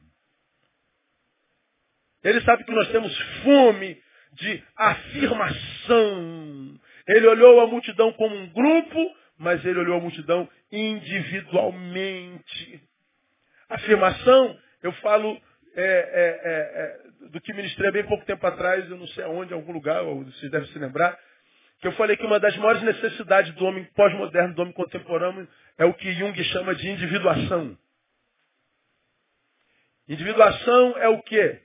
Ele 2.24 2.42
sabe 2.42 2.64
que 2.64 2.72
nós 2.72 2.88
temos 2.90 3.16
fome 3.44 4.02
de 4.34 4.64
afirmação. 4.76 6.80
Ele 7.08 7.28
olhou 7.28 7.62
a 7.62 7.68
multidão 7.68 8.12
como 8.14 8.36
um 8.36 8.50
grupo, 8.50 9.16
mas 9.38 9.64
ele 9.66 9.80
olhou 9.80 9.98
a 9.98 10.02
multidão 10.02 10.50
individualmente. 10.72 12.82
Afirmação, 13.70 14.58
eu 14.84 14.92
falo 14.94 15.40
é, 15.76 15.84
é, 15.84 16.40
é, 16.44 16.84
é 16.84 17.02
do 17.30 17.40
que 17.40 17.54
ministrei 17.54 17.92
bem 17.92 18.04
pouco 18.06 18.26
tempo 18.26 18.46
atrás, 18.46 18.90
eu 18.90 18.98
não 18.98 19.08
sei 19.08 19.24
aonde, 19.24 19.54
em 19.54 19.56
algum 19.56 19.72
lugar, 19.72 20.04
vocês 20.04 20.52
devem 20.52 20.68
se 20.68 20.80
lembrar, 20.80 21.18
que 21.80 21.88
eu 21.88 21.94
falei 21.94 22.18
que 22.18 22.26
uma 22.26 22.40
das 22.40 22.56
maiores 22.58 22.84
necessidades 22.84 23.54
do 23.56 23.66
homem 23.66 23.86
pós-moderno, 23.96 24.54
do 24.54 24.62
homem 24.62 24.74
contemporâneo, 24.74 25.48
é 25.78 25.86
o 25.86 25.94
que 25.94 26.12
Jung 26.14 26.44
chama 26.46 26.76
de 26.76 26.90
individuação. 26.90 27.78
Individuação 30.08 30.98
é 30.98 31.10
o 31.10 31.22
quê? 31.24 31.62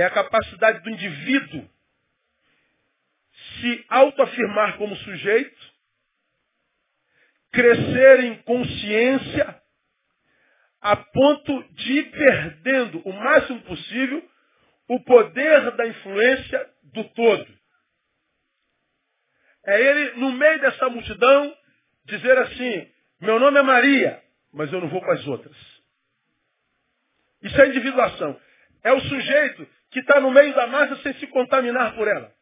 É 0.00 0.04
a 0.04 0.10
capacidade 0.10 0.82
do 0.82 0.88
indivíduo 0.88 1.68
se 3.60 3.84
autoafirmar 3.90 4.78
como 4.78 4.96
sujeito, 4.96 5.74
crescer 7.52 8.20
em 8.20 8.42
consciência, 8.42 9.62
a 10.80 10.96
ponto 10.96 11.62
de 11.74 11.92
ir 11.92 12.10
perdendo 12.12 13.02
o 13.06 13.12
máximo 13.12 13.60
possível 13.60 14.26
o 14.88 15.00
poder 15.00 15.76
da 15.76 15.86
influência 15.86 16.70
do 16.84 17.04
todo. 17.10 17.60
É 19.66 19.82
ele, 19.82 20.12
no 20.12 20.32
meio 20.32 20.60
dessa 20.62 20.88
multidão, 20.88 21.54
dizer 22.06 22.38
assim: 22.38 22.90
meu 23.20 23.38
nome 23.38 23.58
é 23.58 23.62
Maria, 23.62 24.24
mas 24.50 24.72
eu 24.72 24.80
não 24.80 24.88
vou 24.88 25.02
com 25.02 25.10
as 25.10 25.26
outras. 25.26 25.56
Isso 27.42 27.60
é 27.60 27.68
individuação. 27.68 28.40
É 28.82 28.94
o 28.94 29.00
sujeito 29.00 29.79
que 29.90 30.00
está 30.00 30.20
no 30.20 30.30
meio 30.30 30.54
da 30.54 30.66
massa 30.66 30.96
sem 31.02 31.14
se 31.14 31.26
contaminar 31.28 31.94
por 31.94 32.06
ela. 32.06 32.32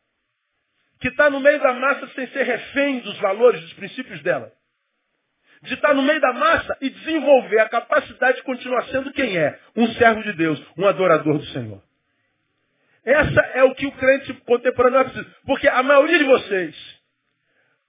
Que 1.01 1.09
está 1.09 1.31
no 1.31 1.41
meio 1.41 1.61
da 1.61 1.73
massa 1.73 2.07
sem 2.09 2.27
ser 2.29 2.43
refém 2.43 3.01
dos 3.01 3.19
valores, 3.19 3.61
dos 3.61 3.73
princípios 3.75 4.23
dela 4.23 4.53
de 5.63 5.75
estar 5.75 5.95
no 5.95 6.03
meio 6.03 6.21
da 6.21 6.33
massa 6.33 6.77
e 6.81 6.91
desenvolver 6.91 7.59
a 7.61 7.69
capacidade 7.69 8.39
de 8.39 8.43
continuar 8.45 8.85
sendo 8.87 9.13
quem 9.13 9.37
é, 9.37 9.59
um 9.77 9.89
servo 9.95 10.23
de 10.23 10.33
Deus, 10.35 10.63
um 10.77 10.87
adorador 10.87 11.39
do 11.39 11.47
Senhor. 11.47 11.83
Essa 13.05 13.41
é 13.55 13.65
o 13.65 13.75
que 13.75 13.87
o 13.87 13.93
crente 13.93 14.33
contemporâneo 14.45 15.05
precisa. 15.05 15.35
Porque 15.47 15.69
a 15.69 15.83
maioria 15.83 16.19
de 16.19 16.25
vocês, 16.25 16.98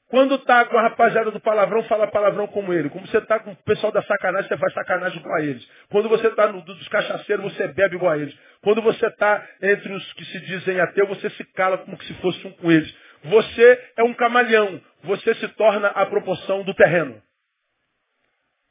quando 0.09 0.35
está 0.35 0.65
com 0.65 0.77
a 0.77 0.81
rapaziada 0.81 1.31
do 1.31 1.39
palavrão, 1.39 1.83
fala 1.83 2.07
palavrão 2.07 2.47
como 2.47 2.73
ele. 2.73 2.89
Como 2.89 3.07
você 3.07 3.19
está 3.19 3.39
com 3.39 3.51
o 3.51 3.55
pessoal 3.57 3.91
da 3.91 4.01
sacanagem, 4.03 4.49
você 4.49 4.57
faz 4.57 4.73
sacanagem 4.73 5.19
igual 5.19 5.35
a 5.35 5.41
eles. 5.41 5.67
Quando 5.89 6.09
você 6.09 6.27
está 6.27 6.51
no 6.51 6.61
dos 6.61 6.87
cachaceiros, 6.87 7.53
você 7.53 7.67
bebe 7.69 7.95
igual 7.95 8.11
a 8.13 8.17
eles. 8.17 8.37
Quando 8.61 8.81
você 8.81 9.05
está 9.05 9.47
entre 9.61 9.93
os 9.93 10.13
que 10.13 10.25
se 10.25 10.39
dizem 10.41 10.79
ateu, 10.79 11.07
você 11.07 11.29
se 11.29 11.43
cala 11.53 11.77
como 11.77 12.01
se 12.03 12.13
fosse 12.15 12.45
um 12.47 12.51
com 12.51 12.71
eles. 12.71 12.93
Você 13.23 13.91
é 13.97 14.03
um 14.03 14.13
camaleão. 14.13 14.81
Você 15.03 15.33
se 15.35 15.47
torna 15.49 15.87
a 15.89 16.05
proporção 16.05 16.63
do 16.63 16.73
terreno 16.73 17.21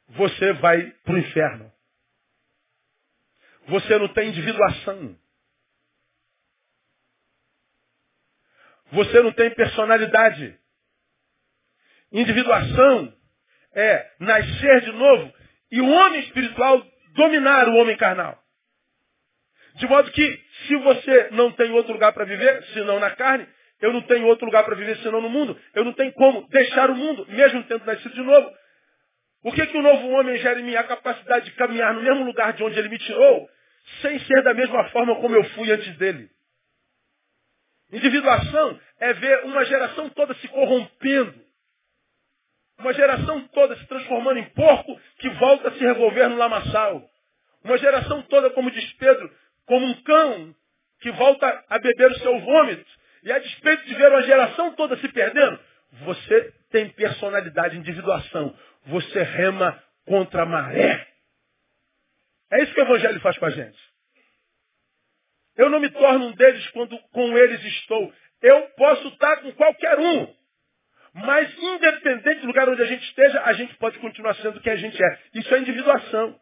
você 0.09 0.53
vai 0.53 0.91
para 1.03 1.13
o 1.13 1.17
inferno. 1.17 1.71
Você 3.67 3.99
não 3.99 4.07
tem 4.09 4.29
individuação. 4.29 5.15
Você 8.91 9.21
não 9.21 9.31
tem 9.31 9.53
personalidade. 9.53 10.59
Individuação 12.11 13.13
é 13.75 14.11
nascer 14.19 14.81
de 14.81 14.91
novo 14.91 15.33
e 15.71 15.81
o 15.81 15.89
homem 15.89 16.21
espiritual 16.21 16.83
dominar 17.15 17.67
o 17.69 17.75
homem 17.75 17.95
carnal. 17.97 18.37
De 19.75 19.87
modo 19.87 20.11
que, 20.11 20.43
se 20.67 20.75
você 20.77 21.29
não 21.31 21.51
tem 21.51 21.71
outro 21.71 21.93
lugar 21.93 22.11
para 22.11 22.25
viver, 22.25 22.63
senão 22.73 22.99
na 22.99 23.11
carne, 23.11 23.47
eu 23.81 23.93
não 23.93 24.01
tenho 24.01 24.25
outro 24.25 24.45
lugar 24.45 24.65
para 24.65 24.75
viver 24.75 24.97
senão 24.97 25.21
no 25.21 25.29
mundo, 25.29 25.57
eu 25.73 25.85
não 25.85 25.93
tenho 25.93 26.11
como 26.13 26.47
deixar 26.49 26.89
o 26.89 26.95
mundo, 26.95 27.25
mesmo 27.29 27.63
tendo 27.63 27.85
nascido 27.85 28.13
de 28.13 28.21
novo. 28.21 28.51
O 29.43 29.53
que, 29.53 29.65
que 29.67 29.77
o 29.77 29.81
novo 29.81 30.09
homem 30.09 30.37
gera 30.37 30.59
em 30.59 30.63
mim? 30.63 30.75
A 30.75 30.83
capacidade 30.83 31.45
de 31.45 31.51
caminhar 31.51 31.93
no 31.93 32.01
mesmo 32.01 32.25
lugar 32.25 32.51
de 32.53 32.63
onde 32.63 32.77
ele 32.77 32.89
me 32.89 32.97
tirou, 32.97 33.49
sem 34.01 34.19
ser 34.19 34.43
da 34.43 34.53
mesma 34.53 34.89
forma 34.89 35.15
como 35.15 35.35
eu 35.35 35.43
fui 35.51 35.71
antes 35.71 35.95
dele. 35.97 36.29
Individuação 37.91 38.79
é 38.99 39.13
ver 39.13 39.45
uma 39.45 39.63
geração 39.65 40.09
toda 40.09 40.33
se 40.35 40.47
corrompendo. 40.49 41.48
Uma 42.79 42.93
geração 42.93 43.41
toda 43.49 43.75
se 43.77 43.85
transformando 43.87 44.39
em 44.39 44.49
porco 44.51 44.99
que 45.19 45.29
volta 45.31 45.67
a 45.67 45.71
se 45.73 45.79
revolver 45.79 46.29
no 46.29 46.37
lamaçal. 46.37 47.03
Uma 47.63 47.77
geração 47.77 48.21
toda, 48.23 48.49
como 48.51 48.71
diz 48.71 48.93
Pedro, 48.93 49.29
como 49.65 49.85
um 49.85 50.01
cão 50.01 50.55
que 51.01 51.11
volta 51.11 51.65
a 51.69 51.77
beber 51.79 52.11
o 52.11 52.19
seu 52.19 52.39
vômito. 52.39 52.89
E 53.23 53.31
a 53.31 53.39
despeito 53.39 53.85
de 53.85 53.95
ver 53.95 54.09
uma 54.09 54.21
geração 54.23 54.73
toda 54.75 54.95
se 54.97 55.07
perdendo, 55.09 55.59
você 56.03 56.53
tem 56.71 56.89
personalidade, 56.89 57.77
individuação. 57.77 58.55
Você 58.85 59.23
rema 59.23 59.81
contra 60.05 60.43
a 60.43 60.45
maré. 60.45 61.05
É 62.51 62.63
isso 62.63 62.73
que 62.73 62.81
o 62.81 62.83
Evangelho 62.83 63.19
faz 63.19 63.37
com 63.37 63.45
a 63.45 63.51
gente. 63.51 63.77
Eu 65.57 65.69
não 65.69 65.79
me 65.79 65.89
torno 65.89 66.27
um 66.27 66.31
deles 66.31 66.65
quando 66.69 66.97
com 67.11 67.37
eles 67.37 67.61
estou. 67.61 68.13
Eu 68.41 68.61
posso 68.77 69.09
estar 69.09 69.37
com 69.41 69.51
qualquer 69.51 69.99
um. 69.99 70.38
Mas 71.13 71.51
independente 71.57 72.41
do 72.41 72.47
lugar 72.47 72.69
onde 72.69 72.81
a 72.81 72.85
gente 72.85 73.03
esteja, 73.03 73.41
a 73.43 73.53
gente 73.53 73.75
pode 73.75 73.97
continuar 73.99 74.35
sendo 74.35 74.61
quem 74.61 74.73
a 74.73 74.77
gente 74.77 75.01
é. 75.01 75.19
Isso 75.33 75.53
é 75.53 75.59
individuação. 75.59 76.39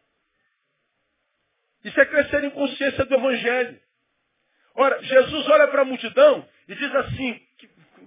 Isso 1.84 2.00
é 2.00 2.04
crescer 2.06 2.44
em 2.44 2.50
consciência 2.50 3.04
do 3.04 3.14
Evangelho. 3.14 3.80
Ora, 4.74 5.02
Jesus 5.02 5.48
olha 5.48 5.68
para 5.68 5.82
a 5.82 5.84
multidão 5.84 6.48
e 6.68 6.74
diz 6.74 6.94
assim, 6.94 7.40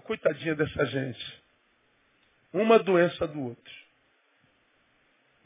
coitadinha 0.04 0.56
dessa 0.56 0.86
gente. 0.86 1.42
Uma 2.54 2.80
doença 2.80 3.28
do 3.28 3.42
outro. 3.42 3.74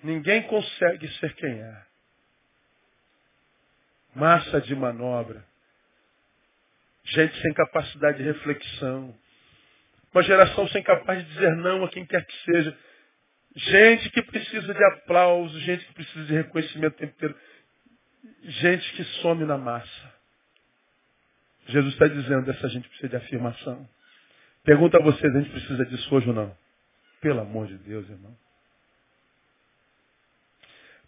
Ninguém 0.04 0.44
consegue 0.44 1.08
ser 1.20 1.34
quem 1.36 1.62
é. 1.62 1.86
Massa 4.16 4.62
de 4.62 4.76
manobra. 4.76 5.46
Gente 7.04 7.40
sem 7.42 7.54
capacidade 7.54 8.18
de 8.18 8.24
reflexão. 8.24 9.16
Uma 10.16 10.24
geração 10.24 10.66
sem 10.70 10.82
capaz 10.82 11.22
de 11.22 11.34
dizer 11.34 11.58
não 11.58 11.84
a 11.84 11.90
quem 11.90 12.06
quer 12.06 12.26
que 12.26 12.44
seja. 12.46 12.78
Gente 13.54 14.10
que 14.12 14.22
precisa 14.22 14.74
de 14.74 14.84
aplauso, 14.86 15.60
gente 15.60 15.86
que 15.86 15.94
precisa 15.94 16.26
de 16.26 16.34
reconhecimento 16.34 16.94
o 16.94 16.98
tempo 17.00 17.14
inteiro. 17.14 17.36
Gente 18.44 18.94
que 18.94 19.04
some 19.22 19.44
na 19.44 19.58
massa. 19.58 20.16
Jesus 21.68 21.92
está 21.94 22.08
dizendo, 22.08 22.50
essa 22.50 22.70
gente 22.70 22.88
precisa 22.88 23.10
de 23.10 23.16
afirmação. 23.18 23.90
Pergunta 24.64 24.98
a 24.98 25.02
vocês, 25.04 25.36
a 25.36 25.40
gente 25.42 25.52
precisa 25.52 25.86
disso 25.86 26.16
hoje 26.16 26.30
ou 26.30 26.34
não? 26.34 26.58
Pelo 27.20 27.42
amor 27.42 27.68
de 27.68 27.78
Deus, 27.80 28.10
irmão. 28.10 28.38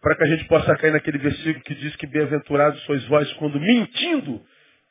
Para 0.02 0.18
que 0.18 0.24
a 0.24 0.28
gente 0.28 0.46
possa 0.50 0.76
cair 0.76 0.92
naquele 0.92 1.18
versículo 1.18 1.64
que 1.64 1.76
diz 1.76 1.96
que 1.96 2.08
bem-aventurados 2.08 2.84
sois 2.84 3.06
vós 3.06 3.32
quando 3.36 3.58
mentindo 3.58 4.46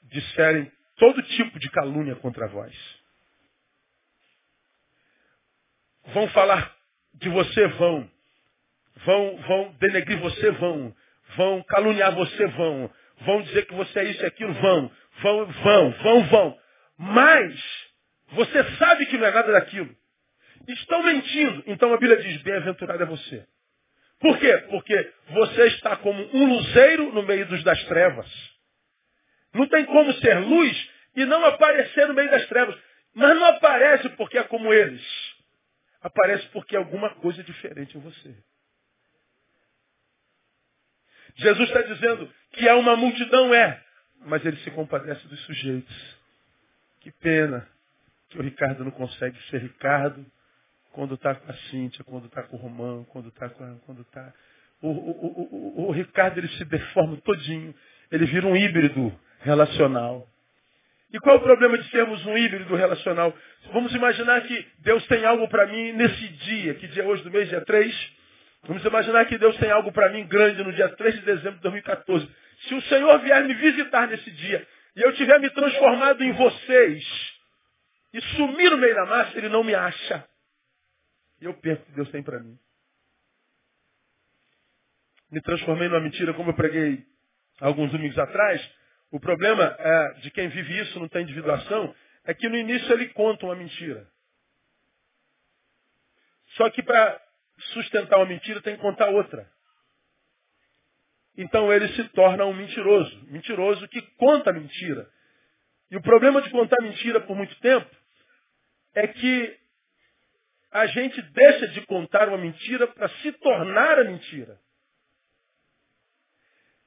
disserem 0.05 0.73
todo 0.97 1.23
tipo 1.23 1.59
de 1.59 1.69
calúnia 1.69 2.17
contra 2.17 2.49
vós. 2.49 2.96
Vão 6.09 6.29
falar 6.29 6.75
de 7.15 7.29
você, 7.29 7.67
vão. 7.69 8.11
Vão, 9.05 9.37
vão 9.39 9.77
denegrir 9.81 10.19
você, 10.19 10.51
vão. 10.53 10.95
Vão 11.37 11.63
caluniar 11.65 12.15
você, 12.15 12.47
vão. 12.49 12.91
Vão 13.21 13.43
dizer 13.43 13.67
que 13.67 13.75
você 13.75 13.99
é 13.99 14.05
isso 14.05 14.23
e 14.23 14.27
aquilo, 14.27 14.53
vão. 14.55 14.91
Vão, 15.23 15.47
vão, 15.47 15.91
vão, 15.91 16.25
vão. 16.25 16.59
Mas 16.99 17.87
você 18.33 18.65
sabe 18.77 19.07
que 19.07 19.17
não 19.17 19.27
é 19.27 19.31
nada 19.31 19.53
daquilo. 19.53 19.95
Estão 20.69 21.03
mentindo. 21.03 21.63
Então 21.67 21.93
a 21.93 21.99
Bíblia 21.99 22.19
diz, 22.23 22.43
bem-aventurado 22.43 23.03
é 23.03 23.07
você. 23.07 23.47
Por 24.19 24.39
quê? 24.39 24.57
Porque 24.71 25.13
você 25.31 25.67
está 25.69 25.97
como 25.97 26.23
um 26.35 26.47
luzeiro 26.47 27.13
no 27.13 27.23
meio 27.23 27.47
dos 27.47 27.63
das 27.63 27.83
trevas. 27.85 28.27
Não 29.53 29.67
tem 29.69 29.85
como 29.85 30.13
ser 30.15 30.39
luz 30.39 30.91
e 31.15 31.25
não 31.25 31.45
aparecer 31.45 32.09
no 32.09 32.15
meio 32.15 32.31
das 32.31 32.47
trevas. 32.47 32.77
Mas 33.15 33.35
não 33.35 33.47
aparece 33.47 34.09
porque 34.11 34.39
é 34.39 34.43
como 34.45 34.73
eles. 34.73 35.26
Aparece 36.07 36.47
porque 36.51 36.77
é 36.77 36.79
alguma 36.79 37.11
coisa 37.17 37.43
diferente 37.43 37.99
em 37.99 38.01
você. 38.01 38.33
Jesus 41.35 41.69
está 41.69 41.83
dizendo 41.83 42.33
que 42.53 42.69
é 42.69 42.75
uma 42.75 42.95
multidão, 42.95 43.53
é, 43.53 43.83
mas 44.21 44.47
ele 44.47 44.57
se 44.59 44.71
compadece 44.71 45.27
dos 45.27 45.41
sujeitos. 45.47 46.17
Que 47.01 47.11
pena 47.11 47.69
que 48.29 48.39
o 48.39 48.43
Ricardo 48.43 48.85
não 48.85 48.93
consegue 48.93 49.37
ser 49.51 49.61
Ricardo 49.61 50.25
quando 50.93 51.17
está 51.17 51.35
com 51.35 51.51
a 51.51 51.55
Cíntia, 51.71 52.05
quando 52.05 52.27
está 52.27 52.45
com 52.45 52.57
o 52.57 52.61
Romão, 52.61 53.03
quando 53.07 53.31
está 53.31 53.49
com 53.49 53.79
quando 53.81 54.03
está. 54.03 54.33
O, 54.81 54.89
o, 54.89 55.81
o, 55.81 55.89
o, 55.89 55.91
Ricardo 55.91 56.39
ele 56.39 56.49
se 56.51 56.65
deforma 56.67 57.17
todinho. 57.17 57.75
Ele 58.13 58.27
vira 58.27 58.47
um 58.47 58.55
híbrido 58.55 59.13
relacional. 59.41 60.31
E 61.13 61.21
qual 61.21 61.37
é 61.37 61.39
o 61.39 61.43
problema 61.43 61.79
de 61.79 61.89
sermos 61.91 62.25
um 62.27 62.37
híbrido 62.37 62.75
relacional? 62.75 63.37
Vamos 63.73 63.95
imaginar 63.95 64.41
que 64.43 64.67
Deus 64.81 65.07
tem 65.07 65.25
algo 65.25 65.49
para 65.49 65.67
mim 65.67 65.93
nesse 65.93 66.29
dia, 66.29 66.75
que 66.75 66.89
dia 66.89 67.03
é 67.03 67.07
hoje 67.07 67.23
do 67.23 67.31
mês, 67.31 67.49
dia 67.49 67.65
3. 67.65 68.17
Vamos 68.65 68.85
imaginar 68.85 69.25
que 69.27 69.39
Deus 69.39 69.57
tem 69.59 69.71
algo 69.71 69.93
para 69.93 70.11
mim 70.11 70.27
grande 70.27 70.63
no 70.65 70.73
dia 70.73 70.89
3 70.89 71.15
de 71.15 71.21
dezembro 71.23 71.57
de 71.57 71.63
2014. 71.63 72.29
Se 72.69 72.75
o 72.75 72.83
Senhor 72.83 73.19
vier 73.21 73.45
me 73.45 73.55
visitar 73.55 74.09
nesse 74.09 74.31
dia 74.33 74.67
e 74.97 75.03
eu 75.03 75.13
tiver 75.15 75.39
me 75.39 75.49
transformado 75.51 76.23
em 76.25 76.33
vocês 76.33 77.37
e 78.13 78.21
sumir 78.37 78.71
no 78.71 78.79
meio 78.79 78.95
da 78.95 79.07
massa, 79.07 79.39
ele 79.39 79.49
não 79.49 79.63
me 79.63 79.75
acha. 79.75 80.27
E 81.41 81.45
eu 81.45 81.55
perco 81.55 81.83
o 81.83 81.87
que 81.87 81.93
Deus 81.93 82.11
tem 82.11 82.23
para 82.23 82.41
mim. 82.41 82.59
Me 85.31 85.41
transformei 85.41 85.89
numa 85.89 86.01
mentira, 86.01 86.33
como 86.35 86.51
eu 86.51 86.55
preguei 86.55 87.05
alguns 87.61 87.93
domingos 87.93 88.19
atrás. 88.19 88.61
O 89.11 89.21
problema 89.21 89.77
é, 89.79 90.13
de 90.21 90.31
quem 90.31 90.49
vive 90.49 90.81
isso, 90.81 90.99
não 90.99 91.09
tem 91.09 91.23
individuação, 91.23 91.95
é 92.25 92.35
que 92.35 92.49
no 92.49 92.57
início 92.57 92.93
ele 92.93 93.09
conta 93.11 93.47
uma 93.47 93.55
mentira. 93.55 94.07
Só 96.57 96.69
que 96.71 96.83
para 96.83 97.21
sustentar 97.73 98.17
uma 98.17 98.27
mentira 98.27 98.61
tem 98.61 98.77
que 98.77 98.83
contar 98.83 99.09
outra. 99.11 99.49
Então 101.37 101.73
ele 101.73 101.89
se 101.89 102.05
torna 102.11 102.45
um 102.47 102.55
mentiroso. 102.55 103.25
Mentiroso 103.29 103.87
que 103.89 104.03
conta 104.17 104.53
mentira. 104.53 105.09
E 105.91 105.97
o 105.97 106.03
problema 106.03 106.43
de 106.43 106.51
contar 106.51 106.83
mentira 106.83 107.21
por 107.21 107.37
muito 107.37 107.55
tempo 107.61 107.89
é 108.95 109.07
que 109.07 109.59
a 110.73 110.87
gente 110.87 111.21
deixa 111.23 111.69
de 111.69 111.83
contar 111.87 112.29
uma 112.29 112.39
mentira 112.39 112.87
para 112.89 113.09
se 113.09 113.33
tornar 113.33 113.99
a 113.99 114.05
mentira. 114.05 114.59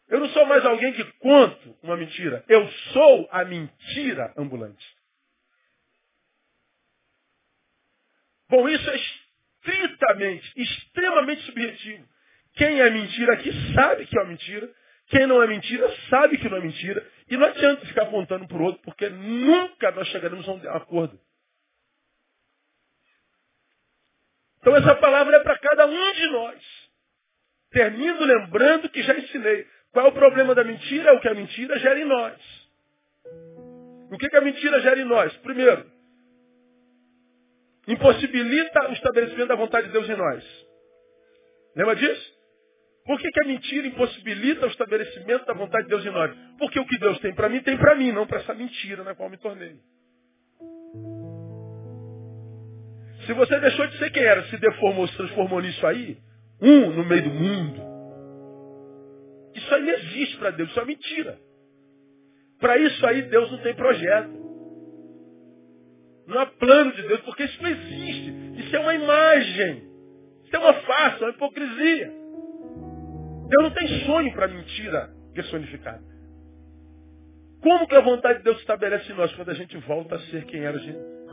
Eu 0.09 0.19
não 0.19 0.29
sou 0.29 0.45
mais 0.45 0.65
alguém 0.65 0.91
que 0.93 1.03
conto 1.19 1.77
uma 1.83 1.95
mentira. 1.95 2.43
Eu 2.47 2.67
sou 2.91 3.29
a 3.31 3.45
mentira 3.45 4.33
ambulante. 4.35 4.85
Bom, 8.49 8.67
isso 8.67 8.89
é 8.89 8.95
estritamente, 8.95 10.51
extremamente 10.59 11.43
subjetivo. 11.43 12.07
Quem 12.55 12.81
é 12.81 12.89
mentira 12.89 13.33
aqui 13.33 13.51
sabe 13.75 14.07
que 14.07 14.17
é 14.17 14.21
uma 14.21 14.29
mentira. 14.29 14.69
Quem 15.09 15.27
não 15.27 15.41
é 15.43 15.47
mentira 15.47 15.87
sabe 16.09 16.39
que 16.39 16.49
não 16.49 16.57
é 16.57 16.61
mentira. 16.61 17.07
E 17.29 17.37
não 17.37 17.45
adianta 17.45 17.85
ficar 17.85 18.03
apontando 18.03 18.47
para 18.47 18.57
o 18.57 18.63
outro, 18.63 18.81
porque 18.81 19.09
nunca 19.09 19.91
nós 19.91 20.07
chegaremos 20.07 20.47
a 20.47 20.51
um 20.51 20.69
acordo. 20.71 21.19
Então 24.59 24.75
essa 24.75 24.95
palavra 24.95 25.37
é 25.37 25.39
para 25.41 25.57
cada 25.59 25.85
um 25.85 26.13
de 26.13 26.27
nós. 26.31 26.89
Termino 27.71 28.25
lembrando 28.25 28.89
que 28.89 29.03
já 29.03 29.15
ensinei. 29.15 29.67
Qual 29.91 30.05
é 30.05 30.09
o 30.09 30.13
problema 30.13 30.53
da 30.53 30.63
mentira? 30.63 31.09
É 31.09 31.13
o 31.13 31.19
que 31.19 31.27
a 31.27 31.33
mentira 31.33 31.79
gera 31.79 31.99
em 31.99 32.05
nós. 32.05 32.69
O 34.11 34.17
que, 34.17 34.27
que 34.27 34.37
a 34.37 34.41
mentira 34.41 34.79
gera 34.81 34.99
em 34.99 35.05
nós? 35.05 35.35
Primeiro, 35.37 35.85
impossibilita 37.87 38.89
o 38.89 38.93
estabelecimento 38.93 39.47
da 39.47 39.55
vontade 39.55 39.87
de 39.87 39.93
Deus 39.93 40.09
em 40.09 40.15
nós. 40.15 40.43
Lembra 41.75 41.95
disso? 41.95 42.39
Por 43.05 43.19
que, 43.19 43.29
que 43.31 43.43
a 43.43 43.47
mentira 43.47 43.87
impossibilita 43.87 44.67
o 44.67 44.69
estabelecimento 44.69 45.45
da 45.45 45.53
vontade 45.53 45.85
de 45.85 45.89
Deus 45.89 46.05
em 46.05 46.11
nós? 46.11 46.31
Porque 46.59 46.79
o 46.79 46.85
que 46.85 46.97
Deus 46.99 47.19
tem 47.19 47.33
para 47.33 47.49
mim, 47.49 47.61
tem 47.61 47.77
para 47.77 47.95
mim, 47.95 48.11
não 48.11 48.27
para 48.27 48.39
essa 48.39 48.53
mentira 48.53 49.03
na 49.03 49.15
qual 49.15 49.29
me 49.29 49.37
tornei. 49.37 49.79
Se 53.25 53.33
você 53.33 53.59
deixou 53.59 53.87
de 53.87 53.97
ser 53.97 54.11
quem 54.11 54.23
era, 54.23 54.43
se 54.45 54.57
deformou, 54.57 55.07
se 55.07 55.17
transformou 55.17 55.61
nisso 55.61 55.85
aí, 55.85 56.17
um 56.61 56.91
no 56.91 57.05
meio 57.05 57.23
do 57.23 57.29
mundo, 57.29 57.88
isso 59.69 59.75
aí 59.75 59.81
não 59.83 59.93
existe 59.93 60.37
para 60.37 60.51
Deus, 60.51 60.69
isso 60.69 60.79
é 60.79 60.85
mentira. 60.85 61.39
Para 62.59 62.77
isso 62.77 63.05
aí 63.05 63.21
Deus 63.23 63.51
não 63.51 63.59
tem 63.59 63.75
projeto. 63.75 64.39
Não 66.27 66.39
há 66.39 66.45
plano 66.45 66.91
de 66.93 67.01
Deus, 67.03 67.21
porque 67.21 67.43
isso 67.43 67.61
não 67.61 67.69
existe. 67.69 68.61
Isso 68.61 68.75
é 68.75 68.79
uma 68.79 68.93
imagem. 68.93 69.89
Isso 70.45 70.55
é 70.55 70.59
uma 70.59 70.73
farsa, 70.73 71.25
uma 71.25 71.31
hipocrisia. 71.31 72.11
Deus 73.49 73.63
não 73.63 73.71
tem 73.71 73.87
sonho 74.05 74.33
para 74.33 74.47
mentira 74.47 75.09
personificada. 75.33 76.03
Como 77.61 77.87
que 77.87 77.95
a 77.95 78.01
vontade 78.01 78.39
de 78.39 78.45
Deus 78.45 78.57
se 78.57 78.61
estabelece 78.61 79.11
em 79.11 79.15
nós 79.15 79.33
quando 79.33 79.49
a 79.49 79.53
gente 79.53 79.75
volta 79.79 80.15
a 80.15 80.19
ser 80.19 80.45
quem 80.45 80.61
era 80.61 80.79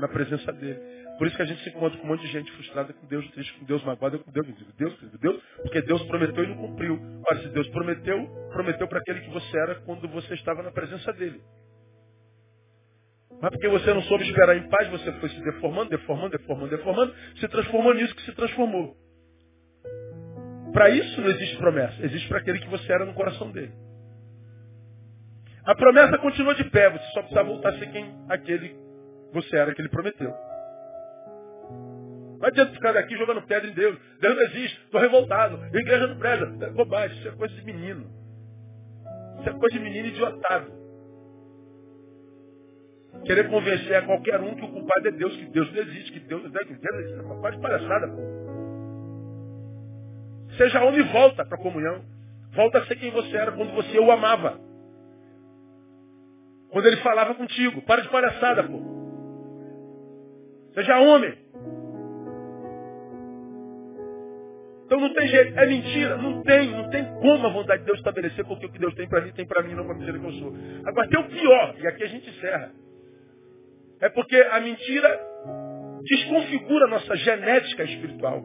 na 0.00 0.08
presença 0.08 0.52
dele? 0.52 0.80
Por 1.18 1.26
isso 1.26 1.36
que 1.36 1.42
a 1.42 1.46
gente 1.46 1.62
se 1.62 1.70
encontra 1.70 1.98
com 1.98 2.04
um 2.04 2.10
monte 2.10 2.20
de 2.22 2.28
gente 2.28 2.52
frustrada 2.52 2.92
com 2.92 3.06
Deus, 3.06 3.28
triste 3.30 3.52
com 3.58 3.64
Deus, 3.64 3.82
magoada 3.84 4.18
com 4.18 4.30
Deus. 4.30 4.46
Deus, 4.76 4.94
Deus, 5.18 5.42
porque 5.62 5.80
Deus 5.82 6.02
prometeu 6.04 6.44
e 6.44 6.48
não 6.48 6.56
cumpriu. 6.56 7.00
Ora, 7.28 7.40
se 7.40 7.48
Deus 7.48 7.68
prometeu, 7.68 8.26
prometeu 8.52 8.86
para 8.86 8.98
aquele 8.98 9.20
que 9.20 9.30
você 9.30 9.58
era 9.58 9.76
quando 9.76 10.06
você 10.08 10.34
estava 10.34 10.62
na 10.62 10.70
presença 10.70 11.12
dele. 11.14 11.40
Mas 13.40 13.50
porque 13.50 13.68
você 13.68 13.92
não 13.92 14.02
soube 14.02 14.24
esperar 14.24 14.56
em 14.56 14.68
paz, 14.68 14.88
você 14.88 15.12
foi 15.12 15.28
se 15.30 15.42
deformando, 15.42 15.90
deformando, 15.90 16.30
deformando, 16.30 16.70
deformando, 16.70 17.14
se 17.36 17.48
transformou 17.48 17.94
nisso 17.94 18.14
que 18.14 18.22
se 18.22 18.32
transformou. 18.32 18.96
Para 20.72 20.90
isso 20.90 21.20
não 21.20 21.30
existe 21.30 21.56
promessa, 21.56 22.04
existe 22.04 22.28
para 22.28 22.38
aquele 22.38 22.58
que 22.58 22.68
você 22.68 22.92
era 22.92 23.06
no 23.06 23.14
coração 23.14 23.50
dele. 23.50 23.72
A 25.64 25.74
promessa 25.74 26.18
continua 26.18 26.54
de 26.54 26.64
pé, 26.64 26.90
você 26.90 27.04
só 27.12 27.20
precisa 27.20 27.42
voltar 27.42 27.70
a 27.70 27.78
ser 27.78 27.90
quem 27.90 28.14
aquele 28.28 28.76
você 29.32 29.56
era 29.56 29.74
que 29.74 29.80
ele 29.80 29.88
prometeu. 29.88 30.32
Não 32.46 32.52
adianta 32.52 32.74
ficar 32.74 32.92
daqui 32.92 33.16
jogando 33.16 33.42
pedra 33.42 33.68
em 33.68 33.74
Deus. 33.74 33.98
Deus 34.20 34.36
não 34.36 34.42
existe, 34.44 34.80
estou 34.84 35.00
revoltado, 35.00 35.56
a 35.60 35.66
igreja 35.66 36.06
não 36.06 36.16
preza. 36.16 36.56
É 36.60 36.70
bobagem, 36.70 37.18
isso 37.18 37.28
é 37.28 37.32
coisa 37.32 37.52
de 37.52 37.64
menino. 37.64 38.06
Isso 39.40 39.48
é 39.48 39.52
coisa 39.52 39.76
de 39.76 39.80
menino 39.80 40.06
idiotado. 40.06 40.72
Querer 43.24 43.50
convencer 43.50 43.96
a 43.96 44.02
qualquer 44.02 44.40
um 44.40 44.54
que 44.54 44.64
o 44.64 44.68
culpado 44.68 45.08
é 45.08 45.10
Deus, 45.10 45.36
que 45.36 45.46
Deus 45.46 45.72
não 45.72 45.82
existe, 45.82 46.12
que 46.12 46.20
Deus 46.20 46.42
não 46.44 46.50
existe, 46.50 46.74
que 46.74 46.80
Deus 46.80 47.00
existe. 47.00 47.18
É 47.18 47.40
quase 47.40 47.58
palhaçada, 47.58 48.08
pô. 48.08 48.22
Seja 50.56 50.84
homem 50.84 51.00
e 51.00 51.12
volta 51.12 51.44
para 51.44 51.58
a 51.58 51.60
comunhão. 51.60 52.04
Volta 52.52 52.78
a 52.78 52.86
ser 52.86 52.94
quem 52.94 53.10
você 53.10 53.36
era 53.36 53.50
quando 53.50 53.72
você 53.72 53.98
o 53.98 54.12
amava. 54.12 54.60
Quando 56.70 56.86
ele 56.86 56.98
falava 56.98 57.34
contigo. 57.34 57.82
Para 57.82 58.02
de 58.02 58.08
palhaçada, 58.08 58.62
pô. 58.62 58.94
Seja 60.74 61.00
homem. 61.00 61.45
Então 64.86 65.00
não 65.00 65.12
tem 65.12 65.26
jeito, 65.26 65.58
é 65.58 65.66
mentira, 65.66 66.16
não 66.16 66.42
tem, 66.44 66.70
não 66.70 66.88
tem 66.90 67.04
como 67.16 67.44
a 67.44 67.50
vontade 67.50 67.80
de 67.80 67.86
Deus 67.86 67.98
estabelecer 67.98 68.44
porque 68.46 68.66
o 68.66 68.70
que 68.70 68.78
Deus 68.78 68.94
tem 68.94 69.08
para 69.08 69.20
mim 69.20 69.32
tem 69.32 69.44
para 69.44 69.60
mim, 69.64 69.74
não 69.74 69.84
para 69.84 69.94
a 69.94 69.98
mentira 69.98 70.16
que 70.16 70.24
eu 70.24 70.32
sou. 70.34 70.54
Agora 70.84 71.08
tem 71.08 71.18
o 71.18 71.28
pior, 71.28 71.74
e 71.80 71.88
aqui 71.88 72.04
a 72.04 72.06
gente 72.06 72.30
encerra. 72.30 72.70
É 74.00 74.08
porque 74.08 74.36
a 74.36 74.60
mentira 74.60 75.20
desconfigura 76.04 76.84
a 76.84 76.88
nossa 76.88 77.16
genética 77.16 77.82
espiritual. 77.82 78.44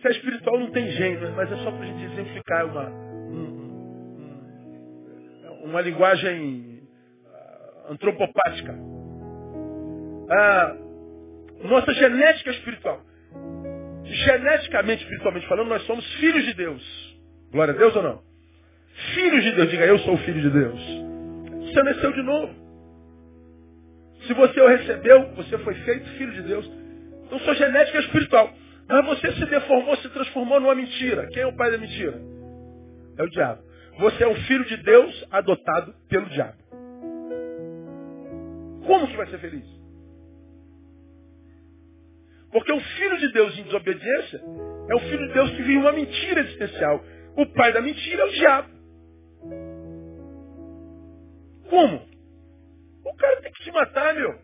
Se 0.00 0.08
é 0.08 0.10
espiritual 0.12 0.58
não 0.58 0.70
tem 0.70 0.90
gênero, 0.92 1.34
mas 1.36 1.52
é 1.52 1.56
só 1.56 1.70
para 1.70 1.82
a 1.82 1.86
gente 1.86 2.02
exemplificar 2.02 2.64
uma, 2.64 2.88
um, 2.88 3.60
uma 5.64 5.82
linguagem 5.82 6.88
ah, 7.26 7.88
antropopática. 7.90 8.74
A 10.30 10.74
nossa 11.64 11.92
genética 11.92 12.50
espiritual 12.52 13.09
geneticamente, 14.10 15.02
espiritualmente 15.02 15.46
falando, 15.46 15.68
nós 15.68 15.82
somos 15.84 16.04
filhos 16.14 16.44
de 16.44 16.54
Deus. 16.54 17.18
Glória 17.52 17.74
a 17.74 17.76
Deus 17.76 17.94
ou 17.96 18.02
não? 18.02 18.22
Filhos 19.14 19.44
de 19.44 19.52
Deus. 19.52 19.70
Diga, 19.70 19.86
eu 19.86 19.98
sou 20.00 20.16
filho 20.18 20.40
de 20.40 20.50
Deus. 20.50 20.80
Você 21.66 21.82
nasceu 21.82 22.12
de 22.12 22.22
novo. 22.22 22.54
Se 24.26 24.34
você 24.34 24.60
o 24.60 24.68
recebeu, 24.68 25.32
você 25.34 25.58
foi 25.58 25.74
feito 25.74 26.08
filho 26.10 26.32
de 26.32 26.42
Deus. 26.42 26.70
Então 27.26 27.38
sua 27.40 27.54
genética 27.54 27.98
é 27.98 28.00
espiritual. 28.02 28.52
Mas 28.88 29.06
você 29.06 29.32
se 29.32 29.46
deformou, 29.46 29.96
se 29.96 30.08
transformou 30.08 30.60
numa 30.60 30.74
mentira. 30.74 31.28
Quem 31.28 31.42
é 31.42 31.46
o 31.46 31.56
pai 31.56 31.70
da 31.70 31.78
mentira? 31.78 32.20
É 33.16 33.22
o 33.22 33.30
diabo. 33.30 33.62
Você 33.98 34.24
é 34.24 34.28
um 34.28 34.34
filho 34.34 34.64
de 34.64 34.76
Deus 34.78 35.26
adotado 35.30 35.94
pelo 36.08 36.26
diabo. 36.26 36.58
Como 38.86 39.06
que 39.06 39.16
vai 39.16 39.26
ser 39.28 39.38
feliz? 39.38 39.79
Porque 42.52 42.72
o 42.72 42.80
filho 42.80 43.18
de 43.18 43.32
Deus 43.32 43.58
em 43.58 43.62
desobediência 43.62 44.42
é 44.88 44.94
o 44.94 45.00
filho 45.00 45.28
de 45.28 45.34
Deus 45.34 45.50
que 45.50 45.62
vive 45.62 45.76
uma 45.76 45.92
mentira 45.92 46.40
existencial. 46.40 47.04
O 47.36 47.46
pai 47.46 47.72
da 47.72 47.80
mentira 47.80 48.22
é 48.22 48.24
o 48.24 48.30
diabo. 48.30 48.68
Como? 51.68 52.08
O 53.04 53.16
cara 53.16 53.40
tem 53.42 53.52
que 53.52 53.64
se 53.64 53.70
matar, 53.70 54.14
meu. 54.14 54.34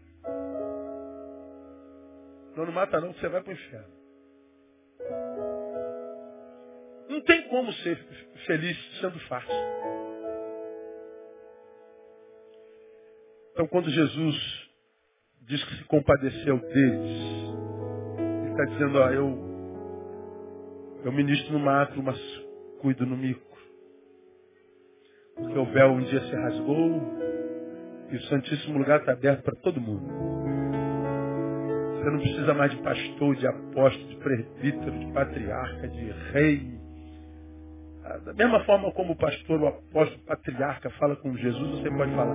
Não, 2.56 2.64
não 2.64 2.72
mata 2.72 3.00
não, 3.00 3.12
você 3.12 3.28
vai 3.28 3.42
para 3.42 3.50
o 3.50 3.52
inferno. 3.52 3.96
Não 7.08 7.20
tem 7.22 7.42
como 7.48 7.72
ser 7.72 7.96
feliz 8.46 9.00
sendo 9.00 9.18
fácil. 9.20 9.50
Então 13.52 13.66
quando 13.68 13.90
Jesus 13.90 14.66
diz 15.42 15.62
que 15.64 15.76
se 15.76 15.84
compadeceu 15.84 16.58
deles, 16.58 17.56
está 18.56 18.64
dizendo, 18.64 18.98
ó, 18.98 19.10
eu, 19.10 19.38
eu 21.04 21.12
ministro 21.12 21.52
no 21.52 21.58
mato, 21.58 22.02
mas 22.02 22.18
cuido 22.80 23.04
no 23.04 23.16
mico. 23.16 23.44
Porque 25.36 25.58
o 25.58 25.66
véu 25.66 25.90
um 25.92 26.00
dia 26.00 26.20
se 26.22 26.34
rasgou 26.34 27.02
e 28.10 28.16
o 28.16 28.22
Santíssimo 28.22 28.78
Lugar 28.78 29.00
está 29.00 29.12
aberto 29.12 29.42
para 29.42 29.54
todo 29.56 29.80
mundo. 29.80 30.06
Você 31.96 32.10
não 32.10 32.18
precisa 32.18 32.54
mais 32.54 32.70
de 32.70 32.78
pastor, 32.78 33.36
de 33.36 33.46
apóstolo, 33.46 34.08
de 34.08 34.16
presbítero, 34.16 34.98
de 34.98 35.12
patriarca, 35.12 35.88
de 35.88 36.10
rei. 36.32 36.80
Ah, 38.04 38.18
da 38.18 38.32
mesma 38.32 38.64
forma 38.64 38.90
como 38.92 39.12
o 39.12 39.16
pastor, 39.16 39.60
o 39.60 39.66
apóstolo, 39.66 40.22
o 40.22 40.26
patriarca 40.26 40.88
fala 40.90 41.16
com 41.16 41.36
Jesus, 41.36 41.80
você 41.80 41.90
pode 41.90 42.14
falar. 42.14 42.34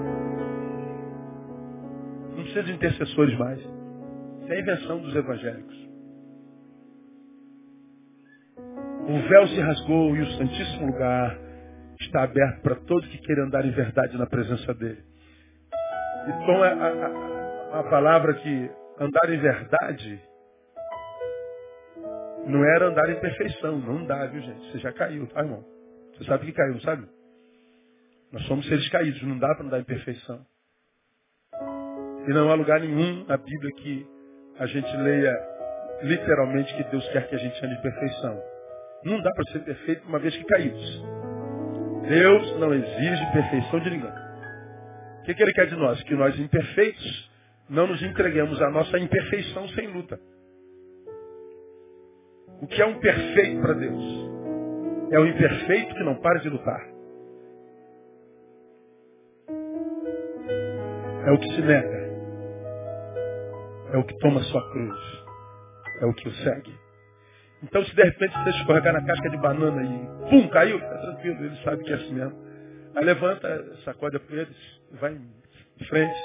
Não 2.30 2.43
precisa 2.43 2.63
de 2.63 2.74
intercessores 2.74 3.38
mais. 3.39 3.59
Isso 3.59 4.51
é 4.51 4.55
a 4.55 4.59
invenção 4.59 4.99
dos 4.99 5.15
evangélicos. 5.15 5.91
O 9.12 9.28
véu 9.28 9.45
se 9.49 9.59
rasgou 9.59 10.16
e 10.16 10.22
o 10.22 10.32
Santíssimo 10.38 10.86
Lugar 10.88 11.38
está 11.99 12.24
aberto 12.24 12.62
para 12.62 12.76
todos 12.76 13.05
que 13.09 13.18
querem 13.18 13.43
andar 13.43 13.66
em 13.66 13.72
verdade 13.72 14.18
na 14.18 14.26
presença 14.26 14.74
dele. 14.74 15.03
Então 16.28 16.64
a, 16.64 16.70
a, 16.70 17.80
a 17.82 17.84
palavra 17.89 18.36
que 18.36 18.72
andar 18.97 19.30
em 19.30 19.38
verdade 19.38 20.22
não 22.47 22.64
era 22.64 22.88
andar 22.88 23.09
em 23.09 23.20
perfeição. 23.20 23.80
Não 23.80 24.05
dá, 24.05 24.28
viu 24.28 24.41
gente? 24.43 24.72
Você 24.72 24.80
já 24.80 24.93
caiu, 24.93 25.28
tá 25.28 25.41
irmão? 25.41 25.62
Você 26.14 26.24
sabe 26.24 26.45
que 26.45 26.53
caiu, 26.53 26.76
não 26.76 26.82
sabe? 26.82 27.05
Nós 28.32 28.43
somos 28.45 28.66
seres 28.66 28.88
caídos, 28.88 29.22
não 29.24 29.38
dá 29.38 29.53
para 29.55 29.66
andar 29.66 29.80
em 29.82 29.84
perfeição. 29.84 30.39
E 32.28 32.34
não 32.34 32.49
há 32.49 32.53
lugar 32.53 32.80
nenhum 32.80 33.26
na 33.26 33.36
Bíblia 33.36 33.72
que 33.76 34.07
a 34.57 34.66
gente 34.68 34.95
leia 34.95 35.34
literalmente 36.03 36.74
que 36.78 36.84
Deus 36.86 37.05
quer 37.09 37.28
que 37.28 37.36
a 37.36 37.39
gente 37.39 37.66
ande 37.66 37.76
em 37.76 37.82
perfeição. 37.82 38.51
Não 39.04 39.22
dá 39.22 39.32
para 39.32 39.52
ser 39.52 39.60
perfeito 39.60 40.08
uma 40.08 40.20
vez 40.20 40.36
que 40.36 40.43
caídos. 40.45 41.04
Deus 42.08 42.60
não 42.60 42.74
exige 42.74 43.32
perfeição 43.32 43.80
de 43.80 43.89
ninguém. 43.89 44.12
O 45.20 45.24
que, 45.24 45.34
que 45.36 45.43
ele 45.43 45.54
quer 45.54 45.68
de 45.68 45.76
nós? 45.76 46.02
Que 46.04 46.16
nós 46.16 46.38
imperfeitos 46.39 47.32
não 47.70 47.88
nos 47.88 48.02
entreguemos 48.02 48.62
à 48.62 48.70
nossa 48.70 48.99
imperfeição 48.99 49.68
sem 49.70 49.88
luta. 49.88 50.20
O 52.62 52.68
que 52.68 52.82
é 52.82 52.86
um 52.86 52.99
perfeito 52.99 53.62
para 53.62 53.74
Deus? 53.74 54.04
É 55.12 55.20
o 55.20 55.26
imperfeito 55.28 55.95
que 55.95 56.04
não 56.04 56.16
para 56.16 56.39
de 56.39 56.49
lutar. 56.49 56.82
É 61.26 61.32
o 61.32 61.39
que 61.39 61.56
se 61.56 61.62
nega. 61.62 62.02
É 63.93 63.97
o 63.97 64.04
que 64.04 64.18
toma 64.20 64.41
sua 64.43 64.72
cruz. 64.72 64.99
É 66.02 66.06
o 66.06 66.14
que 66.14 66.28
o 66.28 66.34
segue. 66.34 66.81
Então, 67.64 67.84
se 67.86 67.95
de 67.95 68.03
repente 68.03 68.34
você 68.38 68.49
escorregar 68.49 68.93
na 68.93 69.05
casca 69.05 69.30
de 69.30 69.38
banana 69.38 69.84
e 69.84 70.30
pum, 70.30 70.47
caiu, 70.49 70.80
fica 70.80 70.97
tranquilo, 70.97 71.45
ele 71.45 71.55
sabe 71.64 71.84
que 71.84 71.91
é 71.91 71.95
assim 71.95 72.14
mesmo. 72.14 72.34
Aí 72.95 73.05
levanta, 73.05 73.76
sacode 73.86 74.18
a 74.18 74.20
poeira, 74.20 74.49
vai 74.99 75.14
em 75.14 75.86
frente, 75.86 76.20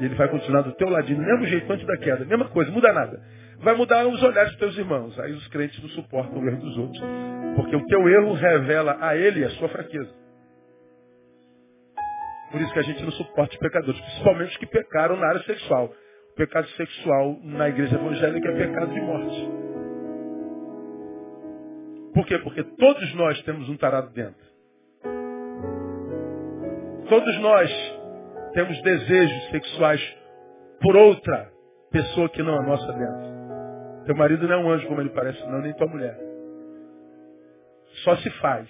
e 0.00 0.04
ele 0.04 0.14
vai 0.14 0.28
continuar 0.28 0.62
do 0.62 0.72
teu 0.72 0.88
ladinho, 0.88 1.20
mesmo 1.20 1.46
jeito 1.46 1.70
antes 1.72 1.86
da 1.86 1.96
queda, 1.96 2.24
mesma 2.24 2.48
coisa, 2.48 2.70
muda 2.70 2.92
nada. 2.92 3.20
Vai 3.60 3.74
mudar 3.74 4.06
os 4.06 4.22
olhares 4.22 4.52
dos 4.52 4.60
teus 4.60 4.78
irmãos. 4.78 5.18
Aí 5.18 5.32
os 5.32 5.46
crentes 5.48 5.82
não 5.82 5.88
suportam 5.90 6.40
o 6.40 6.48
erro 6.48 6.60
dos 6.60 6.78
outros. 6.78 7.02
Porque 7.56 7.74
o 7.74 7.84
teu 7.86 8.08
erro 8.08 8.32
revela 8.34 8.96
a 9.00 9.16
ele 9.16 9.44
a 9.44 9.50
sua 9.50 9.68
fraqueza. 9.68 10.10
Por 12.52 12.60
isso 12.60 12.72
que 12.72 12.78
a 12.78 12.82
gente 12.82 13.02
não 13.02 13.10
suporta 13.12 13.52
os 13.52 13.58
pecadores, 13.58 14.00
principalmente 14.00 14.50
os 14.50 14.56
que 14.58 14.66
pecaram 14.66 15.16
na 15.16 15.26
área 15.26 15.42
sexual. 15.42 15.92
O 16.32 16.34
pecado 16.36 16.68
sexual 16.68 17.36
na 17.42 17.68
igreja 17.68 17.96
evangélica 17.96 18.48
é 18.48 18.66
pecado 18.66 18.94
de 18.94 19.00
morte. 19.00 19.57
Por 22.18 22.26
quê? 22.26 22.36
Porque 22.40 22.64
todos 22.64 23.14
nós 23.14 23.40
temos 23.42 23.68
um 23.68 23.76
tarado 23.76 24.10
dentro. 24.10 24.44
Todos 27.08 27.38
nós 27.38 27.70
temos 28.54 28.82
desejos 28.82 29.50
sexuais 29.50 30.16
por 30.80 30.96
outra 30.96 31.48
pessoa 31.92 32.28
que 32.28 32.42
não 32.42 32.58
a 32.58 32.62
nossa 32.62 32.92
dentro. 32.92 34.04
Teu 34.04 34.16
marido 34.16 34.48
não 34.48 34.54
é 34.54 34.58
um 34.58 34.68
anjo 34.68 34.88
como 34.88 35.00
ele 35.00 35.10
parece, 35.10 35.40
não, 35.46 35.60
nem 35.60 35.72
tua 35.74 35.86
mulher. 35.86 36.18
Só 38.02 38.16
se 38.16 38.30
faz. 38.40 38.68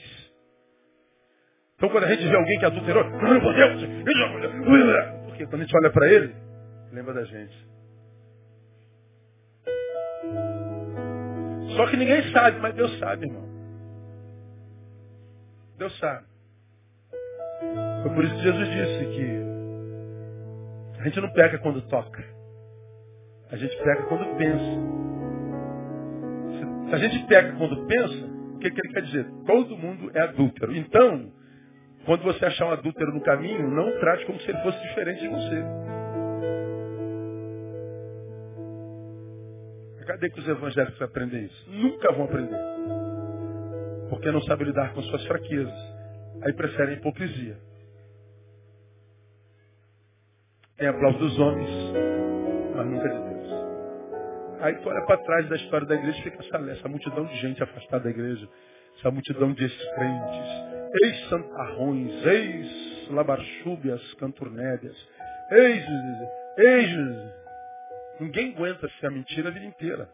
Então 1.77 1.89
quando 1.89 2.05
a 2.05 2.09
gente 2.09 2.29
vê 2.29 2.37
alguém 2.37 2.59
que 2.59 2.67
adulterou, 2.67 3.05
porque 5.25 5.47
quando 5.47 5.63
a 5.63 5.65
gente 5.65 5.75
olha 5.75 5.91
para 5.91 6.07
ele, 6.07 6.37
lembra 6.93 7.15
da 7.15 7.25
gente. 7.25 7.67
Só 11.79 11.87
que 11.87 11.97
ninguém 11.97 12.33
sabe, 12.33 12.59
mas 12.59 12.75
Deus 12.75 12.99
sabe, 12.99 13.25
irmão. 13.25 13.49
Deus 15.79 15.97
sabe. 16.01 16.27
Foi 18.03 18.15
por 18.15 18.25
isso 18.25 18.35
que 18.35 18.43
Jesus 18.43 18.69
disse 18.69 19.07
que 19.15 19.43
a 20.99 21.05
gente 21.05 21.21
não 21.21 21.33
peca 21.33 21.57
quando 21.59 21.81
toca. 21.83 22.25
A 23.53 23.57
gente 23.57 23.77
peca 23.77 24.03
quando 24.09 24.37
pensa. 24.37 24.65
Se 26.89 26.95
a 26.97 26.99
gente 26.99 27.25
peca 27.29 27.53
quando 27.53 27.87
pensa, 27.87 28.27
o 28.57 28.59
que, 28.59 28.73
que 28.73 28.81
ele 28.81 28.95
quer 28.95 29.03
dizer? 29.03 29.31
Todo 29.47 29.79
mundo 29.79 30.11
é 30.15 30.23
adúltero. 30.23 30.75
Então, 30.75 31.33
quando 32.05 32.25
você 32.25 32.45
achar 32.45 32.67
um 32.67 32.73
adúltero 32.73 33.15
no 33.15 33.21
caminho, 33.21 33.71
não 33.71 34.01
trate 34.01 34.27
como 34.27 34.41
se 34.41 34.51
ele 34.51 34.61
fosse 34.63 34.83
diferente 34.83 35.21
de 35.21 35.29
você. 35.29 35.65
Cadê 40.09 40.31
que 40.31 40.41
os 40.41 40.49
evangélicos 40.49 41.03
aprendem 41.03 41.45
isso? 41.45 41.71
Nunca 41.71 42.11
vão 42.13 42.25
aprender. 42.25 42.59
Porque 44.09 44.31
não 44.31 44.41
sabem 44.45 44.69
lidar 44.69 44.95
com 44.95 45.03
suas 45.03 45.23
fraquezas. 45.27 45.75
Aí 46.43 46.53
preferem 46.55 46.95
a 46.95 46.97
hipocrisia. 46.97 47.59
Tem 50.79 50.89
aplauso 50.89 51.19
dos 51.19 51.39
homens, 51.39 51.69
mas 52.75 52.87
nunca 52.87 53.07
de 53.07 53.19
Deus. 53.19 53.49
Aí 54.61 54.75
tu 54.77 54.89
olha 54.89 55.05
para 55.05 55.19
trás 55.19 55.47
da 55.51 55.57
história 55.57 55.87
da 55.87 55.95
igreja 55.97 56.19
e 56.19 56.23
fica 56.23 56.43
essa, 56.43 56.57
essa 56.71 56.89
multidão 56.89 57.27
de 57.27 57.37
gente 57.43 57.63
afastada 57.63 58.05
da 58.05 58.11
igreja, 58.11 58.49
essa 58.99 59.11
multidão 59.11 59.53
de 59.53 59.63
ex-crentes, 59.63 60.49
ex-santarrões, 61.03 62.25
ex-labarchúbias, 62.25 64.15
canturnédias, 64.15 64.97
ex, 65.51 65.85
ex. 66.57 67.38
Ninguém 68.21 68.53
aguenta 68.55 68.89
a 69.03 69.11
mentira 69.11 69.49
a 69.49 69.53
vida 69.53 69.67
inteira. 69.67 70.09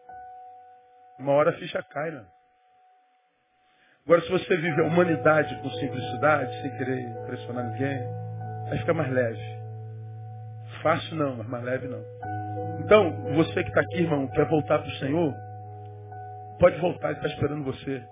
Uma 1.19 1.31
hora 1.33 1.51
a 1.51 1.53
ficha 1.53 1.81
cai, 1.83 2.11
né? 2.11 2.25
Agora, 4.05 4.21
se 4.21 4.29
você 4.29 4.55
vive 4.57 4.81
a 4.81 4.85
humanidade 4.85 5.55
com 5.61 5.69
simplicidade, 5.71 6.61
sem 6.61 6.77
querer 6.77 6.99
impressionar 6.99 7.71
ninguém, 7.71 7.99
aí 8.69 8.77
fica 8.77 8.93
mais 8.93 9.11
leve. 9.11 9.41
Fácil 10.83 11.15
não, 11.15 11.37
mas 11.37 11.47
mais 11.47 11.63
leve 11.63 11.87
não. 11.87 12.03
Então, 12.81 13.11
você 13.33 13.63
que 13.63 13.69
está 13.69 13.81
aqui, 13.81 14.01
irmão, 14.01 14.27
quer 14.27 14.45
voltar 14.47 14.77
para 14.77 14.87
o 14.87 14.95
Senhor, 14.97 15.33
pode 16.59 16.79
voltar, 16.79 17.09
Ele 17.09 17.17
está 17.17 17.29
esperando 17.29 17.63
você. 17.63 18.03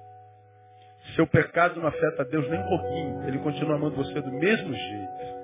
Seu 1.16 1.28
pecado 1.28 1.80
não 1.80 1.88
afeta 1.88 2.26
Deus 2.26 2.50
nem 2.50 2.60
um 2.60 2.68
pouquinho. 2.68 3.28
Ele 3.28 3.38
continua 3.40 3.76
amando 3.76 3.96
você 3.96 4.20
do 4.20 4.32
mesmo 4.32 4.74
jeito. 4.74 5.43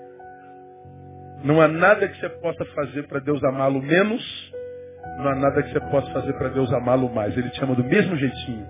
Não 1.44 1.62
há 1.62 1.68
nada 1.68 2.08
que 2.08 2.20
você 2.20 2.30
possa 2.30 2.66
fazer 2.66 3.08
para 3.08 3.20
Deus 3.20 3.44
amá-lo 3.44 3.82
menos. 3.82 4.22
Não 5.18 5.30
há 5.30 5.36
nada 5.36 5.64
que 5.64 5.72
você 5.72 5.80
possa 5.80 6.12
fazer 6.12 6.34
para 6.34 6.50
Deus 6.50 6.72
amá-lo 6.74 7.10
mais. 7.14 7.38
Ele 7.38 7.50
te 7.50 7.64
ama 7.64 7.76
do 7.76 7.84
mesmo 7.84 8.16
jeitinho. 8.18 8.68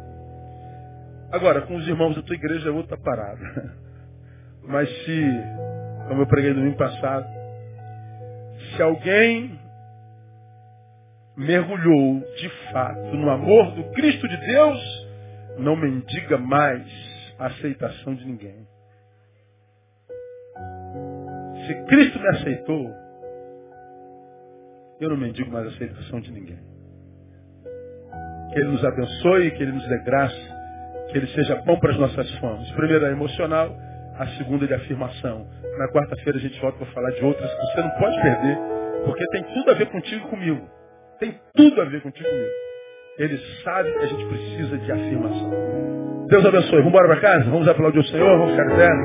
Agora, 1.31 1.61
com 1.61 1.75
os 1.75 1.87
irmãos 1.87 2.15
da 2.15 2.21
tua 2.21 2.35
igreja 2.35 2.69
é 2.69 2.71
outra 2.71 2.97
parada. 2.97 3.39
Mas 4.63 4.89
se, 5.03 5.23
como 6.07 6.21
eu 6.21 6.27
preguei 6.27 6.51
no 6.51 6.57
domingo 6.57 6.77
passado, 6.77 7.27
se 8.75 8.81
alguém 8.81 9.59
mergulhou 11.37 12.19
de 12.35 12.49
fato 12.71 13.15
no 13.15 13.29
amor 13.29 13.71
do 13.71 13.83
Cristo 13.91 14.27
de 14.27 14.37
Deus, 14.37 15.07
não 15.57 15.75
mendiga 15.75 16.37
mais 16.37 16.85
a 17.39 17.47
aceitação 17.47 18.13
de 18.13 18.25
ninguém. 18.25 18.68
Se 21.69 21.75
Cristo 21.85 22.19
me 22.19 22.27
aceitou, 22.29 22.91
eu 24.99 25.09
não 25.09 25.17
mendigo 25.17 25.51
mais 25.51 25.67
a 25.67 25.69
aceitação 25.69 26.19
de 26.19 26.31
ninguém. 26.31 26.57
Que 28.51 28.59
Ele 28.59 28.69
nos 28.69 28.83
abençoe, 28.83 29.51
que 29.51 29.61
Ele 29.61 29.73
nos 29.73 29.87
dê 29.87 29.99
graça 29.99 30.59
que 31.09 31.17
ele 31.17 31.27
seja 31.27 31.55
bom 31.65 31.77
para 31.79 31.91
as 31.91 31.97
nossas 31.97 32.31
fomes. 32.37 32.71
Primeiro 32.71 33.05
é 33.05 33.11
emocional, 33.11 33.75
a 34.17 34.27
segunda 34.37 34.65
é 34.65 34.67
de 34.67 34.73
afirmação. 34.75 35.47
Na 35.77 35.87
quarta-feira 35.91 36.37
a 36.37 36.41
gente 36.41 36.59
volta 36.59 36.77
para 36.77 36.87
falar 36.87 37.11
de 37.11 37.23
outras 37.23 37.51
que 37.51 37.61
você 37.61 37.81
não 37.81 37.89
pode 37.91 38.21
perder, 38.21 38.57
porque 39.05 39.25
tem 39.31 39.43
tudo 39.43 39.71
a 39.71 39.73
ver 39.73 39.87
contigo 39.87 40.27
e 40.27 40.29
comigo. 40.29 40.69
Tem 41.19 41.39
tudo 41.55 41.81
a 41.81 41.85
ver 41.85 42.01
contigo 42.01 42.27
e 42.27 42.31
comigo. 42.31 42.51
Ele 43.17 43.37
sabe 43.63 43.91
que 43.91 43.99
a 43.99 44.07
gente 44.07 44.25
precisa 44.25 44.77
de 44.77 44.91
afirmação. 44.91 46.25
Deus 46.27 46.45
abençoe. 46.45 46.77
Vamos 46.77 46.87
embora 46.87 47.07
para 47.07 47.21
casa? 47.21 47.49
Vamos 47.49 47.67
aplaudir 47.67 47.99
o 47.99 48.03
Senhor? 48.05 48.37
Vamos 48.37 48.51
ficar 48.51 48.71
eterno? 48.71 49.03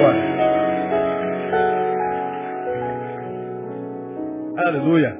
Bora. 0.00 0.57
Aleluia. 4.66 5.16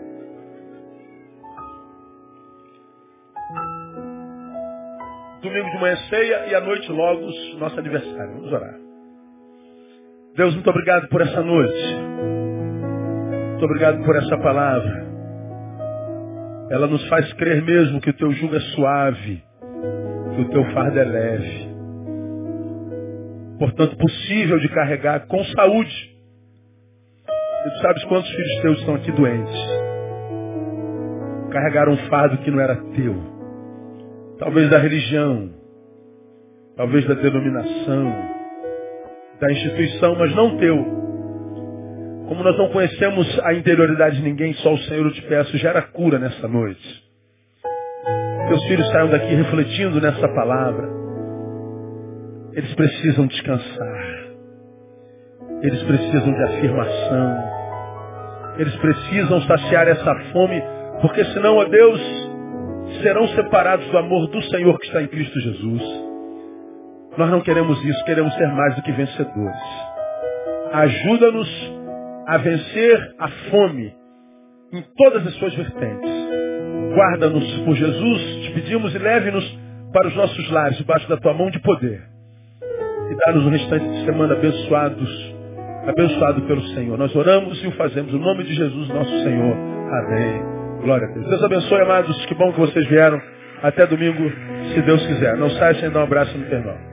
Domingo 5.41 5.71
de 5.71 5.81
manhã 5.81 5.97
ceia 6.11 6.47
e 6.49 6.55
à 6.57 6.61
noite 6.61 6.91
logo 6.91 7.31
nosso 7.59 7.79
aniversário. 7.79 8.35
Vamos 8.35 8.53
orar. 8.53 8.75
Deus, 10.35 10.55
muito 10.55 10.69
obrigado 10.69 11.09
por 11.09 11.21
essa 11.21 11.41
noite. 11.41 11.97
Muito 13.51 13.65
obrigado 13.65 14.05
por 14.05 14.17
essa 14.17 14.39
palavra. 14.39 15.07
Ela 16.71 16.89
nos 16.89 17.09
faz 17.09 17.33
crer 17.35 17.63
mesmo 17.63 18.01
que 18.01 18.11
o 18.11 18.17
teu 18.17 18.33
jugo 18.33 18.57
é 18.57 18.61
suave, 18.61 19.43
que 20.35 20.41
o 20.43 20.51
teu 20.51 20.65
fardo 20.73 20.99
é 20.99 21.05
leve. 21.05 21.69
Portanto, 23.61 23.97
possível 23.97 24.59
de 24.59 24.69
carregar 24.69 25.27
com 25.29 25.45
saúde. 25.45 26.18
E 27.67 27.71
tu 27.71 27.79
sabes 27.83 28.05
quantos 28.05 28.31
filhos 28.31 28.61
teus 28.63 28.79
estão 28.79 28.95
aqui 28.95 29.13
doentes. 29.13 29.61
Carregaram 31.51 31.93
um 31.93 32.09
fardo 32.09 32.39
que 32.39 32.51
não 32.51 32.61
era 32.61 32.77
teu 32.95 33.39
talvez 34.39 34.71
da 34.71 34.79
religião, 34.79 35.51
talvez 36.77 37.05
da 37.07 37.15
denominação, 37.15 38.13
da 39.41 39.53
instituição, 39.53 40.15
mas 40.17 40.35
não 40.35 40.57
teu. 40.59 40.77
Como 42.29 42.43
nós 42.43 42.57
não 42.59 42.69
conhecemos 42.69 43.41
a 43.45 43.55
interioridade 43.55 44.17
de 44.17 44.23
ninguém, 44.23 44.53
só 44.55 44.73
o 44.73 44.79
Senhor 44.79 45.07
eu 45.07 45.13
te 45.13 45.23
peço, 45.23 45.57
gera 45.59 45.83
cura 45.83 46.19
nessa 46.19 46.47
noite. 46.47 47.05
Teus 48.49 48.65
filhos 48.65 48.89
saiam 48.91 49.11
daqui 49.11 49.35
refletindo 49.35 50.01
nessa 50.01 50.29
palavra. 50.29 50.89
Eles 52.53 52.75
precisam 52.75 53.27
descansar. 53.27 54.28
Eles 55.63 55.83
precisam 55.83 56.33
de 56.33 56.43
afirmação. 56.43 57.59
Eles 58.59 58.77
precisam 58.77 59.43
saciar 59.43 59.89
essa 59.89 60.15
fome, 60.33 60.63
porque 61.01 61.25
senão, 61.27 61.57
ó 61.57 61.65
Deus, 61.65 62.01
serão 63.03 63.29
separados 63.29 63.87
do 63.91 63.99
amor 63.99 64.29
do 64.29 64.43
Senhor 64.43 64.79
que 64.79 64.87
está 64.87 65.03
em 65.03 65.09
Cristo 65.09 65.39
Jesus. 65.41 65.83
Nós 67.17 67.31
não 67.31 67.41
queremos 67.41 67.83
isso, 67.85 68.05
queremos 68.05 68.33
ser 68.35 68.47
mais 68.49 68.77
do 68.77 68.83
que 68.83 68.93
vencedores. 68.93 69.61
Ajuda-nos 70.73 71.73
a 72.27 72.37
vencer 72.37 73.15
a 73.19 73.29
fome 73.51 73.95
em 74.73 74.85
todas 74.97 75.27
as 75.27 75.35
suas 75.35 75.55
vertentes. 75.55 76.11
Guarda-nos 76.95 77.59
por 77.61 77.75
Jesus, 77.75 78.23
te 78.43 78.53
pedimos 78.53 78.95
e 78.95 78.99
leve-nos 78.99 79.59
para 79.93 80.09
os 80.09 80.15
nossos 80.15 80.51
lares, 80.51 80.77
debaixo 80.77 81.09
da 81.09 81.17
tua 81.17 81.33
mão 81.33 81.51
de 81.51 81.59
poder. 81.61 82.03
E 83.11 83.17
dá-nos 83.25 83.47
um 83.47 83.51
restante 83.51 83.89
de 83.89 84.05
semana 84.05 84.35
abençoados, 84.35 85.35
abençoado 85.87 86.43
pelo 86.43 86.63
Senhor. 86.75 86.99
Nós 86.99 87.15
oramos 87.15 87.63
e 87.63 87.67
o 87.67 87.73
fazemos 87.73 88.13
no 88.13 88.19
nome 88.19 88.45
de 88.45 88.55
Jesus, 88.55 88.89
nosso 88.89 89.23
Senhor. 89.23 89.55
Amém. 89.55 90.43
Glória 90.83 91.07
a 91.09 91.11
Deus. 91.11 91.27
Deus 91.29 91.43
abençoe, 91.43 91.81
amados. 91.81 92.27
Que 92.27 92.35
bom 92.35 92.53
que 92.53 92.61
vocês 92.61 92.87
vieram. 92.89 93.21
Até 93.63 93.87
domingo, 93.87 94.31
se 94.73 94.83
Deus 94.83 95.05
quiser. 95.07 95.37
Não 95.37 95.51
saia 95.51 95.75
sem 95.75 95.91
dar 95.91 96.01
um 96.01 96.05
abraço 96.05 96.37
no 96.39 96.45
teu 96.47 96.59
irmão. 96.59 96.88